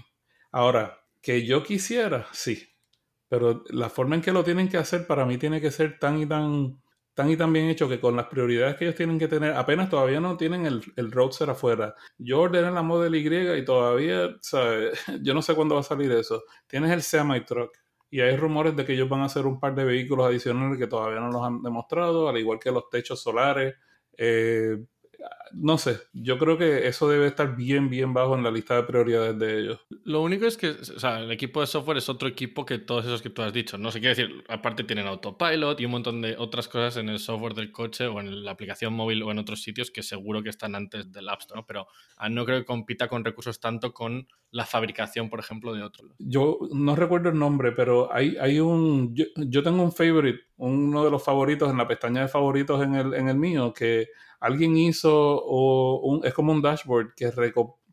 Ahora, 0.51 0.99
que 1.21 1.45
yo 1.45 1.63
quisiera, 1.63 2.27
sí, 2.31 2.67
pero 3.29 3.63
la 3.69 3.89
forma 3.89 4.15
en 4.15 4.21
que 4.21 4.31
lo 4.31 4.43
tienen 4.43 4.69
que 4.69 4.77
hacer 4.77 5.07
para 5.07 5.25
mí 5.25 5.37
tiene 5.37 5.61
que 5.61 5.71
ser 5.71 5.99
tan 5.99 6.19
y 6.19 6.25
tan 6.27 6.81
tan 7.13 7.29
y 7.29 7.37
tan 7.37 7.53
bien 7.53 7.69
hecho 7.69 7.87
que 7.87 7.99
con 7.99 8.15
las 8.15 8.27
prioridades 8.27 8.75
que 8.75 8.85
ellos 8.85 8.95
tienen 8.95 9.19
que 9.19 9.27
tener, 9.27 9.53
apenas 9.53 9.89
todavía 9.89 10.19
no 10.19 10.35
tienen 10.35 10.65
el, 10.65 10.81
el 10.95 11.11
Roadster 11.11 11.49
afuera. 11.49 11.95
Yo 12.17 12.41
ordené 12.41 12.71
la 12.71 12.81
Model 12.81 13.15
Y 13.15 13.59
y 13.59 13.65
todavía, 13.65 14.35
¿sabes? 14.41 14.99
yo 15.21 15.33
no 15.33 15.41
sé 15.41 15.55
cuándo 15.55 15.75
va 15.75 15.81
a 15.81 15.83
salir 15.83 16.11
eso. 16.11 16.43
Tienes 16.67 16.91
el 16.91 17.01
semi-truck 17.03 17.71
y 18.09 18.21
hay 18.21 18.35
rumores 18.35 18.75
de 18.75 18.85
que 18.85 18.93
ellos 18.93 19.09
van 19.09 19.21
a 19.21 19.25
hacer 19.25 19.45
un 19.45 19.59
par 19.59 19.75
de 19.75 19.83
vehículos 19.83 20.27
adicionales 20.27 20.77
que 20.77 20.87
todavía 20.87 21.19
no 21.19 21.31
los 21.31 21.43
han 21.43 21.61
demostrado, 21.61 22.29
al 22.29 22.37
igual 22.37 22.59
que 22.59 22.71
los 22.71 22.89
techos 22.89 23.21
solares. 23.21 23.75
Eh, 24.17 24.77
no 25.53 25.77
sé, 25.77 25.99
yo 26.13 26.37
creo 26.39 26.57
que 26.57 26.87
eso 26.87 27.07
debe 27.07 27.27
estar 27.27 27.55
bien, 27.55 27.89
bien 27.89 28.13
bajo 28.13 28.35
en 28.35 28.43
la 28.43 28.51
lista 28.51 28.75
de 28.75 28.83
prioridades 28.83 29.37
de 29.37 29.59
ellos. 29.59 29.79
Lo 30.03 30.21
único 30.21 30.45
es 30.45 30.57
que, 30.57 30.69
o 30.69 30.99
sea, 30.99 31.19
el 31.19 31.31
equipo 31.31 31.61
de 31.61 31.67
software 31.67 31.97
es 31.97 32.09
otro 32.09 32.27
equipo 32.27 32.65
que 32.65 32.79
todos 32.79 33.05
esos 33.05 33.21
que 33.21 33.29
tú 33.29 33.43
has 33.43 33.53
dicho. 33.53 33.77
No 33.77 33.91
sé 33.91 34.01
qué 34.01 34.09
decir, 34.09 34.43
aparte 34.49 34.83
tienen 34.83 35.05
autopilot 35.05 35.79
y 35.79 35.85
un 35.85 35.91
montón 35.91 36.21
de 36.21 36.35
otras 36.37 36.67
cosas 36.67 36.97
en 36.97 37.09
el 37.09 37.19
software 37.19 37.53
del 37.53 37.71
coche 37.71 38.07
o 38.07 38.19
en 38.19 38.43
la 38.43 38.51
aplicación 38.51 38.93
móvil 38.93 39.21
o 39.21 39.31
en 39.31 39.37
otros 39.37 39.61
sitios 39.61 39.91
que 39.91 40.01
seguro 40.01 40.41
que 40.41 40.49
están 40.49 40.75
antes 40.75 41.11
del 41.11 41.29
App 41.29 41.41
Store, 41.41 41.61
¿no? 41.61 41.67
Pero 41.67 41.87
ah, 42.17 42.29
no 42.29 42.45
creo 42.45 42.59
que 42.59 42.65
compita 42.65 43.07
con 43.07 43.23
recursos 43.23 43.59
tanto 43.59 43.93
con 43.93 44.27
la 44.49 44.65
fabricación, 44.65 45.29
por 45.29 45.39
ejemplo, 45.39 45.73
de 45.73 45.83
otros. 45.83 46.11
Yo 46.17 46.59
no 46.73 46.95
recuerdo 46.95 47.29
el 47.29 47.37
nombre, 47.37 47.71
pero 47.71 48.13
hay, 48.13 48.37
hay 48.37 48.59
un. 48.59 49.15
Yo, 49.15 49.25
yo 49.35 49.63
tengo 49.63 49.83
un 49.83 49.91
favorite, 49.91 50.41
uno 50.57 51.03
de 51.03 51.11
los 51.11 51.23
favoritos 51.23 51.69
en 51.69 51.77
la 51.77 51.87
pestaña 51.87 52.21
de 52.21 52.27
favoritos 52.27 52.83
en 52.83 52.95
el, 52.95 53.13
en 53.13 53.29
el 53.29 53.37
mío, 53.37 53.73
que 53.73 54.09
alguien 54.43 54.75
hizo 54.75 55.11
o 55.13 56.01
un, 56.01 56.25
es 56.25 56.33
como 56.33 56.51
un 56.51 56.61
dashboard 56.61 57.13
que, 57.15 57.31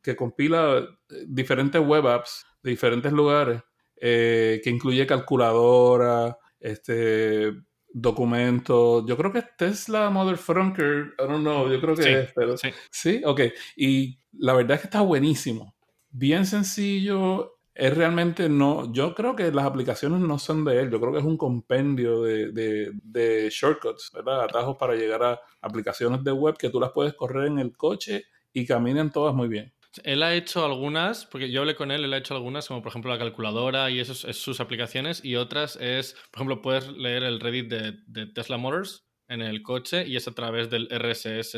que 0.03 0.17
compila 0.17 0.79
eh, 1.09 1.25
diferentes 1.29 1.81
web 1.81 2.09
apps 2.09 2.45
de 2.63 2.71
diferentes 2.71 3.13
lugares, 3.13 3.63
eh, 3.97 4.61
que 4.63 4.69
incluye 4.69 5.07
calculadora, 5.07 6.37
este, 6.59 7.53
documentos. 7.89 9.05
Yo 9.07 9.17
creo 9.17 9.33
que 9.33 9.39
es 9.39 9.57
Tesla 9.57 10.11
Motherfrunker, 10.11 11.15
I 11.19 11.23
don't 11.23 11.43
know, 11.43 11.71
yo 11.71 11.81
creo 11.81 11.95
que 11.95 12.21
es, 12.21 12.33
pero 12.35 12.57
sí. 12.57 12.71
sí, 12.91 13.23
ok. 13.25 13.43
Y 13.77 14.19
la 14.33 14.55
verdad 14.55 14.75
es 14.75 14.81
que 14.81 14.87
está 14.89 15.03
buenísimo. 15.03 15.77
Bien 16.11 16.45
sencillo, 16.47 17.60
es 17.81 17.97
realmente 17.97 18.51
no, 18.51 18.93
yo 18.93 19.15
creo 19.15 19.35
que 19.35 19.51
las 19.51 19.65
aplicaciones 19.65 20.21
no 20.21 20.39
son 20.39 20.67
de 20.67 20.81
él, 20.81 20.91
yo 20.91 21.01
creo 21.01 21.15
que 21.15 21.21
es 21.21 21.25
un 21.25 21.39
compendio 21.39 22.23
de, 22.23 22.53
de, 22.53 22.93
de, 23.03 23.49
shortcuts, 23.51 24.13
¿verdad? 24.13 24.43
Atajos 24.43 24.77
para 24.77 24.95
llegar 24.95 25.23
a 25.23 25.41
aplicaciones 25.63 26.23
de 26.23 26.31
web 26.31 26.59
que 26.59 26.69
tú 26.69 26.79
las 26.79 26.93
puedes 26.93 27.15
correr 27.15 27.47
en 27.47 27.59
el 27.59 27.75
coche 27.75 28.27
y 28.53 28.67
caminen 28.67 29.11
todas 29.11 29.35
muy 29.35 29.49
bien. 29.49 29.73
Él 30.05 30.23
ha 30.23 30.35
hecho 30.35 30.63
algunas, 30.63 31.25
porque 31.25 31.51
yo 31.51 31.63
hablé 31.63 31.75
con 31.75 31.91
él, 31.91 32.05
él 32.05 32.13
ha 32.13 32.19
hecho 32.19 32.35
algunas, 32.35 32.69
como 32.69 32.83
por 32.83 32.91
ejemplo 32.91 33.11
la 33.11 33.19
calculadora 33.19 33.91
y 33.91 33.99
eso 33.99 34.29
es 34.29 34.37
sus 34.37 34.61
aplicaciones, 34.61 35.25
y 35.25 35.37
otras 35.37 35.77
es, 35.77 36.13
por 36.31 36.41
ejemplo, 36.41 36.61
puedes 36.61 36.87
leer 36.93 37.23
el 37.23 37.41
Reddit 37.41 37.71
de, 37.71 37.93
de 38.07 38.27
Tesla 38.27 38.59
Motors 38.59 39.10
en 39.31 39.43
el 39.43 39.63
coche 39.63 40.07
y 40.07 40.17
es 40.17 40.27
a 40.27 40.33
través 40.33 40.69
del 40.69 40.89
RSS, 40.91 41.55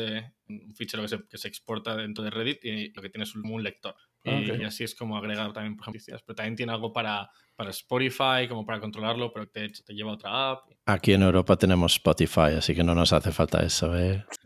un 0.47 0.75
fichero 0.75 1.01
que 1.03 1.09
se, 1.09 1.27
que 1.27 1.37
se 1.39 1.47
exporta 1.47 1.95
dentro 1.95 2.23
de 2.23 2.29
Reddit 2.29 2.63
y 2.63 2.93
lo 2.93 3.01
que 3.01 3.09
tiene 3.09 3.23
es 3.23 3.35
un 3.35 3.63
lector. 3.63 3.95
Ah, 4.25 4.39
y, 4.39 4.63
así 4.63 4.83
es 4.83 4.95
como 4.95 5.17
agregar 5.17 5.51
también, 5.51 5.75
por 5.75 5.83
ejemplo, 5.83 5.99
noticias. 5.99 6.21
Pero 6.25 6.35
también 6.35 6.55
tiene 6.55 6.71
algo 6.71 6.93
para, 6.93 7.29
para 7.55 7.71
Spotify, 7.71 8.47
como 8.47 8.63
para 8.65 8.79
controlarlo, 8.79 9.33
pero 9.33 9.47
te, 9.49 9.69
te, 9.69 9.93
lleva 9.93 10.11
a 10.11 10.13
otra 10.13 10.51
app. 10.51 10.65
Aquí 10.85 11.13
en 11.13 11.23
Europa 11.23 11.55
tenemos 11.57 11.93
Spotify, 11.93 12.53
así 12.57 12.75
que 12.75 12.83
no 12.83 12.93
nos 12.93 13.11
hace 13.11 13.31
falta 13.31 13.63
eso, 13.63 13.97
¿eh? 13.97 14.23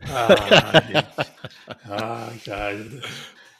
Ay, 1.84 2.40
ay, 2.50 3.00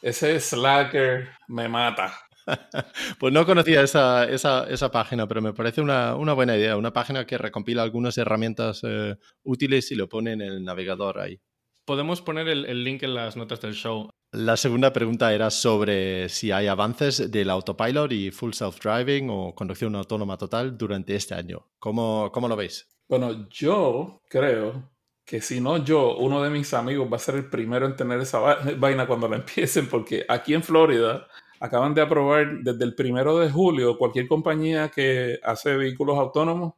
Ese 0.01 0.41
Slacker 0.41 1.29
me 1.47 1.69
mata. 1.69 2.28
Pues 3.19 3.33
no 3.33 3.45
conocía 3.47 3.83
esa, 3.83 4.25
esa, 4.25 4.65
esa 4.65 4.91
página, 4.91 5.27
pero 5.27 5.43
me 5.43 5.53
parece 5.53 5.81
una, 5.81 6.15
una, 6.15 6.33
buena 6.33 6.57
idea. 6.57 6.77
Una 6.77 6.93
página 6.93 7.27
que 7.27 7.39
recompila 7.39 7.83
algunas 7.83 8.17
herramientas 8.19 8.81
eh, 8.85 9.17
útiles 9.43 9.91
y 9.93 9.97
lo 9.97 10.09
pone 10.09 10.33
en 10.33 10.41
el 10.41 10.65
navegador 10.65 11.19
ahí. 11.19 11.41
Podemos 11.85 12.21
poner 12.21 12.49
el, 12.49 12.67
el 12.67 12.85
link 12.85 13.03
en 13.03 13.15
las 13.15 13.37
notas 13.37 13.61
del 13.61 13.75
show. 13.75 14.11
La 14.33 14.59
segunda 14.59 14.93
pregunta 14.93 15.33
era 15.33 15.51
sobre 15.51 16.29
si 16.29 16.53
hay 16.53 16.67
avances 16.67 17.31
del 17.31 17.49
autopilot 17.49 18.13
y 18.13 18.31
full 18.31 18.53
self-driving 18.53 19.29
o 19.31 19.55
conducción 19.55 19.95
autónoma 19.97 20.37
total 20.37 20.77
durante 20.77 21.17
este 21.17 21.35
año. 21.35 21.67
¿Cómo, 21.79 22.31
¿Cómo, 22.31 22.47
lo 22.47 22.55
veis? 22.55 22.87
Bueno, 23.09 23.49
yo 23.49 24.21
creo 24.29 24.91
que 25.25 25.41
si 25.41 25.63
no 25.63 25.83
yo, 25.83 26.19
uno 26.19 26.43
de 26.43 26.51
mis 26.51 26.75
amigos 26.75 27.11
va 27.11 27.17
a 27.17 27.21
ser 27.21 27.37
el 27.37 27.49
primero 27.49 27.87
en 27.87 27.97
tener 27.97 28.21
esa 28.21 28.39
vaina 28.77 29.07
cuando 29.07 29.29
la 29.29 29.37
empiecen, 29.37 29.89
porque 29.89 30.27
aquí 30.29 30.53
en 30.53 30.63
Florida 30.63 31.27
acaban 31.61 31.95
de 31.95 32.03
aprobar 32.03 32.61
desde 32.63 32.85
el 32.85 32.95
primero 32.95 33.39
de 33.39 33.51
julio 33.51 33.99
cualquier 33.99 34.29
compañía 34.29 34.89
que 34.89 35.39
hace 35.43 35.77
vehículos 35.77 36.19
autónomos 36.19 36.75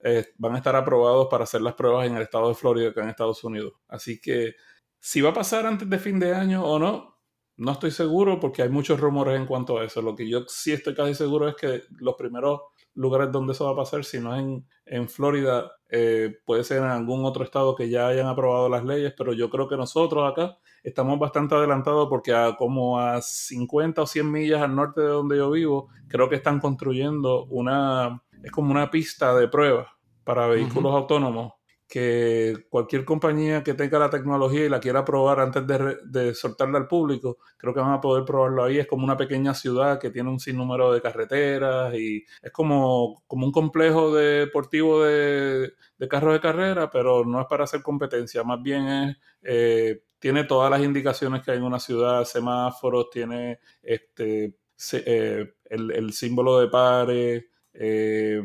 eh, 0.00 0.32
van 0.38 0.54
a 0.54 0.58
estar 0.58 0.74
aprobados 0.74 1.28
para 1.30 1.44
hacer 1.44 1.62
las 1.62 1.74
pruebas 1.74 2.06
en 2.06 2.16
el 2.16 2.22
estado 2.22 2.48
de 2.48 2.54
Florida, 2.54 2.88
acá 2.90 3.02
en 3.02 3.10
Estados 3.10 3.44
Unidos. 3.44 3.74
Así 3.88 4.20
que 4.20 4.56
si 4.98 5.20
va 5.20 5.30
a 5.30 5.34
pasar 5.34 5.66
antes 5.66 5.88
de 5.88 5.98
fin 5.98 6.18
de 6.18 6.34
año 6.34 6.64
o 6.64 6.78
no, 6.78 7.18
no 7.56 7.72
estoy 7.72 7.90
seguro 7.92 8.40
porque 8.40 8.62
hay 8.62 8.68
muchos 8.68 8.98
rumores 8.98 9.36
en 9.38 9.46
cuanto 9.46 9.78
a 9.78 9.84
eso. 9.84 10.02
Lo 10.02 10.16
que 10.16 10.28
yo 10.28 10.44
sí 10.48 10.72
estoy 10.72 10.94
casi 10.94 11.14
seguro 11.14 11.48
es 11.48 11.54
que 11.54 11.82
los 11.98 12.14
primeros 12.16 12.60
lugares 12.94 13.32
donde 13.32 13.52
eso 13.52 13.66
va 13.66 13.72
a 13.72 13.76
pasar, 13.76 14.04
si 14.04 14.20
no 14.20 14.34
es 14.34 14.42
en, 14.42 14.66
en 14.86 15.08
Florida, 15.08 15.72
eh, 15.88 16.36
puede 16.44 16.64
ser 16.64 16.78
en 16.78 16.84
algún 16.84 17.24
otro 17.24 17.44
estado 17.44 17.74
que 17.74 17.88
ya 17.88 18.08
hayan 18.08 18.26
aprobado 18.26 18.68
las 18.68 18.84
leyes, 18.84 19.14
pero 19.16 19.32
yo 19.32 19.50
creo 19.50 19.68
que 19.68 19.76
nosotros 19.76 20.30
acá 20.30 20.58
estamos 20.82 21.18
bastante 21.18 21.54
adelantados 21.54 22.08
porque 22.08 22.34
a 22.34 22.56
como 22.56 22.98
a 22.98 23.20
50 23.22 24.02
o 24.02 24.06
100 24.06 24.30
millas 24.30 24.62
al 24.62 24.74
norte 24.74 25.00
de 25.00 25.08
donde 25.08 25.36
yo 25.36 25.50
vivo, 25.50 25.88
creo 26.08 26.28
que 26.28 26.36
están 26.36 26.60
construyendo 26.60 27.44
una, 27.46 28.22
es 28.42 28.50
como 28.50 28.70
una 28.70 28.90
pista 28.90 29.34
de 29.34 29.48
prueba 29.48 29.96
para 30.24 30.46
vehículos 30.46 30.92
uh 30.92 30.96
-huh. 30.96 30.98
autónomos 30.98 31.52
que 31.92 32.64
cualquier 32.70 33.04
compañía 33.04 33.62
que 33.62 33.74
tenga 33.74 33.98
la 33.98 34.08
tecnología 34.08 34.64
y 34.64 34.70
la 34.70 34.80
quiera 34.80 35.04
probar 35.04 35.40
antes 35.40 35.66
de, 35.66 35.98
de, 36.06 36.34
soltarla 36.34 36.78
al 36.78 36.88
público, 36.88 37.36
creo 37.58 37.74
que 37.74 37.80
van 37.80 37.92
a 37.92 38.00
poder 38.00 38.24
probarlo 38.24 38.64
ahí. 38.64 38.78
Es 38.78 38.86
como 38.86 39.04
una 39.04 39.18
pequeña 39.18 39.52
ciudad 39.52 40.00
que 40.00 40.08
tiene 40.08 40.30
un 40.30 40.40
sinnúmero 40.40 40.90
de 40.90 41.02
carreteras 41.02 41.92
y 41.94 42.24
es 42.40 42.50
como, 42.50 43.22
como 43.26 43.44
un 43.44 43.52
complejo 43.52 44.14
deportivo 44.14 45.04
de, 45.04 45.74
de 45.98 46.08
carros 46.08 46.32
de 46.32 46.40
carrera, 46.40 46.88
pero 46.88 47.26
no 47.26 47.42
es 47.42 47.46
para 47.46 47.64
hacer 47.64 47.82
competencia, 47.82 48.42
más 48.42 48.62
bien 48.62 48.88
es, 48.88 49.16
eh, 49.42 50.02
tiene 50.18 50.44
todas 50.44 50.70
las 50.70 50.80
indicaciones 50.80 51.42
que 51.42 51.50
hay 51.50 51.58
en 51.58 51.64
una 51.64 51.78
ciudad, 51.78 52.24
semáforos, 52.24 53.10
tiene 53.10 53.58
este, 53.82 54.56
se, 54.74 55.02
eh, 55.04 55.54
el, 55.66 56.12
símbolo 56.14 56.58
de 56.58 56.68
pares, 56.68 57.44
eh, 57.74 58.40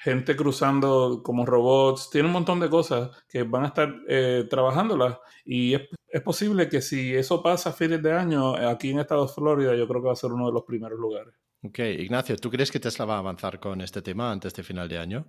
gente 0.00 0.34
cruzando 0.34 1.22
como 1.22 1.44
robots, 1.44 2.08
tiene 2.10 2.28
un 2.28 2.32
montón 2.32 2.58
de 2.58 2.70
cosas 2.70 3.10
que 3.28 3.42
van 3.42 3.64
a 3.64 3.68
estar 3.68 3.94
eh, 4.08 4.46
trabajándolas 4.48 5.18
y 5.44 5.74
es, 5.74 5.82
es, 6.08 6.22
posible 6.22 6.70
que 6.70 6.80
si 6.80 7.14
eso 7.14 7.42
pasa 7.42 7.70
a 7.70 7.72
fines 7.74 8.02
de 8.02 8.12
año 8.12 8.54
aquí 8.56 8.90
en 8.90 9.00
Estados 9.00 9.34
Florida, 9.34 9.76
yo 9.76 9.86
creo 9.86 10.00
que 10.00 10.06
va 10.06 10.12
a 10.14 10.16
ser 10.16 10.32
uno 10.32 10.46
de 10.46 10.52
los 10.52 10.64
primeros 10.64 10.98
lugares. 10.98 11.34
Ok, 11.62 11.78
Ignacio, 11.80 12.36
¿tú 12.36 12.50
crees 12.50 12.70
que 12.70 12.80
Tesla 12.80 13.04
va 13.04 13.16
a 13.16 13.18
avanzar 13.18 13.60
con 13.60 13.82
este 13.82 14.00
tema 14.00 14.32
antes 14.32 14.54
de 14.54 14.62
final 14.62 14.88
de 14.88 14.98
año? 14.98 15.26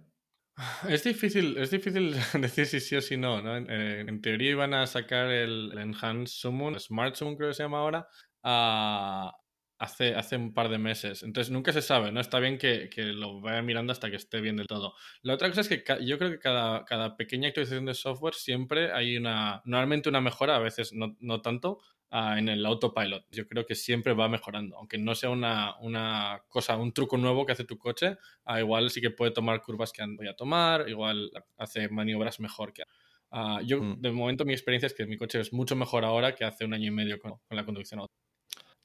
Es 0.87 1.03
difícil, 1.03 1.57
es 1.57 1.71
difícil 1.71 2.15
decir 2.39 2.65
si 2.65 2.79
sí 2.79 2.95
o 2.95 3.01
si 3.01 3.17
no, 3.17 3.41
¿no? 3.41 3.57
En, 3.57 3.69
en, 3.69 4.21
teoría 4.21 4.51
iban 4.51 4.73
a 4.73 4.87
sacar 4.87 5.27
el, 5.27 5.71
el 5.73 5.79
Enhanced 5.79 6.27
Summon, 6.27 6.79
Smart 6.79 7.15
Summon 7.15 7.35
creo 7.35 7.49
que 7.49 7.55
se 7.55 7.63
llama 7.63 7.79
ahora, 7.79 8.07
a, 8.43 9.33
hace, 9.81 10.13
hace 10.13 10.37
un 10.37 10.53
par 10.53 10.69
de 10.69 10.77
meses. 10.77 11.23
Entonces 11.23 11.51
nunca 11.51 11.73
se 11.73 11.81
sabe, 11.81 12.11
¿no? 12.11 12.21
Está 12.21 12.39
bien 12.39 12.59
que, 12.59 12.87
que, 12.87 13.01
lo 13.01 13.41
vaya 13.41 13.63
mirando 13.63 13.91
hasta 13.91 14.11
que 14.11 14.15
esté 14.15 14.39
bien 14.39 14.55
del 14.55 14.67
todo. 14.67 14.93
La 15.23 15.33
otra 15.33 15.49
cosa 15.49 15.61
es 15.61 15.69
que 15.69 15.83
yo 16.05 16.19
creo 16.19 16.29
que 16.29 16.37
cada, 16.37 16.85
cada 16.85 17.17
pequeña 17.17 17.47
actualización 17.47 17.85
de 17.87 17.95
software 17.95 18.35
siempre 18.35 18.91
hay 18.93 19.17
una, 19.17 19.63
normalmente 19.65 20.07
una 20.07 20.21
mejora, 20.21 20.55
a 20.55 20.59
veces 20.59 20.93
no, 20.93 21.17
no 21.19 21.41
tanto, 21.41 21.79
uh, 22.11 22.37
en 22.37 22.47
el 22.49 22.63
autopilot. 22.63 23.25
Yo 23.31 23.47
creo 23.47 23.65
que 23.65 23.73
siempre 23.73 24.13
va 24.13 24.29
mejorando, 24.29 24.77
aunque 24.77 24.99
no 24.99 25.15
sea 25.15 25.31
una, 25.31 25.75
una 25.79 26.43
cosa, 26.47 26.77
un 26.77 26.93
truco 26.93 27.17
nuevo 27.17 27.47
que 27.47 27.53
hace 27.53 27.65
tu 27.65 27.79
coche, 27.79 28.17
uh, 28.45 28.57
igual 28.57 28.91
sí 28.91 29.01
que 29.01 29.09
puede 29.09 29.31
tomar 29.31 29.63
curvas 29.63 29.91
que 29.91 30.05
voy 30.15 30.27
a 30.27 30.35
tomar, 30.35 30.87
igual 30.89 31.31
hace 31.57 31.89
maniobras 31.89 32.39
mejor 32.39 32.71
que... 32.71 32.83
Uh, 33.31 33.61
yo, 33.65 33.81
mm. 33.81 34.01
de 34.01 34.11
momento, 34.11 34.45
mi 34.45 34.53
experiencia 34.53 34.85
es 34.85 34.93
que 34.93 35.07
mi 35.07 35.17
coche 35.17 35.39
es 35.39 35.53
mucho 35.53 35.75
mejor 35.75 36.05
ahora 36.05 36.35
que 36.35 36.45
hace 36.45 36.65
un 36.65 36.73
año 36.75 36.87
y 36.87 36.91
medio 36.91 37.17
con, 37.19 37.31
con 37.31 37.57
la 37.57 37.65
conducción 37.65 38.01
autónoma. 38.01 38.30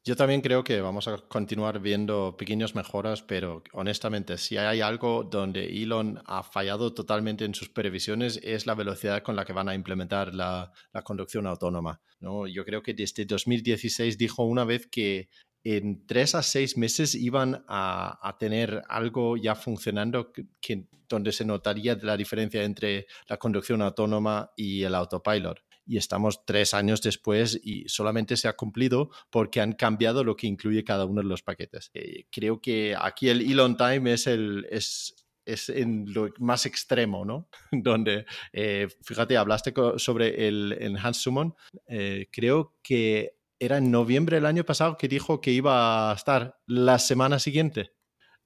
Yo 0.07 0.15
también 0.15 0.41
creo 0.41 0.63
que 0.63 0.81
vamos 0.81 1.09
a 1.09 1.19
continuar 1.19 1.81
viendo 1.81 2.37
pequeñas 2.37 2.77
mejoras, 2.77 3.23
pero 3.23 3.65
honestamente, 3.73 4.39
si 4.39 4.57
hay 4.57 4.81
algo 4.81 5.25
donde 5.25 5.83
Elon 5.83 6.23
ha 6.27 6.45
fallado 6.45 6.95
totalmente 6.95 7.45
en 7.45 7.57
sus 7.57 7.71
previsiones 7.71 8.39
es 8.45 8.67
la 8.67 8.77
velocidad 8.77 9.25
con 9.25 9.35
la 9.35 9.45
que 9.45 9.53
van 9.53 9.69
a 9.69 9.75
implementar 9.75 10.33
la, 10.33 10.73
conducción 11.03 11.49
autónoma. 11.49 12.01
¿no? 12.21 12.47
Yo 12.47 12.65
creo 12.65 12.85
que 12.85 12.95
desde 12.95 13.25
2016 13.25 14.17
dijo 14.17 14.45
una 14.45 14.65
vez 14.65 14.87
que 14.87 15.29
en 15.65 16.07
tres 16.07 16.37
a 16.37 16.43
seis 16.45 16.77
meses 16.77 17.17
iban 17.17 17.65
a, 17.67 18.37
tener 18.39 18.85
algo 18.89 19.37
ya 19.37 19.57
funcionando 19.57 20.31
que, 20.61 20.87
donde 21.09 21.33
se 21.33 21.45
notaría 21.45 21.99
la 22.01 22.17
diferencia 22.17 22.63
entre 22.63 23.09
la 23.29 23.39
conducción 23.39 23.83
autónoma 23.83 24.53
y 24.55 24.85
el 24.85 24.95
autopilot 24.95 25.66
y 25.87 25.97
estamos 25.97 26.45
tres 26.45 26.75
años 26.75 27.01
después 27.01 27.59
y 27.63 27.89
solamente 27.89 28.37
se 28.37 28.49
ha 28.49 28.57
cumplido 28.57 29.11
porque 29.31 29.61
han 29.61 29.73
cambiado 29.73 30.25
lo 30.25 30.37
que 30.37 30.47
incluye 30.47 30.85
cada 30.85 31.07
uno 31.07 31.23
de 31.23 31.29
los 31.29 31.43
paquetes. 31.43 31.91
Eh, 31.95 32.27
creo 32.31 32.61
que 32.61 32.97
aquí 32.99 33.29
el 33.29 33.41
Elon 33.41 33.77
Time 33.77 34.13
es 34.13 34.27
el... 34.27 34.67
Es, 34.71 35.15
es 35.45 35.69
en 35.69 36.13
lo 36.13 36.29
más 36.41 36.67
extremo, 36.67 37.25
¿no? 37.25 37.49
Donde, 37.71 38.27
eh, 38.53 38.89
fíjate, 39.05 39.37
hablaste 39.37 39.73
sobre 39.97 40.49
el 40.49 40.77
Enhanced 40.81 41.23
Summon. 41.23 41.55
Eh, 41.87 42.27
creo 42.33 42.75
que 42.83 43.37
era 43.61 43.79
en 43.79 43.93
noviembre 43.93 44.39
del 44.39 44.47
año 44.47 44.65
pasado 44.65 44.97
que 44.97 45.07
dijo 45.07 45.41
que 45.41 45.53
iba 45.53 46.11
a 46.11 46.15
estar 46.15 46.59
la 46.67 46.99
semana 46.99 47.39
siguiente. 47.39 47.93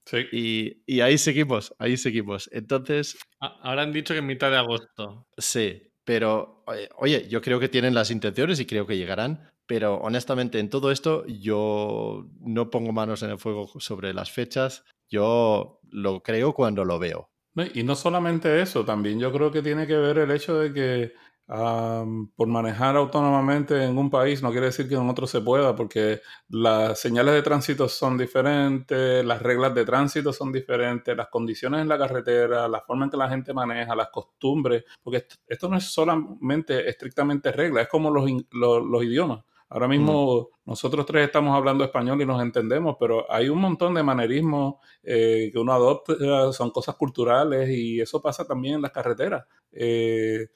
Sí. 0.05 0.17
Y, 0.31 0.83
y, 0.85 1.01
ahí 1.01 1.17
seguimos, 1.17 1.73
ahí 1.79 1.97
seguimos. 1.97 2.49
Entonces. 2.53 3.17
Ahora 3.39 3.81
han 3.81 3.93
dicho 3.93 4.13
que 4.13 4.19
en 4.19 4.27
mitad 4.27 4.51
de 4.51 4.57
agosto. 4.57 5.27
Sí. 5.37 5.90
Pero 6.03 6.63
oye, 6.97 7.27
yo 7.29 7.41
creo 7.41 7.59
que 7.59 7.69
tienen 7.69 7.93
las 7.93 8.11
intenciones 8.11 8.59
y 8.59 8.65
creo 8.65 8.87
que 8.87 8.97
llegarán, 8.97 9.51
pero 9.65 9.95
honestamente 9.95 10.59
en 10.59 10.69
todo 10.69 10.91
esto 10.91 11.25
yo 11.27 12.27
no 12.39 12.69
pongo 12.69 12.91
manos 12.91 13.23
en 13.23 13.31
el 13.31 13.39
fuego 13.39 13.67
sobre 13.79 14.13
las 14.13 14.31
fechas, 14.31 14.83
yo 15.09 15.79
lo 15.89 16.23
creo 16.23 16.53
cuando 16.53 16.85
lo 16.85 16.99
veo. 16.99 17.29
Y 17.73 17.83
no 17.83 17.95
solamente 17.95 18.61
eso, 18.61 18.85
también 18.85 19.19
yo 19.19 19.31
creo 19.31 19.51
que 19.51 19.61
tiene 19.61 19.85
que 19.85 19.97
ver 19.97 20.19
el 20.19 20.31
hecho 20.31 20.57
de 20.57 20.73
que 20.73 21.13
por 21.51 22.47
manejar 22.47 22.95
autónomamente 22.95 23.83
en 23.83 23.97
un 23.97 24.09
país 24.09 24.41
no 24.41 24.51
quiere 24.51 24.67
decir 24.67 24.87
que 24.87 24.95
en 24.95 25.09
otro 25.09 25.27
se 25.27 25.41
pueda, 25.41 25.75
porque 25.75 26.21
las 26.47 26.97
señales 26.97 27.33
de 27.33 27.41
tránsito 27.41 27.89
son 27.89 28.17
diferentes, 28.17 29.25
las 29.25 29.41
reglas 29.41 29.75
de 29.75 29.83
tránsito 29.83 30.31
son 30.31 30.53
diferentes, 30.53 31.15
las 31.15 31.27
condiciones 31.27 31.81
en 31.81 31.89
la 31.89 31.97
carretera, 31.97 32.69
la 32.69 32.79
forma 32.79 33.05
en 33.05 33.11
que 33.11 33.17
la 33.17 33.27
gente 33.27 33.53
maneja, 33.53 33.95
las 33.95 34.09
costumbres, 34.09 34.85
porque 35.03 35.25
esto, 35.45 35.67
no 35.67 35.75
es 35.75 35.91
solamente 35.91 36.89
estrictamente 36.89 37.51
reglas, 37.51 37.83
es 37.83 37.89
como 37.89 38.11
los, 38.11 38.31
los, 38.51 39.03
idiomas. 39.03 39.43
Ahora 39.67 39.89
mismo 39.89 40.49
nosotros 40.65 41.05
tres 41.05 41.25
estamos 41.25 41.55
hablando 41.55 41.83
español 41.83 42.21
y 42.21 42.25
nos 42.25 42.41
entendemos, 42.41 42.95
pero 42.97 43.29
hay 43.29 43.49
un 43.49 43.59
montón 43.59 43.93
de 43.93 44.03
manerismos 44.03 44.75
eh, 45.03 45.49
que 45.51 45.59
uno 45.59 45.73
adopta, 45.73 46.13
son 46.53 46.71
cosas 46.71 46.95
culturales 46.95 47.69
y 47.69 47.99
eso 47.99 48.21
pasa 48.21 48.45
también 48.45 48.75
en 48.75 48.81
las 48.83 48.91
carreteras. 48.91 49.45
Eh, 49.71 50.47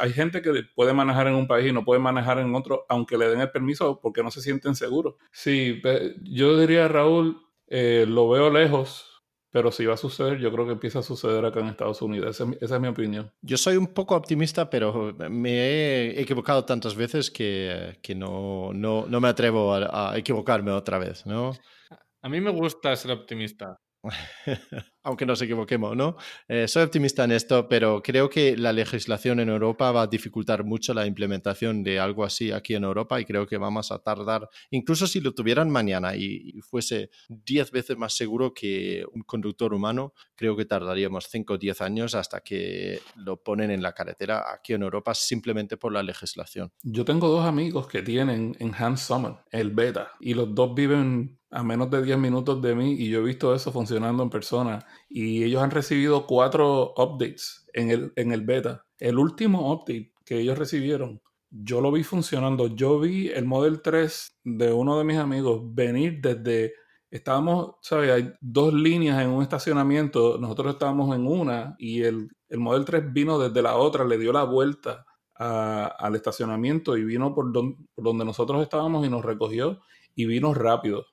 hay 0.00 0.12
gente 0.12 0.42
que 0.42 0.52
puede 0.74 0.92
manejar 0.92 1.26
en 1.26 1.34
un 1.34 1.46
país 1.46 1.70
y 1.70 1.72
no 1.72 1.84
puede 1.84 2.00
manejar 2.00 2.38
en 2.38 2.54
otro, 2.54 2.84
aunque 2.88 3.16
le 3.16 3.28
den 3.28 3.40
el 3.40 3.50
permiso 3.50 4.00
porque 4.00 4.22
no 4.22 4.30
se 4.30 4.40
sienten 4.40 4.74
seguros. 4.74 5.14
Sí, 5.32 5.80
yo 6.22 6.58
diría, 6.58 6.88
Raúl, 6.88 7.40
eh, 7.66 8.04
lo 8.06 8.28
veo 8.28 8.50
lejos, 8.50 9.22
pero 9.50 9.70
si 9.70 9.86
va 9.86 9.94
a 9.94 9.96
suceder, 9.96 10.38
yo 10.38 10.52
creo 10.52 10.66
que 10.66 10.72
empieza 10.72 10.98
a 10.98 11.02
suceder 11.02 11.44
acá 11.44 11.60
en 11.60 11.68
Estados 11.68 12.02
Unidos. 12.02 12.40
Esa, 12.40 12.74
es 12.74 12.80
mi 12.80 12.88
opinión. 12.88 13.32
Yo 13.40 13.56
soy 13.56 13.76
un 13.76 13.86
poco 13.86 14.16
optimista, 14.16 14.68
pero 14.68 15.14
me 15.30 15.50
he 15.52 16.20
equivocado 16.20 16.64
tantas 16.64 16.96
veces 16.96 17.30
que, 17.30 17.98
que 18.02 18.14
no, 18.14 18.72
no, 18.74 19.06
no, 19.06 19.20
me 19.20 19.28
atrevo 19.28 19.74
a, 19.74 20.12
a 20.12 20.18
equivocarme 20.18 20.72
otra 20.72 20.98
vez, 20.98 21.24
¿no? 21.24 21.52
A 22.20 22.28
mí 22.28 22.40
me 22.40 22.50
gusta 22.50 22.96
ser 22.96 23.12
optimista. 23.12 23.78
Aunque 25.02 25.26
nos 25.26 25.40
equivoquemos, 25.42 25.96
¿no? 25.96 26.16
Eh, 26.48 26.66
soy 26.66 26.84
optimista 26.84 27.24
en 27.24 27.32
esto, 27.32 27.68
pero 27.68 28.02
creo 28.02 28.30
que 28.30 28.56
la 28.56 28.72
legislación 28.72 29.40
en 29.40 29.48
Europa 29.48 29.92
va 29.92 30.02
a 30.02 30.06
dificultar 30.06 30.64
mucho 30.64 30.94
la 30.94 31.06
implementación 31.06 31.82
de 31.82 32.00
algo 32.00 32.24
así 32.24 32.52
aquí 32.52 32.74
en 32.74 32.84
Europa 32.84 33.20
y 33.20 33.24
creo 33.24 33.46
que 33.46 33.58
vamos 33.58 33.92
a 33.92 33.98
tardar, 33.98 34.48
incluso 34.70 35.06
si 35.06 35.20
lo 35.20 35.32
tuvieran 35.32 35.70
mañana 35.70 36.16
y, 36.16 36.60
fuese 36.62 37.10
10 37.28 37.70
veces 37.70 37.96
más 37.96 38.14
seguro 38.14 38.54
que 38.54 39.04
un 39.12 39.22
conductor 39.22 39.74
humano, 39.74 40.14
creo 40.34 40.56
que 40.56 40.64
tardaríamos 40.64 41.26
5 41.30 41.54
o 41.54 41.58
10 41.58 41.80
años 41.82 42.14
hasta 42.14 42.40
que 42.40 43.00
lo 43.16 43.42
ponen 43.42 43.70
en 43.70 43.82
la 43.82 43.92
carretera 43.92 44.44
aquí 44.52 44.72
en 44.72 44.82
Europa 44.82 45.14
simplemente 45.14 45.76
por 45.76 45.92
la 45.92 46.02
legislación. 46.02 46.72
Yo 46.82 47.04
tengo 47.04 47.28
dos 47.28 47.44
amigos 47.44 47.86
que 47.86 48.02
tienen 48.02 48.56
en 48.58 48.74
Hans 48.74 49.02
Summon 49.02 49.38
el 49.50 49.70
beta 49.70 50.12
y 50.20 50.34
los 50.34 50.54
dos 50.54 50.74
viven 50.74 51.38
a 51.54 51.62
menos 51.62 51.88
de 51.88 52.02
10 52.02 52.18
minutos 52.18 52.60
de 52.60 52.74
mí 52.74 52.94
y 52.94 53.08
yo 53.08 53.20
he 53.20 53.22
visto 53.22 53.54
eso 53.54 53.70
funcionando 53.70 54.24
en 54.24 54.30
persona. 54.30 54.84
Y 55.08 55.44
ellos 55.44 55.62
han 55.62 55.70
recibido 55.70 56.26
cuatro 56.26 56.92
updates 56.96 57.64
en 57.72 57.90
el, 57.90 58.12
en 58.16 58.32
el 58.32 58.42
beta. 58.42 58.84
El 58.98 59.18
último 59.18 59.72
update 59.72 60.12
que 60.24 60.40
ellos 60.40 60.58
recibieron, 60.58 61.22
yo 61.50 61.80
lo 61.80 61.92
vi 61.92 62.02
funcionando. 62.02 62.66
Yo 62.66 62.98
vi 62.98 63.28
el 63.28 63.44
Model 63.44 63.82
3 63.82 64.40
de 64.42 64.72
uno 64.72 64.98
de 64.98 65.04
mis 65.04 65.16
amigos 65.16 65.62
venir 65.64 66.18
desde... 66.20 66.74
Estábamos, 67.08 67.76
¿sabes? 67.80 68.10
Hay 68.10 68.32
dos 68.40 68.74
líneas 68.74 69.22
en 69.22 69.30
un 69.30 69.40
estacionamiento. 69.40 70.36
Nosotros 70.38 70.72
estábamos 70.72 71.14
en 71.14 71.28
una 71.28 71.76
y 71.78 72.02
el, 72.02 72.30
el 72.48 72.58
Model 72.58 72.84
3 72.84 73.12
vino 73.12 73.38
desde 73.38 73.62
la 73.62 73.76
otra, 73.76 74.04
le 74.04 74.18
dio 74.18 74.32
la 74.32 74.42
vuelta 74.42 75.06
al 75.36 76.16
estacionamiento 76.16 76.96
y 76.96 77.04
vino 77.04 77.32
por, 77.32 77.52
por 77.52 78.04
donde 78.04 78.24
nosotros 78.24 78.60
estábamos 78.60 79.06
y 79.06 79.10
nos 79.10 79.24
recogió 79.24 79.80
y 80.16 80.26
vino 80.26 80.52
rápido. 80.52 81.06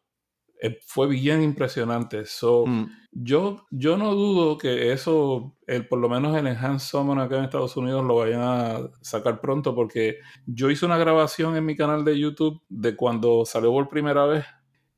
Eh, 0.63 0.79
fue 0.85 1.07
bien 1.07 1.41
impresionante. 1.41 2.25
So, 2.25 2.65
mm. 2.67 2.91
yo, 3.11 3.65
yo 3.71 3.97
no 3.97 4.13
dudo 4.13 4.59
que 4.59 4.91
eso, 4.91 5.57
el, 5.65 5.87
por 5.87 5.97
lo 5.97 6.07
menos 6.07 6.37
el 6.37 6.45
Enhanced 6.45 6.87
Summon 6.87 7.19
acá 7.19 7.37
en 7.37 7.45
Estados 7.45 7.75
Unidos 7.77 8.05
lo 8.05 8.17
vayan 8.17 8.41
a 8.41 8.91
sacar 9.01 9.41
pronto 9.41 9.73
porque 9.73 10.19
yo 10.45 10.69
hice 10.69 10.85
una 10.85 10.99
grabación 10.99 11.55
en 11.57 11.65
mi 11.65 11.75
canal 11.75 12.05
de 12.05 12.19
YouTube 12.19 12.61
de 12.69 12.95
cuando 12.95 13.43
salió 13.43 13.71
por 13.71 13.89
primera 13.89 14.25
vez 14.27 14.45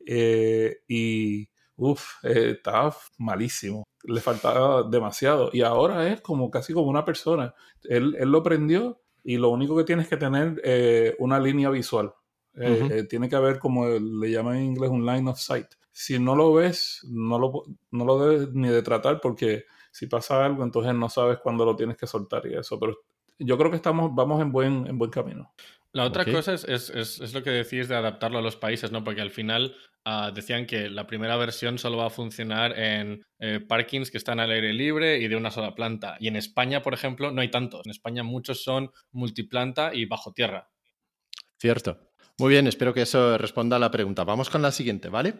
eh, 0.05 0.81
y 0.85 1.47
uff, 1.77 2.21
eh, 2.23 2.55
estaba 2.57 2.93
malísimo. 3.17 3.85
Le 4.03 4.19
faltaba 4.19 4.83
demasiado. 4.83 5.49
Y 5.53 5.61
ahora 5.61 6.09
es 6.11 6.19
como 6.19 6.51
casi 6.51 6.73
como 6.73 6.89
una 6.89 7.05
persona. 7.05 7.55
Él, 7.83 8.17
él 8.19 8.29
lo 8.29 8.43
prendió 8.43 9.01
y 9.23 9.37
lo 9.37 9.47
único 9.49 9.77
que 9.77 9.85
tiene 9.85 10.01
es 10.01 10.09
que 10.09 10.17
tener 10.17 11.15
una 11.19 11.39
línea 11.39 11.69
visual. 11.69 12.13
Eh, 12.55 12.89
eh, 12.91 13.03
tiene 13.03 13.29
que 13.29 13.35
haber, 13.35 13.59
como 13.59 13.87
le 13.87 14.31
llaman 14.31 14.57
en 14.57 14.63
inglés, 14.65 14.89
un 14.89 15.05
line 15.05 15.29
of 15.29 15.39
sight. 15.39 15.67
Si 15.91 16.19
no 16.19 16.35
lo 16.35 16.53
ves, 16.53 17.05
no 17.09 17.39
lo, 17.39 17.63
no 17.91 18.05
lo 18.05 18.27
debes 18.27 18.53
ni 18.53 18.69
de 18.69 18.81
tratar 18.81 19.19
porque 19.21 19.65
si 19.91 20.07
pasa 20.07 20.43
algo, 20.43 20.63
entonces 20.63 20.93
no 20.93 21.09
sabes 21.09 21.37
cuándo 21.39 21.65
lo 21.65 21.75
tienes 21.75 21.97
que 21.97 22.07
soltar 22.07 22.45
y 22.47 22.55
eso. 22.55 22.79
Pero 22.79 22.97
yo 23.39 23.57
creo 23.57 23.69
que 23.69 23.77
estamos, 23.77 24.13
vamos 24.13 24.41
en 24.41 24.51
buen, 24.51 24.87
en 24.87 24.97
buen 24.97 25.11
camino. 25.11 25.53
La 25.91 26.05
otra 26.05 26.25
cosa 26.25 26.53
es, 26.53 26.63
es, 26.63 26.89
es, 26.89 27.33
lo 27.35 27.43
que 27.43 27.51
decís 27.51 27.87
de 27.87 27.95
adaptarlo 27.95 28.39
a 28.39 28.41
los 28.41 28.55
países, 28.55 28.91
¿no? 28.91 29.03
Porque 29.03 29.21
al 29.21 29.29
final 29.29 29.75
ah, 30.05 30.31
decían 30.33 30.65
que 30.65 30.89
la 30.89 31.05
primera 31.05 31.37
versión 31.37 31.77
solo 31.77 31.97
va 31.97 32.07
a 32.07 32.09
funcionar 32.09 32.77
en 32.79 33.23
eh, 33.37 33.59
parkings 33.59 34.09
que 34.09 34.17
están 34.17 34.39
al 34.39 34.49
aire 34.49 34.73
libre 34.73 35.19
y 35.19 35.27
de 35.27 35.35
una 35.35 35.51
sola 35.51 35.75
planta. 35.75 36.17
Y 36.19 36.27
en 36.29 36.35
España, 36.35 36.81
por 36.81 36.95
ejemplo, 36.95 37.31
no 37.31 37.41
hay 37.41 37.51
tantos. 37.51 37.81
En 37.85 37.91
España 37.91 38.23
muchos 38.23 38.63
son 38.63 38.89
multiplanta 39.11 39.93
y 39.93 40.05
bajo 40.05 40.33
tierra. 40.33 40.67
Cierto. 41.59 42.12
Muy 42.39 42.49
bien, 42.49 42.67
espero 42.67 42.93
que 42.93 43.03
eso 43.03 43.37
responda 43.37 43.75
a 43.75 43.79
la 43.79 43.91
pregunta. 43.91 44.23
Vamos 44.23 44.49
con 44.49 44.61
la 44.61 44.71
siguiente, 44.71 45.09
¿vale? 45.09 45.33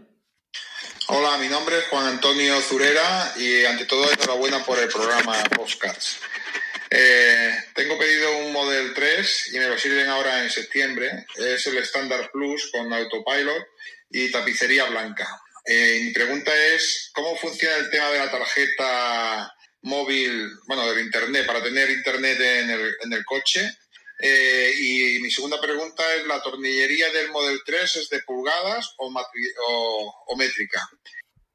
Hola, 1.07 1.37
mi 1.37 1.47
nombre 1.47 1.79
es 1.79 1.85
Juan 1.85 2.05
Antonio 2.05 2.61
Zurera 2.61 3.33
y 3.35 3.65
ante 3.65 3.85
todo 3.85 4.09
enhorabuena 4.11 4.63
por 4.63 4.79
el 4.79 4.87
programa 4.89 5.43
Postcards. 5.55 6.19
Eh, 6.89 7.51
tengo 7.73 7.97
pedido 7.97 8.37
un 8.37 8.53
Model 8.53 8.93
3 8.93 9.53
y 9.53 9.59
me 9.59 9.67
lo 9.67 9.77
sirven 9.79 10.07
ahora 10.07 10.43
en 10.43 10.49
septiembre. 10.51 11.25
Es 11.35 11.65
el 11.65 11.77
Standard 11.79 12.29
Plus 12.31 12.69
con 12.71 12.93
autopilot 12.93 13.67
y 14.11 14.31
tapicería 14.31 14.85
blanca. 14.85 15.27
Eh, 15.65 16.01
mi 16.03 16.13
pregunta 16.13 16.51
es, 16.55 17.09
¿cómo 17.13 17.35
funciona 17.35 17.77
el 17.77 17.89
tema 17.89 18.09
de 18.11 18.19
la 18.19 18.29
tarjeta 18.29 19.53
móvil, 19.81 20.51
bueno, 20.67 20.87
del 20.87 21.03
Internet, 21.03 21.47
para 21.47 21.63
tener 21.63 21.89
Internet 21.89 22.39
en 22.39 22.69
el, 22.69 22.95
en 23.01 23.13
el 23.13 23.25
coche? 23.25 23.75
Eh, 24.25 24.73
y 24.79 25.19
mi 25.19 25.29
segunda 25.29 25.59
pregunta 25.59 26.01
es, 26.15 26.25
¿la 26.25 26.41
tornillería 26.41 27.11
del 27.11 27.29
Model 27.29 27.59
3 27.65 27.95
es 27.97 28.09
de 28.09 28.21
pulgadas 28.21 28.95
o, 28.97 29.11
métrica? 30.37 30.79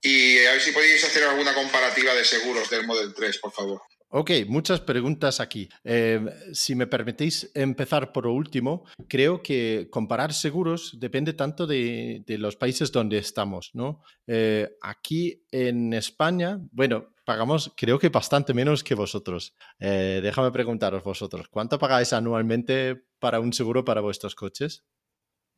Y 0.02 0.44
a 0.44 0.52
ver 0.52 0.60
si 0.60 0.72
podéis 0.72 1.02
hacer 1.02 1.24
alguna 1.24 1.54
comparativa 1.54 2.14
de 2.14 2.24
seguros 2.26 2.68
del 2.68 2.86
Model 2.86 3.14
3, 3.14 3.38
por 3.38 3.52
favor. 3.52 3.80
Ok, 4.10 4.32
muchas 4.46 4.80
preguntas 4.80 5.40
aquí. 5.40 5.70
Eh, 5.82 6.20
si 6.52 6.74
me 6.74 6.86
permitís 6.86 7.50
empezar 7.54 8.12
por 8.12 8.26
último, 8.26 8.84
creo 9.08 9.42
que 9.42 9.88
comparar 9.90 10.34
seguros 10.34 10.98
depende 11.00 11.32
tanto 11.32 11.66
de, 11.66 12.22
los 12.26 12.56
países 12.56 12.92
donde 12.92 13.16
estamos, 13.16 13.70
¿no? 13.72 14.02
Eh, 14.26 14.68
aquí 14.82 15.42
en 15.50 15.94
España, 15.94 16.58
bueno, 16.70 17.14
pagamos 17.28 17.74
creo 17.76 17.98
que 17.98 18.08
bastante 18.08 18.54
menos 18.54 18.82
que 18.82 18.94
vosotros. 18.94 19.54
Eh, 19.78 20.20
déjame 20.22 20.50
preguntaros 20.50 21.04
vosotros, 21.04 21.46
¿cuánto 21.50 21.78
pagáis 21.78 22.14
anualmente 22.14 23.04
para 23.18 23.38
un 23.38 23.52
seguro 23.52 23.84
para 23.84 24.00
vuestros 24.00 24.34
coches? 24.34 24.86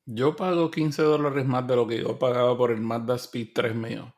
Yo 0.05 0.35
pago 0.35 0.68
15 0.68 1.01
dólares 1.03 1.47
más 1.47 1.64
de 1.68 1.77
lo 1.77 1.87
que 1.87 2.01
yo 2.01 2.18
pagaba 2.18 2.59
por 2.59 2.73
el 2.73 2.81
Mazda 2.81 3.14
Speed 3.14 3.51
3 3.55 3.77
mío. 3.77 4.12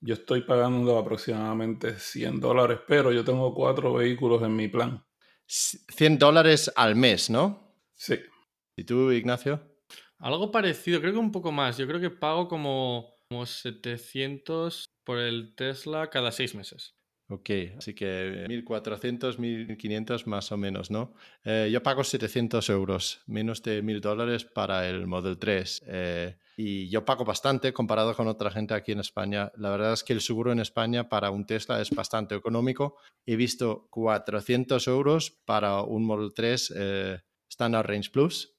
Yo 0.00 0.14
estoy 0.14 0.42
pagando 0.42 0.96
aproximadamente 0.96 1.98
100 1.98 2.38
dólares, 2.38 2.78
pero 2.86 3.10
yo 3.10 3.24
tengo 3.24 3.52
cuatro 3.52 3.94
vehículos 3.94 4.40
en 4.44 4.54
mi 4.54 4.68
plan. 4.68 5.04
100 5.46 6.16
dólares 6.16 6.72
al 6.76 6.94
mes, 6.94 7.28
¿no? 7.28 7.74
Sí. 7.94 8.20
¿Y 8.76 8.84
tú, 8.84 9.10
Ignacio? 9.10 9.60
Algo 10.18 10.52
parecido, 10.52 11.00
creo 11.00 11.12
que 11.12 11.18
un 11.18 11.32
poco 11.32 11.50
más. 11.50 11.76
Yo 11.76 11.88
creo 11.88 11.98
que 11.98 12.10
pago 12.10 12.46
como, 12.46 13.16
como 13.28 13.46
700 13.46 14.93
por 15.04 15.18
el 15.18 15.54
Tesla 15.54 16.10
cada 16.10 16.32
seis 16.32 16.54
meses. 16.54 16.94
Ok, 17.28 17.50
así 17.78 17.94
que 17.94 18.46
1.400, 18.48 19.38
1.500 19.38 20.26
más 20.26 20.52
o 20.52 20.58
menos, 20.58 20.90
¿no? 20.90 21.14
Eh, 21.42 21.70
yo 21.72 21.82
pago 21.82 22.04
700 22.04 22.68
euros, 22.68 23.22
menos 23.26 23.62
de 23.62 23.82
1.000 23.82 24.00
dólares 24.00 24.44
para 24.44 24.86
el 24.88 25.06
Model 25.06 25.38
3. 25.38 25.84
Eh, 25.86 26.36
y 26.58 26.90
yo 26.90 27.06
pago 27.06 27.24
bastante 27.24 27.72
comparado 27.72 28.14
con 28.14 28.28
otra 28.28 28.50
gente 28.50 28.74
aquí 28.74 28.92
en 28.92 29.00
España. 29.00 29.50
La 29.56 29.70
verdad 29.70 29.94
es 29.94 30.04
que 30.04 30.12
el 30.12 30.20
seguro 30.20 30.52
en 30.52 30.60
España 30.60 31.08
para 31.08 31.30
un 31.30 31.46
Tesla 31.46 31.80
es 31.80 31.90
bastante 31.90 32.34
económico. 32.34 32.98
He 33.24 33.36
visto 33.36 33.88
400 33.90 34.86
euros 34.88 35.30
para 35.46 35.80
un 35.80 36.04
Model 36.04 36.34
3 36.34 36.74
eh, 36.76 37.20
Standard 37.48 37.86
Range 37.86 38.10
Plus 38.10 38.53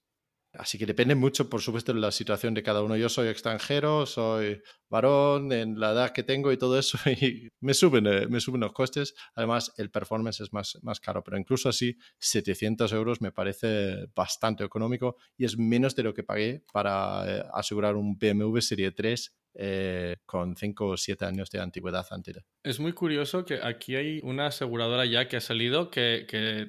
Así 0.58 0.78
que 0.78 0.86
depende 0.86 1.16
mucho, 1.16 1.50
por 1.50 1.62
supuesto, 1.62 1.94
de 1.94 2.00
la 2.00 2.12
situación 2.12 2.54
de 2.54 2.64
cada 2.64 2.82
uno. 2.82 2.96
Yo 2.96 3.10
soy 3.10 3.28
extranjero, 3.28 4.06
soy 4.06 4.62
varón, 4.90 5.52
en 5.52 5.80
la 5.80 5.92
edad 5.92 6.12
que 6.12 6.24
tengo 6.24 6.52
y 6.52 6.58
todo 6.58 6.78
eso, 6.78 6.98
y 7.10 7.50
me 7.60 7.74
suben, 7.74 8.08
eh, 8.08 8.28
me 8.28 8.40
suben 8.40 8.62
los 8.62 8.74
costes. 8.74 9.16
Además, 9.36 9.74
el 9.78 9.92
performance 9.92 10.42
es 10.42 10.54
más, 10.54 10.78
más 10.82 11.00
caro, 11.00 11.24
pero 11.24 11.38
incluso 11.38 11.70
así, 11.70 11.98
700 12.20 12.92
euros 12.94 13.22
me 13.22 13.32
parece 13.32 14.08
bastante 14.16 14.64
económico 14.64 15.18
y 15.38 15.46
es 15.46 15.58
menos 15.58 15.96
de 15.96 16.04
lo 16.04 16.14
que 16.14 16.24
pagué 16.24 16.64
para 16.72 17.24
eh, 17.28 17.44
asegurar 17.54 17.96
un 17.96 18.18
BMW 18.18 18.60
Serie 18.60 18.92
3 18.92 19.36
eh, 19.58 20.18
con 20.26 20.58
5 20.58 20.86
o 20.86 20.98
7 20.98 21.24
años 21.24 21.50
de 21.50 21.62
antigüedad 21.62 22.06
antes. 22.12 22.44
Es 22.62 22.80
muy 22.80 22.92
curioso 22.92 23.46
que 23.46 23.60
aquí 23.64 23.96
hay 23.96 24.20
una 24.22 24.48
aseguradora 24.48 25.06
ya 25.06 25.30
que 25.30 25.38
ha 25.38 25.42
salido 25.42 25.90
que, 25.90 26.26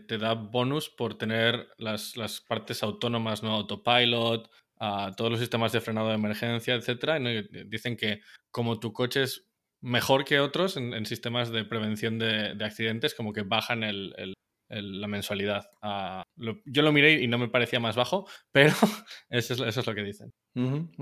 te 0.06 0.18
da 0.18 0.34
bonus 0.34 0.88
por 0.88 1.18
tener 1.18 1.68
las, 1.78 2.14
partes 2.46 2.84
autónomas, 2.84 3.42
¿no? 3.42 3.54
Autopilot, 3.54 4.48
a 4.78 5.12
todos 5.16 5.32
los 5.32 5.40
sistemas 5.40 5.72
de 5.72 5.80
frenado 5.80 6.08
de 6.08 6.14
emergencia, 6.14 6.74
etcétera. 6.74 7.18
Dicen 7.66 7.96
que 7.96 8.20
como 8.52 8.78
tu 8.78 8.92
coche 8.92 9.24
es 9.24 9.48
mejor 9.80 10.24
que 10.24 10.38
otros 10.38 10.76
en, 10.76 11.06
sistemas 11.06 11.50
de 11.50 11.64
prevención 11.64 12.18
de, 12.18 12.56
accidentes, 12.64 13.14
como 13.14 13.32
que 13.32 13.42
bajan 13.42 13.82
la 14.68 15.08
mensualidad. 15.08 15.68
Yo 16.36 16.82
lo 16.82 16.92
miré 16.92 17.22
y 17.22 17.26
no 17.26 17.38
me 17.38 17.48
parecía 17.48 17.80
más 17.80 17.96
bajo, 17.96 18.26
pero 18.52 18.74
eso 19.28 19.54
es, 19.54 19.60
eso 19.60 19.80
es 19.80 19.86
lo 19.86 19.94
que 19.94 20.02
dicen. 20.02 20.32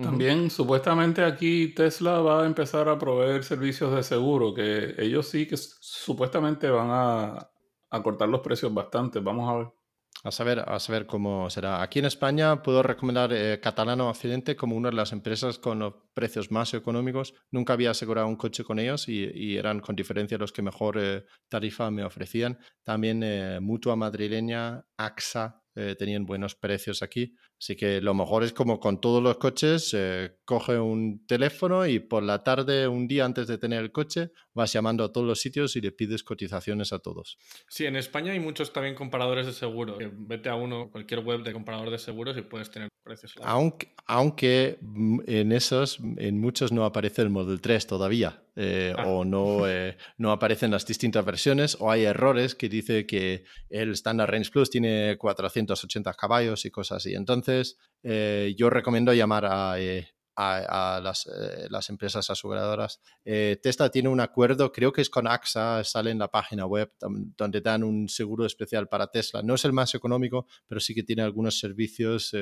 También 0.00 0.50
supuestamente 0.50 1.24
aquí 1.24 1.74
Tesla 1.74 2.20
va 2.20 2.42
a 2.42 2.46
empezar 2.46 2.88
a 2.88 2.98
proveer 2.98 3.44
servicios 3.44 3.94
de 3.94 4.02
seguro, 4.02 4.54
que 4.54 4.94
ellos 4.98 5.28
sí 5.28 5.46
que 5.46 5.56
supuestamente 5.56 6.68
van 6.68 6.88
a, 6.90 7.50
a 7.90 8.02
cortar 8.02 8.28
los 8.28 8.40
precios 8.40 8.72
bastante. 8.74 9.20
Vamos 9.20 9.50
a 9.50 9.56
ver. 9.58 9.83
A 10.26 10.30
saber, 10.30 10.64
a 10.66 10.80
saber 10.80 11.04
cómo 11.04 11.50
será. 11.50 11.82
Aquí 11.82 11.98
en 11.98 12.06
España 12.06 12.62
puedo 12.62 12.82
recomendar 12.82 13.30
eh, 13.34 13.60
Catalano 13.60 14.08
Occidente 14.08 14.56
como 14.56 14.74
una 14.74 14.88
de 14.88 14.96
las 14.96 15.12
empresas 15.12 15.58
con 15.58 15.80
los 15.80 15.96
precios 16.14 16.50
más 16.50 16.72
económicos. 16.72 17.34
Nunca 17.50 17.74
había 17.74 17.90
asegurado 17.90 18.26
un 18.26 18.36
coche 18.36 18.64
con 18.64 18.78
ellos 18.78 19.06
y, 19.06 19.54
eran 19.58 19.80
con 19.80 19.94
diferencia 19.94 20.38
los 20.38 20.50
que 20.50 20.62
mejor 20.62 20.96
eh, 20.98 21.26
tarifa 21.50 21.90
me 21.90 22.04
ofrecían. 22.04 22.58
También 22.82 23.22
eh, 23.22 23.60
Mutua 23.60 23.96
Madrileña, 23.96 24.86
AXA, 24.96 25.60
tenían 25.98 26.24
buenos 26.24 26.54
precios 26.54 27.02
aquí. 27.02 27.34
Así 27.64 27.76
que 27.76 28.02
lo 28.02 28.12
mejor 28.12 28.44
es 28.44 28.52
como 28.52 28.78
con 28.78 29.00
todos 29.00 29.22
los 29.22 29.38
coches, 29.38 29.96
coge 30.44 30.78
un 30.78 31.26
teléfono 31.26 31.86
y 31.86 31.98
por 31.98 32.22
la 32.22 32.44
tarde, 32.44 32.86
un 32.86 33.08
día 33.08 33.24
antes 33.24 33.46
de 33.46 33.56
tener 33.56 33.82
el 33.82 33.90
coche, 33.90 34.32
vas 34.52 34.70
llamando 34.70 35.02
a 35.02 35.10
todos 35.10 35.26
los 35.26 35.40
sitios 35.40 35.74
y 35.74 35.80
le 35.80 35.90
pides 35.90 36.22
cotizaciones 36.22 36.92
a 36.92 36.98
todos. 36.98 37.38
Sí, 37.68 37.86
en 37.86 37.96
España 37.96 38.32
hay 38.32 38.38
muchos 38.38 38.70
también 38.70 38.94
comparadores 38.94 39.46
de 39.46 39.54
seguro. 39.54 39.96
Vete 40.12 40.50
a 40.50 40.56
uno, 40.56 40.90
cualquier 40.90 41.20
web 41.20 41.42
de 41.42 41.54
comparador 41.54 41.90
de 41.90 41.96
seguros 41.96 42.36
y 42.36 42.42
puedes 42.42 42.70
tener 42.70 42.90
precios. 43.02 43.32
Aunque, 43.42 43.94
aunque 44.06 44.78
en 45.26 45.52
esos, 45.52 46.00
en 46.18 46.38
muchos 46.38 46.70
no 46.70 46.84
aparece 46.84 47.22
el 47.22 47.30
Model 47.30 47.62
3 47.62 47.86
todavía. 47.86 48.44
Eh, 48.56 48.94
ah. 48.96 49.08
o 49.08 49.24
no, 49.24 49.68
eh, 49.68 49.96
no 50.16 50.30
aparecen 50.30 50.70
las 50.70 50.86
distintas 50.86 51.24
versiones, 51.24 51.76
o 51.80 51.90
hay 51.90 52.04
errores 52.04 52.54
que 52.54 52.68
dice 52.68 53.04
que 53.04 53.44
el 53.68 53.90
Standard 53.92 54.30
Range 54.30 54.48
Plus 54.48 54.70
tiene 54.70 55.16
480 55.18 56.14
caballos 56.14 56.64
y 56.64 56.70
cosas 56.70 56.98
así. 56.98 57.14
Entonces, 57.14 57.53
eh, 58.02 58.54
yo 58.56 58.68
recomiendo 58.68 59.14
llamar 59.14 59.46
a, 59.46 59.80
eh, 59.80 60.06
eh, 60.36 61.68
las, 61.70 61.90
empresas 61.90 62.28
aseguradoras. 62.28 63.00
Tesla 63.24 63.90
tiene 63.90 64.08
un 64.10 64.20
acuerdo, 64.20 64.72
creo 64.72 64.92
que 64.92 65.00
es 65.00 65.08
con 65.08 65.26
AXA, 65.26 65.82
sale 65.84 66.10
en 66.10 66.18
la 66.18 66.28
página 66.28 66.66
web, 66.66 66.92
donde 67.00 67.60
dan 67.60 67.82
un 67.82 68.08
seguro 68.08 68.44
especial 68.44 68.88
para 68.88 69.06
Tesla. 69.06 69.42
No 69.42 69.54
es 69.54 69.64
el 69.64 69.72
más 69.72 69.94
económico, 69.94 70.46
pero 70.66 70.80
sí 70.80 70.94
que 70.94 71.02
tiene 71.02 71.22
algunos 71.22 71.58
servicios 71.58 72.32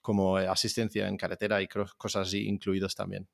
como 0.00 0.36
asistencia 0.36 1.08
en 1.08 1.16
carretera 1.16 1.60
y 1.60 1.68
cosas 1.68 2.28
así 2.28 2.46
incluidos 2.46 2.94
también. 2.94 3.28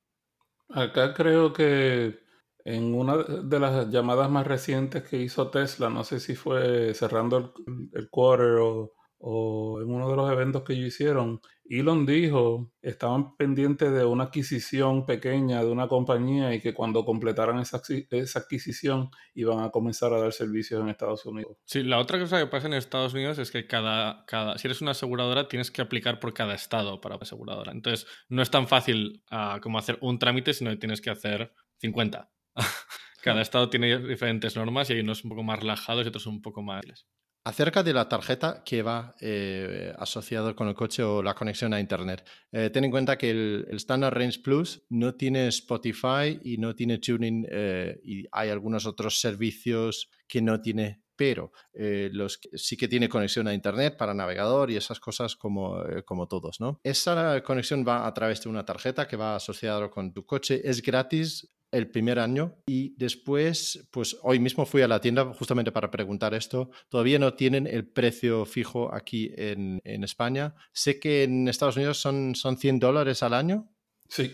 Acá 0.69 1.13
creo 1.13 1.53
que 1.53 2.19
en 2.63 2.95
una 2.95 3.17
de 3.17 3.59
las 3.59 3.89
llamadas 3.91 4.31
más 4.31 4.47
recientes 4.47 5.03
que 5.03 5.17
hizo 5.17 5.51
Tesla, 5.51 5.89
no 5.89 6.03
sé 6.03 6.19
si 6.19 6.35
fue 6.35 6.95
cerrando 6.95 7.37
el, 7.67 7.89
el 7.93 8.09
quarter 8.09 8.57
o 8.59 8.93
o 9.27 9.81
en 9.81 9.89
uno 9.89 10.07
de 10.07 10.15
los 10.15 10.31
eventos 10.31 10.61
que 10.61 10.73
ellos 10.73 10.89
hicieron, 10.89 11.41
Elon 11.67 12.05
dijo, 12.05 12.71
estaban 12.83 13.35
pendientes 13.35 13.91
de 13.91 14.05
una 14.05 14.25
adquisición 14.25 15.07
pequeña 15.07 15.63
de 15.63 15.71
una 15.71 15.87
compañía 15.87 16.53
y 16.53 16.61
que 16.61 16.75
cuando 16.75 17.03
completaran 17.03 17.57
esa, 17.57 17.81
esa, 18.11 18.39
adquisición 18.39 19.09
iban 19.33 19.61
a 19.61 19.71
comenzar 19.71 20.13
a 20.13 20.19
dar 20.19 20.31
servicios 20.31 20.79
en 20.79 20.89
Estados 20.89 21.25
Unidos. 21.25 21.57
Sí, 21.65 21.81
la 21.81 21.97
otra 21.97 22.19
cosa 22.19 22.37
que 22.39 22.45
pasa 22.45 22.67
en 22.67 22.75
Estados 22.75 23.15
Unidos 23.15 23.39
es 23.39 23.49
que 23.49 23.65
cada, 23.65 24.25
cada 24.27 24.59
si 24.59 24.67
eres 24.67 24.83
una 24.83 24.91
aseguradora 24.91 25.47
tienes 25.47 25.71
que 25.71 25.81
aplicar 25.81 26.19
por 26.19 26.35
cada 26.35 26.53
estado 26.53 27.01
para 27.01 27.15
aseguradora. 27.15 27.71
Entonces 27.71 28.05
no 28.29 28.43
es 28.43 28.51
tan 28.51 28.67
fácil 28.67 29.23
uh, 29.31 29.59
como 29.59 29.79
hacer 29.79 29.97
un 30.01 30.19
trámite, 30.19 30.53
sino 30.53 30.69
que 30.69 30.77
tienes 30.77 31.01
que 31.01 31.09
hacer 31.09 31.51
50. 31.79 32.29
cada 33.23 33.41
estado 33.41 33.71
tiene 33.71 33.97
diferentes 34.07 34.55
normas 34.55 34.87
y 34.91 34.93
hay 34.93 34.99
unos 34.99 35.23
un 35.23 35.31
poco 35.31 35.41
más 35.41 35.59
relajados 35.59 36.05
y 36.05 36.09
otros 36.09 36.27
un 36.27 36.43
poco 36.43 36.61
más... 36.61 37.07
Acerca 37.47 37.83
de 37.83 37.93
la 37.93 38.09
tarjeta 38.09 38.63
que 38.65 38.81
va 38.81 39.13
eh, 39.21 39.93
asociado 39.99 40.55
con 40.55 40.67
el 40.67 40.73
coche 40.73 41.03
o 41.03 41.21
la 41.21 41.35
conexión 41.35 41.75
a 41.75 41.79
Internet. 41.79 42.27
Eh, 42.51 42.71
ten 42.71 42.85
en 42.85 42.89
cuenta 42.89 43.19
que 43.19 43.29
el, 43.29 43.67
Standard 43.73 44.15
Range 44.15 44.39
Plus 44.39 44.81
no 44.89 45.13
tiene 45.13 45.47
Spotify 45.49 46.39
y 46.43 46.57
no 46.57 46.73
tiene 46.73 46.97
tuning 46.97 47.45
eh, 47.47 48.01
y 48.03 48.25
hay 48.31 48.49
algunos 48.49 48.87
otros 48.87 49.19
servicios 49.19 50.09
que 50.27 50.41
no 50.41 50.59
tiene, 50.59 51.03
pero 51.15 51.51
los, 51.77 52.39
sí 52.55 52.75
que 52.75 52.87
tiene 52.87 53.07
conexión 53.07 53.47
a 53.47 53.53
Internet 53.53 53.95
para 53.95 54.15
navegador 54.15 54.71
y 54.71 54.77
esas 54.77 54.99
cosas 54.99 55.35
como, 55.35 55.83
como 56.03 56.27
todos. 56.27 56.59
¿no? 56.59 56.79
Esa 56.83 57.43
conexión 57.43 57.85
va 57.87 58.07
a 58.07 58.13
través 58.15 58.41
de 58.41 58.49
una 58.49 58.65
tarjeta 58.65 59.07
que 59.07 59.17
va 59.17 59.35
asociada 59.35 59.87
con 59.91 60.11
tu 60.13 60.25
coche. 60.25 60.67
Es 60.67 60.81
gratis 60.81 61.54
el 61.75 61.89
primer 61.89 62.19
año 62.19 62.55
y 62.65 62.95
después, 62.97 63.87
pues 63.91 64.17
hoy 64.23 64.39
mismo 64.39 64.65
fui 64.65 64.81
a 64.81 64.87
la 64.87 65.01
tienda 65.01 65.25
justamente 65.33 65.71
para 65.71 65.91
preguntar 65.91 66.33
esto. 66.33 66.69
Todavía 66.89 67.19
no 67.19 67.33
tienen 67.33 67.67
el 67.67 67.85
precio 67.87 68.45
fijo 68.45 68.93
aquí 68.93 69.31
en, 69.35 69.81
España. 70.03 70.55
Sé 70.71 70.99
que 70.99 71.23
en 71.23 71.47
Estados 71.47 71.77
Unidos 71.77 71.97
son, 71.97 72.35
son 72.35 72.57
100 72.57 72.79
dólares 72.79 73.23
al 73.23 73.33
año. 73.33 73.69
Sí. 74.07 74.33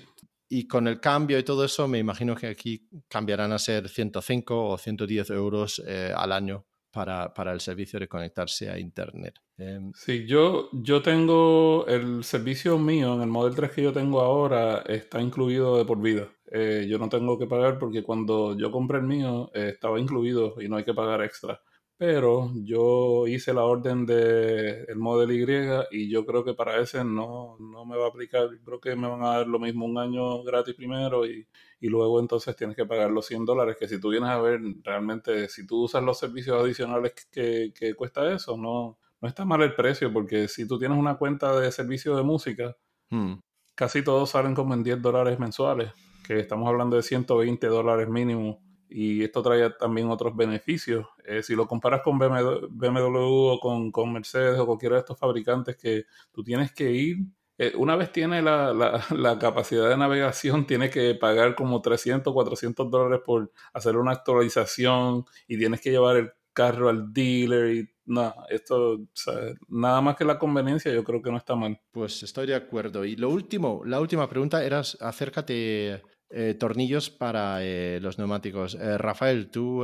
Y 0.49 0.67
con 0.67 0.87
el 0.87 0.99
cambio 0.99 1.39
y 1.39 1.43
todo 1.43 1.63
eso, 1.63 1.87
me 1.87 1.97
imagino 1.97 2.35
que 2.35 2.47
aquí 2.47 2.89
cambiarán 3.07 3.53
a 3.53 3.59
ser 3.59 3.87
105 3.87 4.67
o 4.67 4.77
110 4.77 5.29
euros 5.29 5.81
eh, 5.87 6.11
al 6.13 6.33
año 6.33 6.65
para, 6.91 7.33
para, 7.33 7.53
el 7.53 7.61
servicio 7.61 7.99
de 7.99 8.09
conectarse 8.09 8.69
a 8.69 8.77
Internet. 8.77 9.39
Em, 9.57 9.93
sí, 9.93 10.25
yo, 10.27 10.69
yo 10.73 11.01
tengo 11.01 11.85
el 11.87 12.23
servicio 12.23 12.77
mío, 12.77 13.13
en 13.15 13.21
el 13.21 13.27
Model 13.27 13.55
3 13.55 13.71
que 13.71 13.83
yo 13.83 13.93
tengo 13.93 14.19
ahora, 14.19 14.83
está 14.87 15.21
incluido 15.21 15.77
de 15.77 15.85
por 15.85 16.01
vida. 16.01 16.27
Eh, 16.53 16.85
yo 16.89 16.99
no 16.99 17.07
tengo 17.07 17.39
que 17.39 17.47
pagar 17.47 17.79
porque 17.79 18.03
cuando 18.03 18.57
yo 18.57 18.71
compré 18.71 18.97
el 18.97 19.05
mío 19.05 19.49
eh, 19.53 19.69
estaba 19.73 19.99
incluido 19.99 20.61
y 20.61 20.67
no 20.67 20.75
hay 20.75 20.83
que 20.83 20.93
pagar 20.93 21.23
extra. 21.23 21.61
Pero 21.97 22.51
yo 22.55 23.27
hice 23.27 23.53
la 23.53 23.63
orden 23.63 24.05
del 24.05 24.85
el 24.87 24.97
Model 24.97 25.31
Y 25.31 25.97
y 25.97 26.09
yo 26.09 26.25
creo 26.25 26.43
que 26.43 26.53
para 26.53 26.79
ese 26.81 27.03
no, 27.05 27.57
no 27.59 27.85
me 27.85 27.95
va 27.95 28.05
a 28.07 28.09
aplicar. 28.09 28.49
Creo 28.65 28.81
que 28.81 28.95
me 28.95 29.07
van 29.07 29.23
a 29.23 29.37
dar 29.37 29.47
lo 29.47 29.59
mismo 29.59 29.85
un 29.85 29.97
año 29.97 30.43
gratis 30.43 30.75
primero 30.75 31.25
y, 31.25 31.47
y 31.79 31.87
luego 31.89 32.19
entonces 32.19 32.55
tienes 32.55 32.75
que 32.75 32.85
pagar 32.85 33.11
los 33.11 33.27
100 33.27 33.45
dólares. 33.45 33.77
Que 33.79 33.87
si 33.87 33.99
tú 34.01 34.09
vienes 34.09 34.31
a 34.31 34.41
ver 34.41 34.59
realmente, 34.83 35.47
si 35.47 35.65
tú 35.65 35.83
usas 35.83 36.03
los 36.03 36.17
servicios 36.19 36.61
adicionales 36.61 37.13
que, 37.31 37.71
que 37.73 37.93
cuesta 37.93 38.33
eso, 38.33 38.57
no, 38.57 38.97
no 39.21 39.27
está 39.27 39.45
mal 39.45 39.61
el 39.61 39.75
precio 39.75 40.11
porque 40.11 40.47
si 40.47 40.67
tú 40.67 40.79
tienes 40.79 40.97
una 40.97 41.17
cuenta 41.17 41.57
de 41.59 41.71
servicio 41.71 42.15
de 42.17 42.23
música, 42.23 42.75
hmm. 43.11 43.35
casi 43.75 44.03
todos 44.03 44.31
salen 44.31 44.55
como 44.55 44.73
en 44.73 44.83
10 44.83 45.01
dólares 45.01 45.39
mensuales 45.39 45.91
que 46.23 46.39
estamos 46.39 46.67
hablando 46.67 46.95
de 46.95 47.03
120 47.03 47.67
dólares 47.67 48.07
mínimo 48.09 48.59
y 48.91 49.23
esto 49.23 49.41
trae 49.41 49.69
también 49.71 50.09
otros 50.09 50.35
beneficios. 50.35 51.07
Eh, 51.25 51.41
si 51.43 51.55
lo 51.55 51.67
comparas 51.67 52.01
con 52.01 52.19
BMW, 52.19 53.17
o 53.19 53.59
con, 53.59 53.91
con, 53.91 54.11
Mercedes 54.11 54.59
o 54.59 54.65
cualquiera 54.65 54.95
de 54.95 54.99
estos 54.99 55.17
fabricantes 55.17 55.77
que 55.77 56.05
tú 56.31 56.43
tienes 56.43 56.73
que 56.73 56.91
ir, 56.91 57.17
eh, 57.57 57.73
una 57.77 57.95
vez 57.95 58.11
tiene 58.11 58.41
la, 58.41 58.73
la, 58.73 59.01
la, 59.15 59.39
capacidad 59.39 59.87
de 59.89 59.97
navegación, 59.97 60.65
tienes 60.67 60.91
que 60.91 61.15
pagar 61.15 61.55
como 61.55 61.81
300, 61.81 62.33
400 62.33 62.91
dólares 62.91 63.21
por 63.25 63.51
hacer 63.73 63.95
una 63.97 64.11
actualización 64.11 65.25
y 65.47 65.57
tienes 65.57 65.79
que 65.79 65.91
llevar 65.91 66.17
el 66.17 66.31
carro 66.53 66.89
al 66.89 67.13
dealer 67.13 67.73
y 67.73 67.90
no, 68.05 68.33
esto, 68.49 68.99
nada 69.67 70.01
más 70.01 70.15
que 70.15 70.25
la 70.25 70.39
conveniencia, 70.39 70.91
yo 70.93 71.03
creo 71.03 71.21
que 71.21 71.31
no 71.31 71.37
está 71.37 71.55
mal. 71.55 71.79
Pues 71.91 72.23
estoy 72.23 72.47
de 72.47 72.55
acuerdo. 72.55 73.05
Y 73.05 73.15
lo 73.15 73.29
último, 73.29 73.83
la 73.85 73.99
última 73.99 74.27
pregunta 74.27 74.63
era 74.63 74.79
acerca 74.79 75.41
de 75.43 76.01
eh, 76.33 76.55
tornillos 76.57 77.09
para 77.09 77.61
eh, 77.61 77.99
los 78.01 78.17
neumáticos. 78.17 78.75
Eh, 78.75 78.97
Rafael, 78.97 79.51
¿tú 79.51 79.83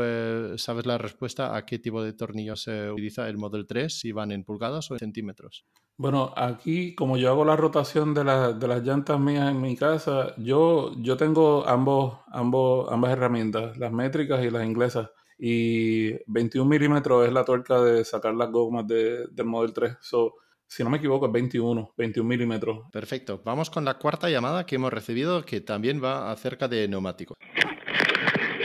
sabes 0.55 0.85
la 0.85 0.97
respuesta 0.97 1.55
a 1.55 1.65
qué 1.65 1.77
tipo 1.77 2.01
de 2.01 2.13
tornillos 2.13 2.63
se 2.63 2.89
utiliza 2.89 3.27
el 3.27 3.37
Model 3.37 3.67
3? 3.67 3.99
Si 3.99 4.11
van 4.13 4.31
en 4.31 4.45
pulgadas 4.45 4.89
o 4.89 4.95
en 4.95 4.99
centímetros. 4.99 5.65
Bueno, 5.97 6.31
aquí 6.37 6.95
como 6.95 7.17
yo 7.17 7.31
hago 7.31 7.43
la 7.43 7.55
rotación 7.55 8.13
de, 8.13 8.23
de 8.23 8.67
las 8.67 8.83
llantas 8.83 9.19
mías 9.19 9.49
en 9.51 9.59
mi 9.59 9.75
casa, 9.75 10.35
yo, 10.37 10.93
yo 11.01 11.17
tengo 11.17 11.67
ambos, 11.67 12.19
ambos, 12.27 12.87
ambas 12.91 13.11
herramientas, 13.11 13.77
las 13.77 13.91
métricas 13.91 14.45
y 14.45 14.49
las 14.49 14.65
inglesas. 14.65 15.09
Y 15.39 16.13
21 16.25 16.67
milímetros 16.67 17.27
es 17.27 17.33
la 17.33 17.45
tuerca 17.45 17.81
de 17.81 18.03
sacar 18.03 18.33
las 18.33 18.49
gomas 18.49 18.87
del 18.87 19.45
Model 19.45 19.73
3. 19.73 19.97
So, 20.01 20.35
Si 20.65 20.83
no 20.83 20.89
me 20.89 20.97
equivoco, 20.97 21.27
es 21.27 21.31
21, 21.31 21.93
21 21.97 22.27
milímetros. 22.27 22.79
Perfecto. 22.91 23.41
Vamos 23.45 23.69
con 23.69 23.85
la 23.85 23.97
cuarta 23.97 24.29
llamada 24.29 24.65
que 24.65 24.75
hemos 24.75 24.91
recibido, 24.91 25.45
que 25.45 25.61
también 25.61 26.03
va 26.03 26.31
acerca 26.31 26.67
de 26.67 26.87
neumáticos. 26.87 27.37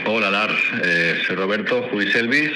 Hola 0.05 0.29
Lars, 0.29 0.59
eh, 0.83 1.15
soy 1.25 1.37
Roberto 1.37 1.81
Elvis. 1.91 2.51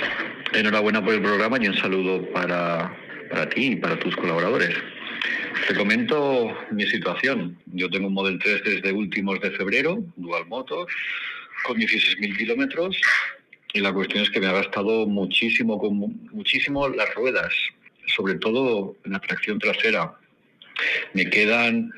Enhorabuena 0.54 1.04
por 1.04 1.14
el 1.14 1.22
programa 1.22 1.58
y 1.62 1.68
un 1.68 1.76
saludo 1.76 2.30
para, 2.34 2.94
para 3.30 3.48
ti 3.50 3.68
y 3.68 3.76
para 3.78 3.98
tus 4.00 4.16
colaboradores. 4.18 4.76
Te 5.68 5.76
comento 5.76 6.56
mi 6.72 6.86
situación. 6.86 7.58
Yo 7.66 7.90
tengo 7.90 8.08
un 8.08 8.14
Model 8.14 8.40
3 8.40 8.64
desde 8.64 8.94
últimos 8.94 9.40
de 9.42 9.52
febrero, 9.52 9.98
Dual 10.16 10.46
Motors, 10.48 10.94
con 11.66 11.78
16.000 11.78 12.38
kilómetros. 12.38 13.00
Y 13.74 13.80
la 13.82 13.94
cuestión 13.94 14.24
es 14.24 14.30
que 14.30 14.40
me 14.40 14.48
ha 14.48 14.54
gastado 14.54 15.06
muchísimo, 15.08 15.78
muchísimo 16.32 16.88
las 16.90 17.14
ruedas, 17.16 17.54
sobre 18.16 18.36
todo 18.36 18.96
en 19.06 19.12
la 19.12 19.20
tracción 19.20 19.60
trasera. 19.60 20.14
Me 21.14 21.30
quedan 21.30 21.92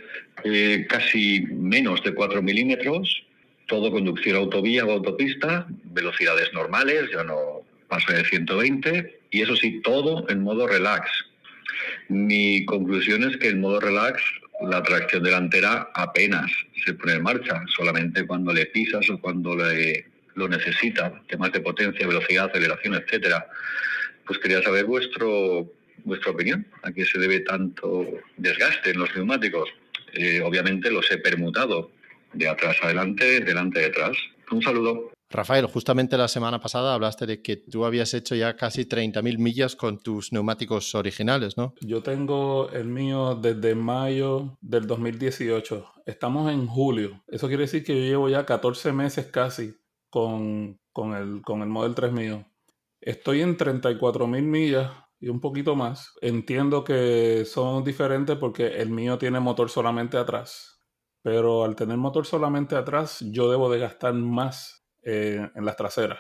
eh, 0.44 0.86
casi 0.90 1.42
menos 1.52 2.04
de 2.04 2.14
4 2.14 2.42
milímetros 2.42 3.24
todo 3.70 3.92
conducción 3.92 4.36
autovía 4.36 4.84
o 4.84 4.92
autopista, 4.92 5.68
velocidades 5.86 6.52
normales, 6.54 7.10
yo 7.14 7.24
no 7.24 7.62
paso 7.88 8.12
de 8.12 8.26
120 8.26 9.20
y 9.32 9.42
eso 9.42 9.56
sí, 9.56 9.80
todo 9.82 10.28
en 10.30 10.44
modo 10.44 10.68
relax. 10.68 11.10
Mi 12.10 12.66
conclusión 12.66 13.24
es 13.24 13.38
que 13.38 13.50
en 13.50 13.62
modo 13.62 13.80
relax 13.80 14.22
la 14.70 14.84
tracción 14.84 15.24
delantera 15.24 15.90
apenas 15.94 16.52
se 16.84 16.94
pone 16.96 17.14
en 17.14 17.24
marcha, 17.24 17.64
solamente 17.68 18.26
cuando 18.26 18.52
le 18.52 18.66
pisas 18.66 19.10
o 19.10 19.20
cuando 19.20 19.56
le, 19.56 20.06
lo 20.40 20.48
necesita, 20.48 21.22
temas 21.28 21.52
de 21.52 21.60
potencia, 21.60 22.08
velocidad, 22.08 22.46
aceleración, 22.50 22.96
etcétera. 22.96 23.46
Pues 24.26 24.40
quería 24.40 24.62
saber 24.64 24.86
vuestro, 24.86 25.72
vuestra 26.04 26.32
opinión, 26.32 26.66
a 26.84 26.92
qué 26.92 27.06
se 27.06 27.20
debe 27.20 27.42
tanto 27.42 28.08
desgaste 28.38 28.92
en 28.92 29.00
los 29.00 29.14
neumáticos. 29.16 29.70
Eh, 30.14 30.42
obviamente 30.42 30.90
los 30.90 31.10
he 31.12 31.18
permutado 31.18 31.92
de 32.34 32.48
atrás 32.48 32.78
adelante, 32.82 33.42
delante 33.42 33.82
detrás. 33.82 34.18
Un 34.52 34.62
saludo. 34.62 35.12
Rafael, 35.32 35.68
justamente 35.68 36.18
la 36.18 36.28
semana 36.28 36.60
pasada 36.60 36.96
hablaste 36.96 37.28
de 37.28 37.44
que 37.44 37.58
tú 37.58 37.86
habías 37.86 38.16
hecho 38.16 38.34
ya 38.34 38.56
casi 38.56 38.86
30.000 38.86 39.38
millas 39.38 39.76
con 39.76 40.00
tus 40.00 40.34
neumáticos 40.34 40.96
originales, 40.96 41.56
¿no? 41.56 41.76
Yo 41.82 42.02
tengo 42.02 42.72
el 42.72 42.86
mío 42.86 43.36
desde 43.36 43.76
mayo 43.76 44.58
del 44.60 44.88
2018. 44.88 45.86
Estamos 46.08 46.52
en 46.52 46.66
julio. 46.66 47.22
Eso 47.28 47.48
quiere 47.48 47.64
decir 47.64 47.84
que 47.84 47.94
yo 47.94 48.04
llevo 48.04 48.30
ya 48.30 48.44
14 48.44 48.92
meses 48.92 49.28
casi 49.28 49.76
con, 50.10 50.80
con, 50.94 51.14
el, 51.14 51.42
con 51.42 51.62
el 51.62 51.70
Model 51.70 51.96
3 51.96 52.12
mío. 52.12 52.46
Estoy 53.02 53.42
en 53.42 53.58
34.000 53.58 54.42
millas 54.44 54.92
y 55.20 55.30
un 55.30 55.40
poquito 55.40 55.76
más. 55.76 56.14
Entiendo 56.22 56.84
que 56.84 57.46
son 57.46 57.84
diferentes 57.84 58.38
porque 58.38 58.68
el 58.82 58.90
mío 58.90 59.18
tiene 59.18 59.40
motor 59.40 59.70
solamente 59.70 60.18
atrás 60.18 60.80
pero 61.22 61.64
al 61.64 61.76
tener 61.76 61.98
motor 61.98 62.26
solamente 62.26 62.76
atrás, 62.76 63.20
yo 63.32 63.50
debo 63.50 63.70
de 63.70 63.80
gastar 63.80 64.14
más 64.14 64.86
eh, 65.04 65.50
en 65.54 65.66
las 65.66 65.76
traseras. 65.76 66.20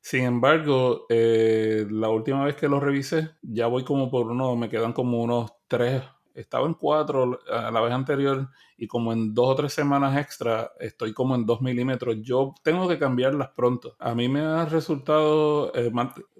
Sin 0.00 0.24
embargo, 0.24 1.06
eh, 1.08 1.86
la 1.90 2.08
última 2.08 2.44
vez 2.44 2.56
que 2.56 2.68
lo 2.68 2.80
revisé, 2.80 3.30
ya 3.42 3.66
voy 3.66 3.84
como 3.84 4.10
por 4.10 4.28
uno, 4.28 4.56
me 4.56 4.68
quedan 4.68 4.92
como 4.92 5.22
unos 5.22 5.52
tres, 5.66 6.02
estaba 6.40 6.66
en 6.66 6.74
cuatro 6.74 7.40
a 7.50 7.70
la 7.70 7.80
vez 7.80 7.92
anterior 7.92 8.48
y 8.76 8.86
como 8.86 9.12
en 9.12 9.34
dos 9.34 9.48
o 9.48 9.54
tres 9.56 9.72
semanas 9.72 10.16
extra 10.16 10.72
estoy 10.78 11.12
como 11.12 11.34
en 11.34 11.44
dos 11.44 11.60
milímetros. 11.60 12.16
Yo 12.22 12.54
tengo 12.62 12.88
que 12.88 12.98
cambiarlas 12.98 13.50
pronto. 13.56 13.96
A 13.98 14.14
mí 14.14 14.28
me 14.28 14.40
ha 14.40 14.64
resultado 14.64 15.74
eh, 15.74 15.90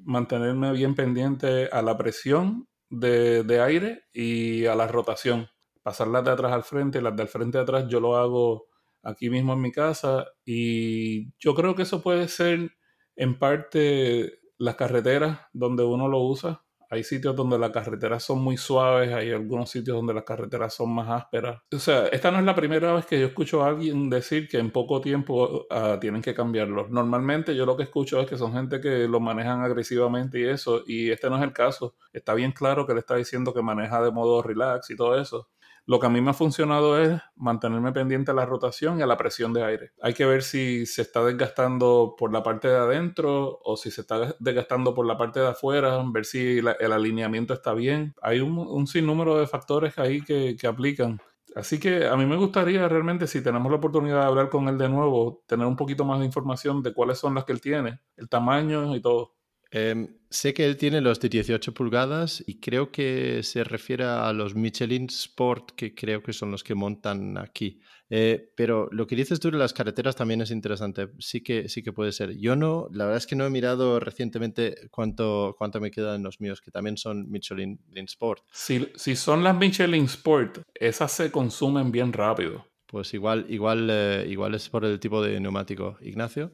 mantenerme 0.02 0.72
bien 0.72 0.94
pendiente 0.94 1.68
a 1.70 1.82
la 1.82 1.96
presión 1.98 2.68
de, 2.90 3.60
aire 3.60 4.04
y 4.12 4.66
a 4.66 4.74
la 4.74 4.86
rotación 4.86 5.48
pasar 5.82 6.08
las 6.08 6.24
de 6.24 6.30
atrás 6.30 6.52
al 6.52 6.64
frente, 6.64 7.00
las 7.00 7.16
del 7.16 7.28
frente 7.28 7.58
atrás 7.58 7.86
yo 7.88 7.98
lo 8.00 8.16
hago 8.16 8.68
aquí 9.02 9.30
mismo 9.30 9.54
en 9.54 9.60
mi 9.60 9.72
casa 9.72 10.26
y 10.44 11.32
yo 11.38 11.54
creo 11.54 11.74
que 11.74 11.82
eso 11.82 12.02
puede 12.02 12.28
ser 12.28 12.72
en 13.16 13.38
parte 13.38 14.40
las 14.58 14.76
carreteras 14.76 15.40
donde 15.52 15.84
uno 15.84 16.08
lo 16.08 16.20
usa. 16.20 16.62
Hay 16.90 17.04
sitios 17.04 17.36
donde 17.36 17.58
las 17.58 17.70
carreteras 17.70 18.22
son 18.22 18.40
muy 18.40 18.56
suaves, 18.56 19.12
hay 19.12 19.30
algunos 19.30 19.70
sitios 19.70 19.96
donde 19.96 20.14
las 20.14 20.24
carreteras 20.24 20.74
son 20.74 20.90
más 20.94 21.08
ásperas. 21.08 21.60
O 21.72 21.78
sea, 21.78 22.06
esta 22.08 22.30
no 22.30 22.38
es 22.38 22.44
la 22.44 22.54
primera 22.54 22.94
vez 22.94 23.06
que 23.06 23.20
yo 23.20 23.26
escucho 23.26 23.62
a 23.62 23.68
alguien 23.68 24.08
decir 24.08 24.48
que 24.48 24.58
en 24.58 24.70
poco 24.70 25.00
tiempo 25.00 25.66
ah, 25.70 25.98
tienen 26.00 26.22
que 26.22 26.34
cambiarlo. 26.34 26.88
Normalmente 26.88 27.54
yo 27.54 27.66
lo 27.66 27.76
que 27.76 27.84
escucho 27.84 28.20
es 28.20 28.26
que 28.28 28.38
son 28.38 28.52
gente 28.52 28.80
que 28.80 29.06
lo 29.08 29.20
manejan 29.20 29.62
agresivamente 29.62 30.40
y 30.40 30.44
eso, 30.44 30.82
y 30.86 31.10
este 31.10 31.28
no 31.28 31.36
es 31.36 31.42
el 31.42 31.52
caso. 31.52 31.96
Está 32.12 32.34
bien 32.34 32.52
claro 32.52 32.86
que 32.86 32.94
le 32.94 33.00
está 33.00 33.16
diciendo 33.16 33.52
que 33.52 33.62
maneja 33.62 34.02
de 34.02 34.10
modo 34.10 34.42
relax 34.42 34.90
y 34.90 34.96
todo 34.96 35.20
eso. 35.20 35.48
Lo 35.88 35.98
que 35.98 36.06
a 36.06 36.10
mí 36.10 36.20
me 36.20 36.32
ha 36.32 36.34
funcionado 36.34 37.00
es 37.00 37.18
mantenerme 37.34 37.92
pendiente 37.92 38.30
a 38.30 38.34
la 38.34 38.44
rotación 38.44 38.98
y 38.98 39.02
a 39.02 39.06
la 39.06 39.16
presión 39.16 39.54
de 39.54 39.64
aire. 39.64 39.92
Hay 40.02 40.12
que 40.12 40.26
ver 40.26 40.42
si 40.42 40.84
se 40.84 41.00
está 41.00 41.24
desgastando 41.24 42.14
por 42.18 42.30
la 42.30 42.42
parte 42.42 42.68
de 42.68 42.76
adentro 42.76 43.58
o 43.64 43.74
si 43.78 43.90
se 43.90 44.02
está 44.02 44.36
desgastando 44.38 44.94
por 44.94 45.06
la 45.06 45.16
parte 45.16 45.40
de 45.40 45.48
afuera, 45.48 45.98
ver 46.12 46.26
si 46.26 46.58
el 46.58 46.92
alineamiento 46.92 47.54
está 47.54 47.72
bien. 47.72 48.14
Hay 48.20 48.40
un, 48.40 48.86
sinnúmero 48.86 49.38
de 49.38 49.46
factores 49.46 49.98
ahí 49.98 50.20
que, 50.20 50.56
que 50.60 50.66
aplican. 50.66 51.22
Así 51.56 51.80
que 51.80 52.06
a 52.06 52.16
mí 52.18 52.26
me 52.26 52.36
gustaría 52.36 52.86
realmente, 52.86 53.26
si 53.26 53.42
tenemos 53.42 53.72
la 53.72 53.78
oportunidad 53.78 54.20
de 54.20 54.26
hablar 54.26 54.50
con 54.50 54.68
él 54.68 54.76
de 54.76 54.90
nuevo, 54.90 55.42
tener 55.46 55.66
un 55.66 55.76
poquito 55.76 56.04
más 56.04 56.20
de 56.20 56.26
información 56.26 56.82
de 56.82 56.92
cuáles 56.92 57.18
son 57.18 57.34
las 57.34 57.46
que 57.46 57.52
él 57.52 57.62
tiene, 57.62 58.00
el 58.18 58.28
tamaño 58.28 58.94
y 58.94 59.00
todo. 59.00 59.37
Em, 59.70 60.08
sé 60.30 60.54
que 60.54 60.64
él 60.64 60.76
tiene 60.76 61.00
los 61.00 61.20
de 61.20 61.28
18 61.28 61.74
pulgadas 61.74 62.42
y 62.46 62.58
creo 62.58 62.90
que 62.90 63.42
se 63.42 63.64
refiere 63.64 64.04
a 64.04 64.32
los 64.32 64.54
Michelin 64.54 65.06
Sport, 65.06 65.72
que 65.72 65.94
creo 65.94 66.22
que 66.22 66.32
son 66.32 66.50
los 66.50 66.64
que 66.64 66.74
montan 66.74 67.36
aquí. 67.36 67.80
Eh, 68.10 68.52
pero 68.56 68.88
lo 68.90 69.06
que 69.06 69.16
dices 69.16 69.38
tú 69.38 69.50
de 69.50 69.58
las 69.58 69.74
carreteras 69.74 70.16
también 70.16 70.40
es 70.40 70.50
interesante. 70.50 71.10
Sí 71.18 71.42
que, 71.42 71.68
sí 71.68 71.82
que 71.82 71.92
puede 71.92 72.12
ser. 72.12 72.38
Yo 72.38 72.56
no, 72.56 72.88
la 72.92 73.04
verdad 73.04 73.18
es 73.18 73.26
que 73.26 73.36
no 73.36 73.44
he 73.44 73.50
mirado 73.50 74.00
recientemente 74.00 74.88
cuánto, 74.90 75.54
cuánto 75.58 75.80
me 75.80 75.90
quedan 75.90 76.22
los 76.22 76.40
míos, 76.40 76.62
que 76.62 76.70
también 76.70 76.96
son 76.96 77.30
Michelin 77.30 77.78
Sport. 77.94 78.44
Si, 78.50 78.88
si 78.94 79.16
son 79.16 79.44
las 79.44 79.56
Michelin 79.56 80.04
Sport, 80.04 80.60
esas 80.74 81.12
se 81.12 81.30
consumen 81.30 81.92
bien 81.92 82.12
rápido. 82.12 82.64
Pues 82.88 83.12
igual, 83.12 83.44
igual, 83.50 83.88
eh, 83.90 84.26
igual 84.28 84.54
es 84.54 84.68
por 84.70 84.82
el 84.86 84.98
tipo 84.98 85.22
de 85.22 85.38
neumático. 85.38 85.98
Ignacio. 86.00 86.50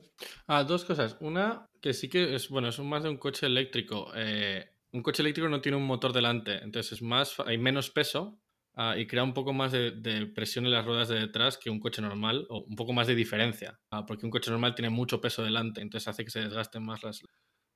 Ah, 0.49 0.65
dos 0.65 0.85
cosas. 0.85 1.17
Una, 1.21 1.67
que 1.81 1.95
sí 1.95 2.09
que 2.09 2.35
es, 2.35 2.49
bueno, 2.49 2.69
es 2.69 2.79
más 2.81 3.05
de 3.05 3.09
un 3.09 3.19
coche 3.19 3.47
eléctrico. 3.47 4.11
Eh, 4.17 4.69
un 4.95 5.03
coche 5.03 5.23
eléctrico 5.23 5.49
no 5.49 5.61
tiene 5.61 5.77
un 5.77 5.87
motor 5.87 6.13
delante, 6.13 6.55
entonces 6.63 6.93
es 6.93 7.03
más, 7.03 7.39
hay 7.47 7.59
menos 7.59 7.91
peso 7.91 8.41
ah, 8.75 8.97
y 8.97 9.07
crea 9.07 9.23
un 9.23 9.35
poco 9.35 9.53
más 9.53 9.73
de, 9.73 9.93
presión 10.35 10.67
en 10.67 10.73
las 10.73 10.85
ruedas 10.85 11.09
de 11.09 11.21
detrás 11.21 11.59
que 11.59 11.71
un 11.71 11.81
coche 11.81 12.01
normal, 12.03 12.47
o 12.49 12.65
un 12.65 12.77
poco 12.77 12.93
más 12.93 13.09
de 13.09 13.17
diferencia, 13.17 13.81
ah, 13.91 14.07
porque 14.07 14.25
un 14.25 14.31
coche 14.31 14.51
normal 14.53 14.75
tiene 14.75 14.91
mucho 14.91 15.21
peso 15.21 15.43
delante, 15.43 15.81
entonces 15.81 16.09
hace 16.09 16.25
que 16.25 16.31
se 16.31 16.41
desgasten 16.41 16.85
más 16.85 17.03
las... 17.03 17.23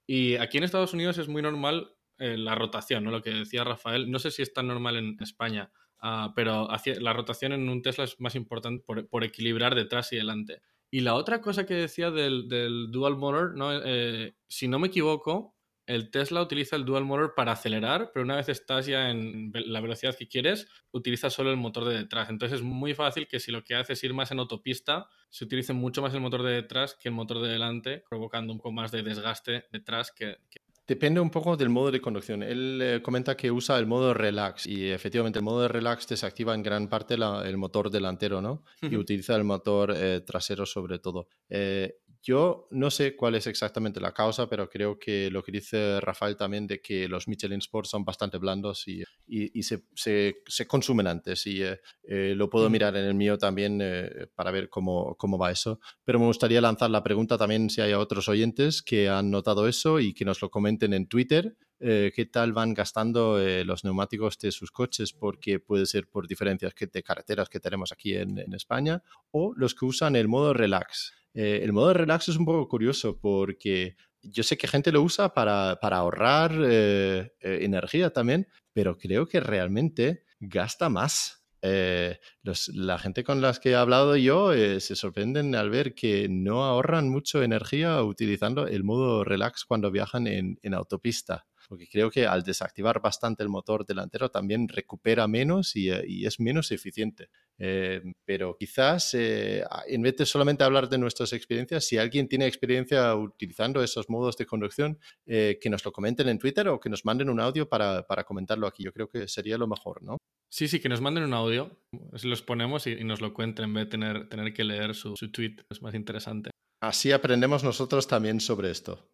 Y 0.06 0.36
aquí 0.36 0.58
en 0.58 0.64
Estados 0.64 0.94
Unidos 0.94 1.18
es 1.18 1.28
muy 1.28 1.42
normal 1.42 1.92
eh, 2.18 2.36
la 2.38 2.54
rotación, 2.54 3.04
¿no? 3.04 3.10
Lo 3.10 3.22
que 3.22 3.30
decía 3.30 3.64
Rafael, 3.64 4.10
no 4.10 4.18
sé 4.20 4.30
si 4.30 4.42
es 4.42 4.52
tan 4.52 4.68
normal 4.68 4.96
en 4.96 5.16
España, 5.20 5.72
Ah, 6.00 6.32
pero 6.34 6.68
la 7.00 7.12
rotación 7.12 7.52
en 7.52 7.68
un 7.68 7.82
Tesla 7.82 8.04
es 8.04 8.20
más 8.20 8.34
importante 8.34 8.84
por, 8.84 9.24
equilibrar 9.24 9.74
detrás 9.74 10.12
y 10.12 10.16
delante. 10.16 10.62
Y 10.90 11.00
la 11.00 11.14
otra 11.14 11.40
cosa 11.40 11.66
que 11.66 11.74
decía 11.74 12.10
del, 12.10 12.48
dual 12.90 13.16
motor, 13.16 13.56
¿no? 13.56 13.70
Eh, 13.72 14.34
si 14.46 14.68
no 14.68 14.78
me 14.78 14.88
equivoco, 14.88 15.56
el 15.86 16.10
Tesla 16.10 16.42
utiliza 16.42 16.76
el 16.76 16.84
dual 16.84 17.04
motor 17.04 17.34
para 17.34 17.52
acelerar, 17.52 18.10
pero 18.12 18.22
una 18.22 18.36
vez 18.36 18.48
estás 18.48 18.86
ya 18.86 19.10
en 19.10 19.50
la 19.54 19.80
velocidad 19.80 20.14
que 20.16 20.28
quieres, 20.28 20.68
utiliza 20.92 21.30
solo 21.30 21.50
el 21.50 21.56
motor 21.56 21.86
de 21.86 21.96
detrás. 21.96 22.28
Entonces 22.28 22.60
es 22.60 22.64
muy 22.64 22.94
fácil 22.94 23.26
que 23.26 23.40
si 23.40 23.50
lo 23.50 23.64
que 23.64 23.74
haces 23.74 23.98
es 23.98 24.04
ir 24.04 24.14
más 24.14 24.30
en 24.30 24.38
autopista, 24.38 25.08
se 25.30 25.44
utilice 25.44 25.72
mucho 25.72 26.02
más 26.02 26.12
el 26.12 26.20
motor 26.20 26.42
de 26.42 26.52
detrás 26.52 26.94
que 26.94 27.08
el 27.08 27.14
motor 27.14 27.40
de 27.40 27.48
delante, 27.48 28.04
provocando 28.08 28.52
un 28.52 28.58
poco 28.58 28.72
más 28.72 28.92
de 28.92 29.02
desgaste 29.02 29.64
detrás 29.72 30.12
que, 30.12 30.36
que 30.50 30.60
Depende 30.88 31.20
un 31.20 31.28
poco 31.28 31.54
del 31.54 31.68
modo 31.68 31.90
de 31.90 32.00
conducción. 32.00 32.42
Él 32.42 32.80
eh, 32.82 33.02
comenta 33.02 33.36
que 33.36 33.50
usa 33.50 33.78
el 33.78 33.86
modo 33.86 34.14
relax 34.14 34.66
y 34.66 34.88
efectivamente 34.90 35.38
el 35.38 35.44
modo 35.44 35.60
de 35.60 35.68
relax 35.68 36.08
desactiva 36.08 36.54
en 36.54 36.62
gran 36.62 36.88
parte 36.88 37.14
el 37.14 37.58
motor 37.58 37.90
delantero, 37.90 38.40
¿no? 38.40 38.64
Y 38.80 38.96
utiliza 38.96 39.36
el 39.36 39.44
motor 39.44 39.92
eh, 39.94 40.22
trasero 40.22 40.64
sobre 40.64 40.98
todo. 40.98 41.28
Eh, 41.50 41.98
yo 42.22 42.66
no 42.70 42.90
sé 42.90 43.14
cuál 43.16 43.36
es 43.36 43.46
exactamente 43.46 44.00
la 44.00 44.12
causa, 44.12 44.48
pero 44.48 44.68
creo 44.68 44.98
que 44.98 45.30
lo 45.30 45.42
que 45.42 45.52
dice 45.52 46.00
Rafael 46.00 46.36
también 46.36 46.66
de 46.66 46.80
que 46.80 47.08
los 47.08 47.28
Michelin 47.28 47.58
Sports 47.58 47.90
son 47.90 48.04
bastante 48.04 48.38
blandos 48.38 48.86
y, 48.88 49.04
y, 49.26 49.62
se, 49.62 49.84
se, 49.94 50.66
consumen 50.66 51.06
antes. 51.06 51.46
Y 51.46 51.62
eh, 51.62 51.80
eh, 52.02 52.34
lo 52.36 52.50
puedo 52.50 52.68
mirar 52.70 52.96
en 52.96 53.04
el 53.04 53.14
mío 53.14 53.38
también 53.38 53.78
eh, 53.80 54.26
para 54.34 54.50
ver 54.50 54.68
cómo, 54.68 55.14
cómo 55.16 55.38
va 55.38 55.50
eso. 55.50 55.80
Pero 56.04 56.18
me 56.18 56.26
gustaría 56.26 56.60
lanzar 56.60 56.90
la 56.90 57.02
pregunta 57.02 57.38
también 57.38 57.70
si 57.70 57.80
hay 57.80 57.92
otros 57.92 58.28
oyentes 58.28 58.82
que 58.82 59.08
han 59.08 59.30
notado 59.30 59.68
eso 59.68 60.00
y 60.00 60.12
que 60.12 60.24
nos 60.24 60.42
lo 60.42 60.50
comenten 60.50 60.92
en 60.94 61.06
Twitter. 61.06 61.56
qué 61.80 62.28
tal 62.32 62.52
van 62.52 62.74
gastando 62.74 63.38
los 63.64 63.84
neumáticos 63.84 64.36
de 64.38 64.50
sus 64.50 64.72
coches, 64.72 65.12
porque 65.12 65.60
puede 65.60 65.86
ser 65.86 66.08
por 66.08 66.26
diferencias 66.26 66.74
que 66.74 66.88
de 66.88 67.04
carreteras 67.04 67.48
que 67.48 67.60
tenemos 67.60 67.92
aquí 67.92 68.16
en, 68.16 68.36
en 68.38 68.52
España, 68.52 69.00
o 69.30 69.52
los 69.54 69.76
que 69.76 69.84
usan 69.84 70.16
el 70.16 70.26
modo 70.26 70.52
relax. 70.52 71.12
Eh, 71.40 71.60
el 71.62 71.72
modo 71.72 71.92
relax 71.94 72.30
es 72.30 72.36
un 72.36 72.44
poco 72.44 72.66
curioso 72.66 73.20
porque 73.20 73.94
yo 74.22 74.42
sé 74.42 74.58
que 74.58 74.66
gente 74.66 74.90
lo 74.90 75.02
usa 75.02 75.34
para, 75.34 75.70
ahorrar 75.70 76.50
eh, 76.64 77.30
eh, 77.38 77.58
energía 77.60 78.12
también, 78.12 78.48
pero 78.72 78.98
creo 78.98 79.28
que 79.28 79.38
realmente 79.38 80.24
gasta 80.40 80.88
más. 80.88 81.44
La 81.62 82.98
gente 82.98 83.22
con 83.22 83.40
las 83.40 83.60
que 83.60 83.70
he 83.70 83.74
hablado 83.76 84.16
yo 84.16 84.52
se 84.52 84.96
sorprenden 84.96 85.54
al 85.54 85.70
ver 85.70 85.94
que 85.94 86.28
no 86.28 86.64
ahorran 86.64 87.08
mucho 87.08 87.42
energía 87.42 88.02
utilizando 88.02 88.66
el 88.66 88.84
modo 88.84 89.22
relax 89.24 89.64
cuando 89.64 89.90
viajan 89.90 90.26
en 90.28 90.74
autopista 90.74 91.47
porque 91.68 91.86
creo 91.86 92.10
que 92.10 92.26
al 92.26 92.42
desactivar 92.42 93.00
bastante 93.00 93.42
el 93.42 93.50
motor 93.50 93.84
delantero 93.84 94.30
también 94.30 94.68
recupera 94.68 95.28
menos 95.28 95.76
y, 95.76 95.90
eh, 95.90 96.04
es 96.26 96.40
menos 96.40 96.72
eficiente. 96.72 97.28
Eh, 97.58 98.02
pero 98.24 98.56
quizás, 98.58 99.12
eh, 99.14 99.62
en 99.86 100.02
vez 100.02 100.16
de 100.16 100.26
solamente 100.26 100.64
hablar 100.64 100.88
de 100.88 100.98
nuestras 100.98 101.32
experiencias, 101.32 101.84
si 101.84 101.98
alguien 101.98 102.26
tiene 102.26 102.46
experiencia 102.46 103.14
utilizando 103.14 103.82
esos 103.82 104.08
modos 104.08 104.36
de 104.36 104.46
conducción, 104.46 104.98
que 105.26 105.68
nos 105.70 105.84
lo 105.84 105.92
comenten 105.92 106.28
en 106.28 106.38
Twitter 106.38 106.68
o 106.68 106.80
que 106.80 106.88
nos 106.88 107.04
manden 107.04 107.28
un 107.28 107.40
audio 107.40 107.68
para, 107.68 108.04
comentarlo 108.24 108.66
aquí. 108.66 108.82
Yo 108.82 108.92
creo 108.92 109.08
que 109.08 109.28
sería 109.28 109.58
lo 109.58 109.66
mejor, 109.66 110.02
¿no? 110.02 110.16
Sí, 110.50 110.68
sí, 110.68 110.80
que 110.80 110.88
nos 110.88 111.00
manden 111.00 111.24
un 111.24 111.34
audio, 111.34 111.78
los 112.22 112.42
ponemos 112.42 112.86
y, 112.86 113.04
nos 113.04 113.20
lo 113.20 113.34
cuenten 113.34 113.66
en 113.66 113.74
vez 113.74 113.84
de 113.84 113.90
tener, 113.90 114.28
tener 114.28 114.54
que 114.54 114.64
leer 114.64 114.94
su, 114.94 115.14
su 115.16 115.30
tweet. 115.30 115.56
Es 115.70 115.82
más 115.82 115.94
interesante. 115.94 116.50
Así 116.80 117.12
aprendemos 117.12 117.64
nosotros 117.64 118.06
también 118.06 118.40
sobre 118.40 118.70
esto. 118.70 119.10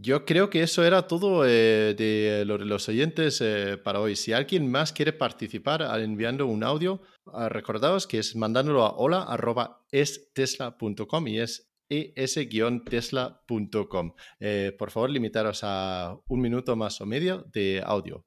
Yo 0.00 0.24
creo 0.24 0.48
que 0.48 0.62
eso 0.62 0.84
era 0.84 1.08
todo 1.08 1.44
eh, 1.44 1.92
de 1.98 2.44
los 2.44 2.88
oyentes 2.88 3.40
eh, 3.40 3.76
para 3.78 3.98
hoy. 3.98 4.14
Si 4.14 4.32
alguien 4.32 4.70
más 4.70 4.92
quiere 4.92 5.12
participar 5.12 5.82
enviando 6.00 6.46
un 6.46 6.62
audio, 6.62 7.02
uh, 7.26 7.48
recordaos 7.48 8.06
que 8.06 8.20
es 8.20 8.36
mandándolo 8.36 8.84
a 8.84 8.96
hola.estesla.com 8.96 11.26
y 11.26 11.40
es 11.40 11.68
es-tesla.com. 11.88 14.14
Eh, 14.38 14.72
por 14.78 14.92
favor, 14.92 15.10
limitaros 15.10 15.64
a 15.64 16.16
un 16.28 16.42
minuto 16.42 16.76
más 16.76 17.00
o 17.00 17.06
medio 17.06 17.44
de 17.52 17.82
audio. 17.84 18.24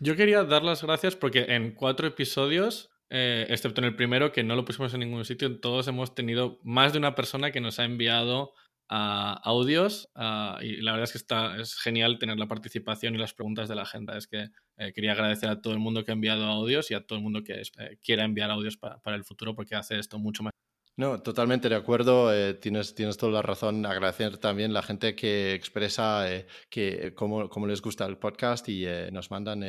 Yo 0.00 0.16
quería 0.16 0.44
dar 0.44 0.64
las 0.64 0.82
gracias 0.82 1.16
porque 1.16 1.46
en 1.48 1.74
cuatro 1.74 2.06
episodios 2.06 2.90
excepto 3.08 3.80
en 3.80 3.84
el 3.84 3.94
primero, 3.94 4.32
que 4.32 4.42
no 4.42 4.56
lo 4.56 4.64
pusimos 4.64 4.92
en 4.92 4.98
ningún 5.00 5.24
sitio, 5.24 5.60
todos 5.60 5.86
hemos 5.86 6.16
tenido 6.16 6.58
más 6.64 6.92
de 6.92 6.98
una 6.98 7.14
persona 7.14 7.52
que 7.52 7.60
nos 7.60 7.78
ha 7.78 7.84
enviado 7.84 8.54
audios 8.88 10.08
y 10.60 10.76
la 10.82 10.92
verdad 10.92 11.04
es 11.04 11.12
que 11.12 11.18
está, 11.18 11.56
es 11.56 11.76
genial 11.76 12.18
tener 12.18 12.38
la 12.38 12.48
participación 12.48 13.14
y 13.14 13.18
las 13.18 13.34
preguntas 13.34 13.68
de 13.68 13.74
la 13.74 13.86
gente. 13.86 14.16
Es 14.16 14.26
que 14.26 14.50
eh, 14.76 14.92
quería 14.92 15.12
agradecer 15.12 15.48
a 15.48 15.60
todo 15.60 15.72
el 15.72 15.78
mundo 15.78 16.04
que 16.04 16.10
ha 16.10 16.14
enviado 16.14 16.44
audios 16.44 16.90
y 16.90 16.94
a 16.94 17.06
todo 17.06 17.18
el 17.18 17.22
mundo 17.22 17.44
que 17.44 17.60
eh, 17.60 17.98
quiera 18.02 18.24
enviar 18.24 18.50
audios 18.50 18.76
para, 18.76 19.00
el 19.14 19.24
futuro 19.24 19.54
porque 19.54 19.76
hace 19.76 19.98
esto 19.98 20.18
mucho 20.18 20.42
más. 20.42 20.52
No, 20.96 21.20
totalmente 21.22 21.68
de 21.68 21.74
acuerdo. 21.74 22.32
Eh, 22.32 22.54
tienes, 22.54 22.94
tienes 22.94 23.16
toda 23.16 23.32
la 23.32 23.42
razón. 23.42 23.84
Agradecer 23.84 24.38
también 24.38 24.70
a 24.70 24.74
la 24.74 24.82
gente 24.82 25.16
que 25.16 25.52
expresa 25.52 26.24
que 26.70 27.12
cómo, 27.14 27.48
cómo, 27.48 27.66
les 27.66 27.82
gusta 27.82 28.06
el 28.06 28.16
podcast 28.16 28.68
y 28.68 28.86
nos 29.10 29.30
mandan 29.30 29.60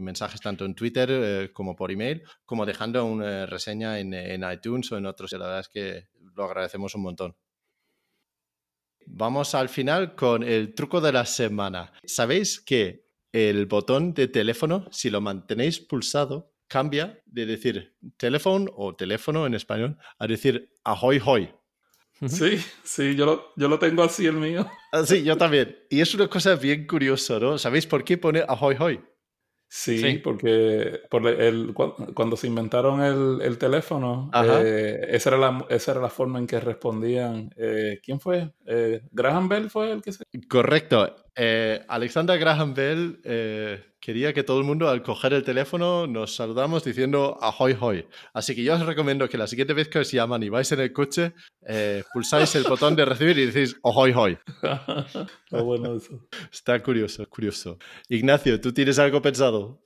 mensajes 0.00 0.42
tanto 0.42 0.66
en 0.66 0.74
Twitter 0.74 1.50
como 1.54 1.74
por 1.74 1.90
email, 1.90 2.22
como 2.44 2.66
dejando 2.66 3.02
una 3.06 3.46
reseña 3.46 3.98
en, 3.98 4.12
en 4.12 4.44
iTunes 4.50 4.92
o 4.92 4.98
en 4.98 5.06
otros. 5.06 5.32
La 5.32 5.38
verdad 5.38 5.60
es 5.60 5.68
que 5.68 6.08
lo 6.34 6.44
agradecemos 6.44 6.94
un 6.94 7.02
montón. 7.02 7.36
Vamos 9.06 9.54
al 9.54 9.68
final 9.68 10.14
con 10.14 10.42
el 10.42 10.74
truco 10.74 11.00
de 11.00 11.12
la 11.12 11.26
semana. 11.26 11.92
¿Sabéis 12.04 12.60
que 12.60 13.06
el 13.32 13.66
botón 13.66 14.14
de 14.14 14.28
teléfono, 14.28 14.86
si 14.90 15.10
lo 15.10 15.20
mantenéis 15.20 15.80
pulsado, 15.80 16.52
cambia 16.68 17.20
de 17.26 17.46
decir 17.46 17.96
teléfono 18.16 18.70
o 18.76 18.94
teléfono 18.94 19.46
en 19.46 19.54
español 19.54 19.98
a 20.18 20.26
decir 20.26 20.70
ahoy 20.84 21.20
hoy? 21.24 21.50
Sí, 22.28 22.58
sí, 22.84 23.16
yo 23.16 23.26
lo, 23.26 23.52
yo 23.56 23.68
lo 23.68 23.78
tengo 23.78 24.02
así 24.02 24.24
el 24.24 24.34
mío. 24.34 24.66
Ah, 24.92 25.04
sí, 25.04 25.24
yo 25.24 25.36
también. 25.36 25.76
Y 25.90 26.00
es 26.00 26.14
una 26.14 26.28
cosa 26.28 26.54
bien 26.54 26.86
curiosa, 26.86 27.40
¿no? 27.40 27.58
¿Sabéis 27.58 27.86
por 27.86 28.04
qué 28.04 28.16
pone 28.16 28.42
ahoy 28.46 28.76
hoy? 28.78 29.00
Sí, 29.68 30.20
porque 30.22 31.00
por 31.10 31.26
el, 31.26 31.74
cuando 31.74 32.36
se 32.36 32.46
inventaron 32.46 33.02
el, 33.42 33.58
teléfono, 33.58 34.30
eh, 34.32 35.08
esa, 35.10 35.30
era 35.30 35.38
la, 35.38 35.66
esa 35.68 35.92
era 35.92 36.00
la 36.00 36.10
forma 36.10 36.38
en 36.38 36.46
que 36.46 36.60
respondían. 36.60 37.50
Eh, 37.56 38.00
¿Quién 38.02 38.20
fue? 38.20 38.52
Eh, 38.66 39.02
¿Graham 39.10 39.48
Bell 39.48 39.70
fue 39.70 39.90
el 39.90 40.00
que 40.00 40.12
se...? 40.12 40.24
Correcto. 40.48 41.16
Alexander 41.88 42.38
Graham 42.38 42.74
Bell 42.74 43.20
quería 44.04 44.34
que 44.34 44.42
todo 44.42 44.58
el 44.58 44.64
mundo 44.64 44.90
al 44.90 45.02
coger 45.02 45.32
el 45.32 45.44
teléfono 45.44 46.06
nos 46.06 46.36
saludamos 46.36 46.84
diciendo 46.84 47.38
ahoy 47.40 47.74
hoy. 47.80 48.06
Así 48.34 48.54
que 48.54 48.62
yo 48.62 48.74
os 48.74 48.84
recomiendo 48.84 49.26
que 49.30 49.38
la 49.38 49.46
siguiente 49.46 49.72
vez 49.72 49.88
que 49.88 50.00
os 50.00 50.12
llaman 50.12 50.42
y 50.42 50.50
vais 50.50 50.70
en 50.72 50.80
el 50.80 50.92
coche, 50.92 51.32
eh, 51.66 52.04
pulsáis 52.12 52.54
el 52.54 52.64
botón 52.64 52.94
de 52.96 53.06
recibir 53.06 53.38
y 53.38 53.46
decís 53.46 53.76
ahoy 53.82 54.12
hoy. 54.12 54.36
Está 54.62 55.62
bueno 55.62 55.96
eso. 55.96 56.28
Está 56.52 56.82
curioso, 56.82 57.26
curioso. 57.30 57.78
Ignacio, 58.10 58.60
¿tú 58.60 58.74
tienes 58.74 58.98
algo 58.98 59.22
pensado? 59.22 59.80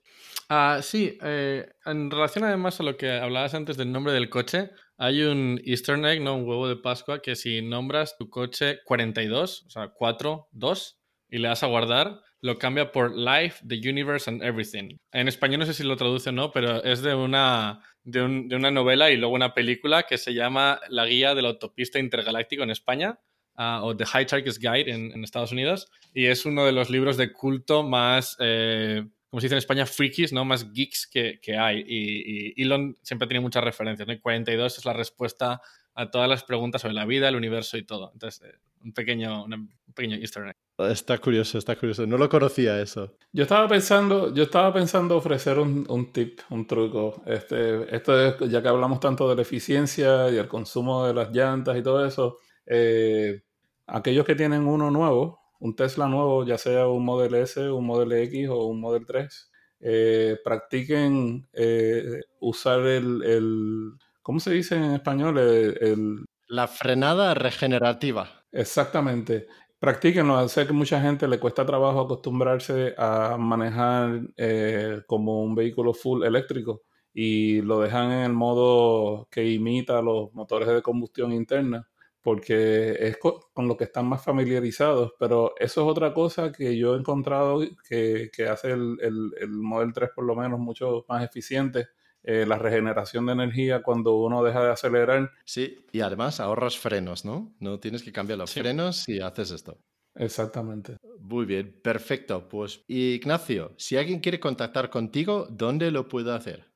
Ah, 0.48 0.80
sí, 0.82 1.16
eh, 1.22 1.68
en 1.84 2.10
relación 2.10 2.42
además 2.42 2.80
a 2.80 2.82
lo 2.82 2.96
que 2.96 3.12
hablabas 3.12 3.54
antes 3.54 3.76
del 3.76 3.92
nombre 3.92 4.12
del 4.12 4.30
coche, 4.30 4.70
hay 4.96 5.22
un 5.22 5.60
Easter 5.64 6.04
egg, 6.04 6.22
¿no? 6.22 6.34
un 6.34 6.48
huevo 6.48 6.66
de 6.66 6.74
Pascua, 6.74 7.22
que 7.22 7.36
si 7.36 7.62
nombras 7.62 8.16
tu 8.18 8.28
coche 8.28 8.80
42, 8.84 9.66
o 9.66 9.70
sea, 9.70 9.92
4, 9.94 10.48
2, 10.50 11.00
y 11.30 11.38
le 11.38 11.48
das 11.48 11.62
a 11.62 11.68
guardar, 11.68 12.20
lo 12.40 12.58
cambia 12.58 12.92
por 12.92 13.16
Life, 13.16 13.64
The 13.66 13.76
Universe 13.88 14.30
and 14.30 14.42
Everything. 14.42 14.96
En 15.12 15.28
español 15.28 15.60
no 15.60 15.66
sé 15.66 15.74
si 15.74 15.82
lo 15.82 15.96
traduce 15.96 16.30
o 16.30 16.32
no, 16.32 16.52
pero 16.52 16.82
es 16.84 17.02
de 17.02 17.14
una, 17.14 17.82
de, 18.04 18.22
una 18.22 18.70
novela 18.70 19.10
y 19.10 19.16
luego 19.16 19.34
una 19.34 19.54
película 19.54 20.04
que 20.04 20.18
se 20.18 20.34
llama 20.34 20.80
La 20.88 21.06
Guía 21.06 21.34
de 21.34 21.42
la 21.42 21.48
Autopista 21.48 21.98
Intergaláctico 21.98 22.62
en 22.62 22.70
España. 22.70 23.18
Ah, 23.60 23.80
o 23.82 23.96
The 23.96 24.04
Hitchhiker's 24.04 24.60
Guide 24.60 24.88
en, 24.88 25.24
Estados 25.24 25.50
Unidos, 25.50 25.90
y 26.14 26.26
es 26.26 26.46
uno 26.46 26.64
de 26.64 26.70
los 26.70 26.90
libros 26.90 27.16
de 27.16 27.32
culto 27.32 27.82
más, 27.82 28.36
eh, 28.38 29.04
como 29.28 29.40
se 29.40 29.46
dice 29.46 29.56
en 29.56 29.58
España, 29.58 29.84
frikis, 29.84 30.32
¿no? 30.32 30.44
más 30.44 30.72
geeks 30.72 31.08
que, 31.08 31.40
hay. 31.58 31.84
Y, 31.84 32.62
Elon 32.62 32.96
siempre 33.02 33.26
tiene 33.26 33.40
muchas 33.40 33.64
referencias, 33.64 34.06
¿no? 34.06 34.14
42 34.20 34.78
es 34.78 34.84
la 34.84 34.92
respuesta 34.92 35.60
a 35.92 36.08
todas 36.08 36.28
las 36.28 36.44
preguntas 36.44 36.82
sobre 36.82 36.94
la 36.94 37.04
vida, 37.04 37.28
el 37.28 37.34
universo 37.34 37.76
y 37.76 37.82
todo. 37.82 38.12
Entonces, 38.12 38.48
eh, 38.48 38.58
un, 38.82 38.92
pequeño, 38.92 39.44
un 39.44 39.70
pequeño 39.94 40.16
easter 40.16 40.46
egg. 40.46 40.56
Está 40.90 41.18
curioso, 41.18 41.58
está 41.58 41.76
curioso. 41.76 42.06
No 42.06 42.16
lo 42.16 42.28
conocía 42.28 42.80
eso. 42.80 43.16
Yo 43.32 43.42
estaba 43.42 43.66
pensando, 43.66 44.32
yo 44.32 44.44
estaba 44.44 44.72
pensando 44.72 45.16
ofrecer 45.16 45.58
un, 45.58 45.84
un 45.88 46.12
tip, 46.12 46.40
un 46.50 46.66
truco. 46.66 47.22
Este, 47.26 47.94
esto 47.94 48.20
es, 48.20 48.50
ya 48.50 48.62
que 48.62 48.68
hablamos 48.68 49.00
tanto 49.00 49.28
de 49.28 49.34
la 49.34 49.42
eficiencia 49.42 50.30
y 50.30 50.36
el 50.36 50.46
consumo 50.46 51.06
de 51.06 51.14
las 51.14 51.30
llantas 51.32 51.76
y 51.76 51.82
todo 51.82 52.06
eso, 52.06 52.38
eh, 52.66 53.42
aquellos 53.86 54.24
que 54.24 54.36
tienen 54.36 54.66
uno 54.66 54.90
nuevo, 54.90 55.40
un 55.58 55.74
Tesla 55.74 56.06
nuevo, 56.06 56.46
ya 56.46 56.58
sea 56.58 56.86
un 56.86 57.04
Model 57.04 57.34
S, 57.34 57.68
un 57.68 57.84
Model 57.84 58.12
X 58.12 58.48
o 58.48 58.66
un 58.66 58.80
Model 58.80 59.04
3, 59.04 59.50
eh, 59.80 60.36
practiquen 60.44 61.48
eh, 61.52 62.20
usar 62.40 62.80
el, 62.86 63.22
el, 63.24 63.92
¿cómo 64.22 64.38
se 64.38 64.52
dice 64.52 64.76
en 64.76 64.92
español? 64.92 65.38
el, 65.38 66.24
la 66.48 66.66
frenada 66.66 67.34
regenerativa. 67.34 68.37
Exactamente 68.52 69.46
practíquenlo. 69.78 70.48
Sé 70.48 70.66
que 70.66 70.72
mucha 70.72 71.00
gente 71.00 71.28
le 71.28 71.38
cuesta 71.38 71.64
trabajo 71.66 72.00
acostumbrarse 72.00 72.94
a 72.98 73.36
manejar 73.38 74.22
eh, 74.36 75.02
como 75.06 75.42
un 75.42 75.54
vehículo 75.54 75.94
full 75.94 76.24
eléctrico 76.24 76.82
y 77.12 77.60
lo 77.62 77.80
dejan 77.80 78.12
en 78.12 78.18
el 78.24 78.32
modo 78.32 79.28
que 79.30 79.44
imita 79.50 80.02
los 80.02 80.32
motores 80.34 80.68
de 80.68 80.82
combustión 80.82 81.32
interna 81.32 81.88
porque 82.20 82.96
es 83.00 83.16
con 83.18 83.68
lo 83.68 83.76
que 83.76 83.84
están 83.84 84.06
más 84.06 84.22
familiarizados, 84.22 85.12
pero 85.18 85.54
eso 85.58 85.82
es 85.82 85.88
otra 85.90 86.12
cosa 86.12 86.52
que 86.52 86.76
yo 86.76 86.94
he 86.94 86.98
encontrado 86.98 87.60
que, 87.88 88.30
hace 88.50 88.72
el, 88.72 88.98
el, 89.00 89.30
el 89.40 89.50
Model 89.50 89.92
3 89.94 90.10
por 90.14 90.24
lo 90.24 90.34
menos 90.34 90.58
mucho 90.60 91.06
más 91.08 91.24
eficiente 91.24 91.86
eh, 92.22 92.44
la 92.46 92.58
regeneración 92.58 93.26
de 93.26 93.32
energía 93.32 93.82
cuando 93.82 94.16
uno 94.16 94.42
deja 94.42 94.62
de 94.62 94.70
acelerar. 94.70 95.30
Sí, 95.44 95.78
y 95.92 96.00
además 96.00 96.40
ahorras 96.40 96.78
frenos, 96.78 97.24
¿no? 97.24 97.54
No 97.60 97.80
tienes 97.80 98.02
que 98.02 98.12
cambiar 98.12 98.38
los 98.38 98.52
frenos 98.52 99.08
y 99.08 99.20
haces 99.20 99.50
esto. 99.50 99.78
Exactamente. 100.14 100.96
Muy 101.20 101.46
bien, 101.46 101.80
perfecto. 101.82 102.48
Pues 102.48 102.82
Ignacio, 102.88 103.72
si 103.76 103.96
alguien 103.96 104.20
quiere 104.20 104.40
contactar 104.40 104.90
contigo, 104.90 105.46
¿dónde 105.50 105.90
lo 105.90 106.08
puede 106.08 106.34
hacer? 106.34 106.66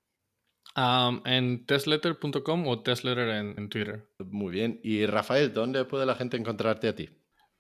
en 0.75 1.67
testletter.com 1.67 2.67
o 2.67 2.83
testletter 2.83 3.29
en, 3.29 3.55
en, 3.59 3.69
Twitter. 3.69 4.09
Muy 4.25 4.53
bien. 4.53 4.81
Y 4.83 5.05
Rafael, 5.05 5.53
¿dónde 5.53 5.85
puede 5.85 6.07
la 6.07 6.15
gente 6.15 6.39
encontrarte 6.39 6.89
a 6.89 6.95
ti? 6.95 7.11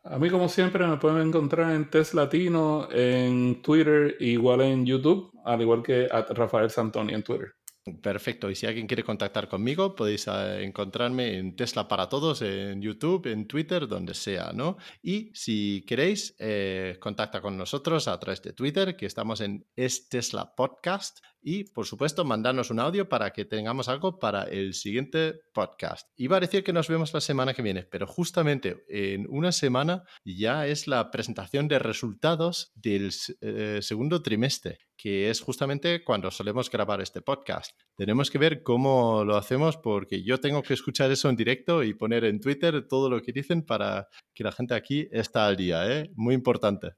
A 0.04 0.18
mí, 0.18 0.30
como 0.30 0.48
siempre, 0.48 0.84
me 0.86 0.96
pueden 0.96 1.28
encontrar 1.28 1.72
en 1.72 1.88
Test 1.88 2.14
Latino, 2.14 2.88
en 2.90 3.62
Twitter, 3.62 4.16
igual 4.18 4.62
en 4.62 4.84
YouTube, 4.84 5.30
al 5.44 5.60
igual 5.60 5.82
que 5.82 6.08
a 6.10 6.22
Rafael 6.22 6.70
Santoni 6.70 7.14
en 7.14 7.22
Twitter. 7.22 7.54
Perfecto. 8.00 8.48
Y 8.48 8.54
si 8.54 8.66
alguien 8.66 8.86
quiere 8.86 9.02
contactar 9.02 9.48
conmigo, 9.48 9.96
podéis 9.96 10.28
eh, 10.28 10.62
encontrarme 10.62 11.36
en 11.36 11.56
Tesla 11.56 11.88
para 11.88 12.08
Todos, 12.08 12.40
en 12.42 12.80
YouTube, 12.80 13.26
en 13.26 13.48
Twitter, 13.48 13.88
donde 13.88 14.14
sea, 14.14 14.52
¿no? 14.52 14.76
Y 15.02 15.32
si 15.34 15.84
queréis, 15.84 16.36
eh, 16.38 16.96
contacta 17.00 17.40
con 17.40 17.56
nosotros 17.56 18.06
a 18.06 18.20
través 18.20 18.40
de 18.42 18.52
Twitter, 18.52 18.96
que 18.96 19.06
estamos 19.06 19.40
en 19.40 19.66
Es 19.74 20.08
Tesla 20.08 20.54
Podcast. 20.54 21.18
Y, 21.44 21.64
por 21.64 21.86
supuesto, 21.86 22.24
mandarnos 22.24 22.70
un 22.70 22.78
audio 22.78 23.08
para 23.08 23.32
que 23.32 23.44
tengamos 23.44 23.88
algo 23.88 24.20
para 24.20 24.44
el 24.44 24.74
siguiente 24.74 25.40
podcast. 25.52 26.08
Iba 26.16 26.36
a 26.36 26.40
decir 26.40 26.62
que 26.62 26.72
nos 26.72 26.86
vemos 26.86 27.12
la 27.12 27.20
semana 27.20 27.52
que 27.52 27.62
viene, 27.62 27.82
pero 27.82 28.06
justamente 28.06 28.84
en 28.88 29.26
una 29.28 29.50
semana 29.50 30.04
ya 30.24 30.68
es 30.68 30.86
la 30.86 31.10
presentación 31.10 31.66
de 31.66 31.80
resultados 31.80 32.70
del 32.76 33.10
eh, 33.40 33.80
segundo 33.82 34.22
trimestre 34.22 34.78
que 35.02 35.30
es 35.30 35.40
justamente 35.40 36.04
cuando 36.04 36.30
solemos 36.30 36.70
grabar 36.70 37.00
este 37.00 37.22
podcast. 37.22 37.76
Tenemos 37.96 38.30
que 38.30 38.38
ver 38.38 38.62
cómo 38.62 39.24
lo 39.24 39.36
hacemos 39.36 39.76
porque 39.76 40.22
yo 40.22 40.38
tengo 40.38 40.62
que 40.62 40.74
escuchar 40.74 41.10
eso 41.10 41.28
en 41.28 41.34
directo 41.34 41.82
y 41.82 41.92
poner 41.92 42.24
en 42.24 42.38
Twitter 42.40 42.86
todo 42.86 43.10
lo 43.10 43.20
que 43.20 43.32
dicen 43.32 43.62
para 43.62 44.06
que 44.32 44.44
la 44.44 44.52
gente 44.52 44.74
aquí 44.74 45.08
esté 45.10 45.40
al 45.40 45.56
día, 45.56 45.90
¿eh? 45.90 46.12
Muy 46.14 46.36
importante. 46.36 46.92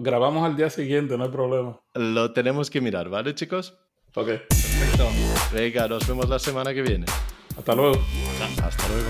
grabamos 0.00 0.44
al 0.44 0.54
día 0.54 0.68
siguiente, 0.68 1.16
no 1.16 1.24
hay 1.24 1.30
problema. 1.30 1.80
Lo 1.94 2.34
tenemos 2.34 2.68
que 2.68 2.82
mirar, 2.82 3.08
¿vale, 3.08 3.34
chicos? 3.34 3.74
Ok. 4.14 4.26
Perfecto. 4.26 5.08
Venga, 5.50 5.88
nos 5.88 6.06
vemos 6.06 6.28
la 6.28 6.38
semana 6.38 6.74
que 6.74 6.82
viene. 6.82 7.06
Hasta 7.56 7.74
luego. 7.74 7.98
Hasta 8.62 8.88
luego. 8.88 9.08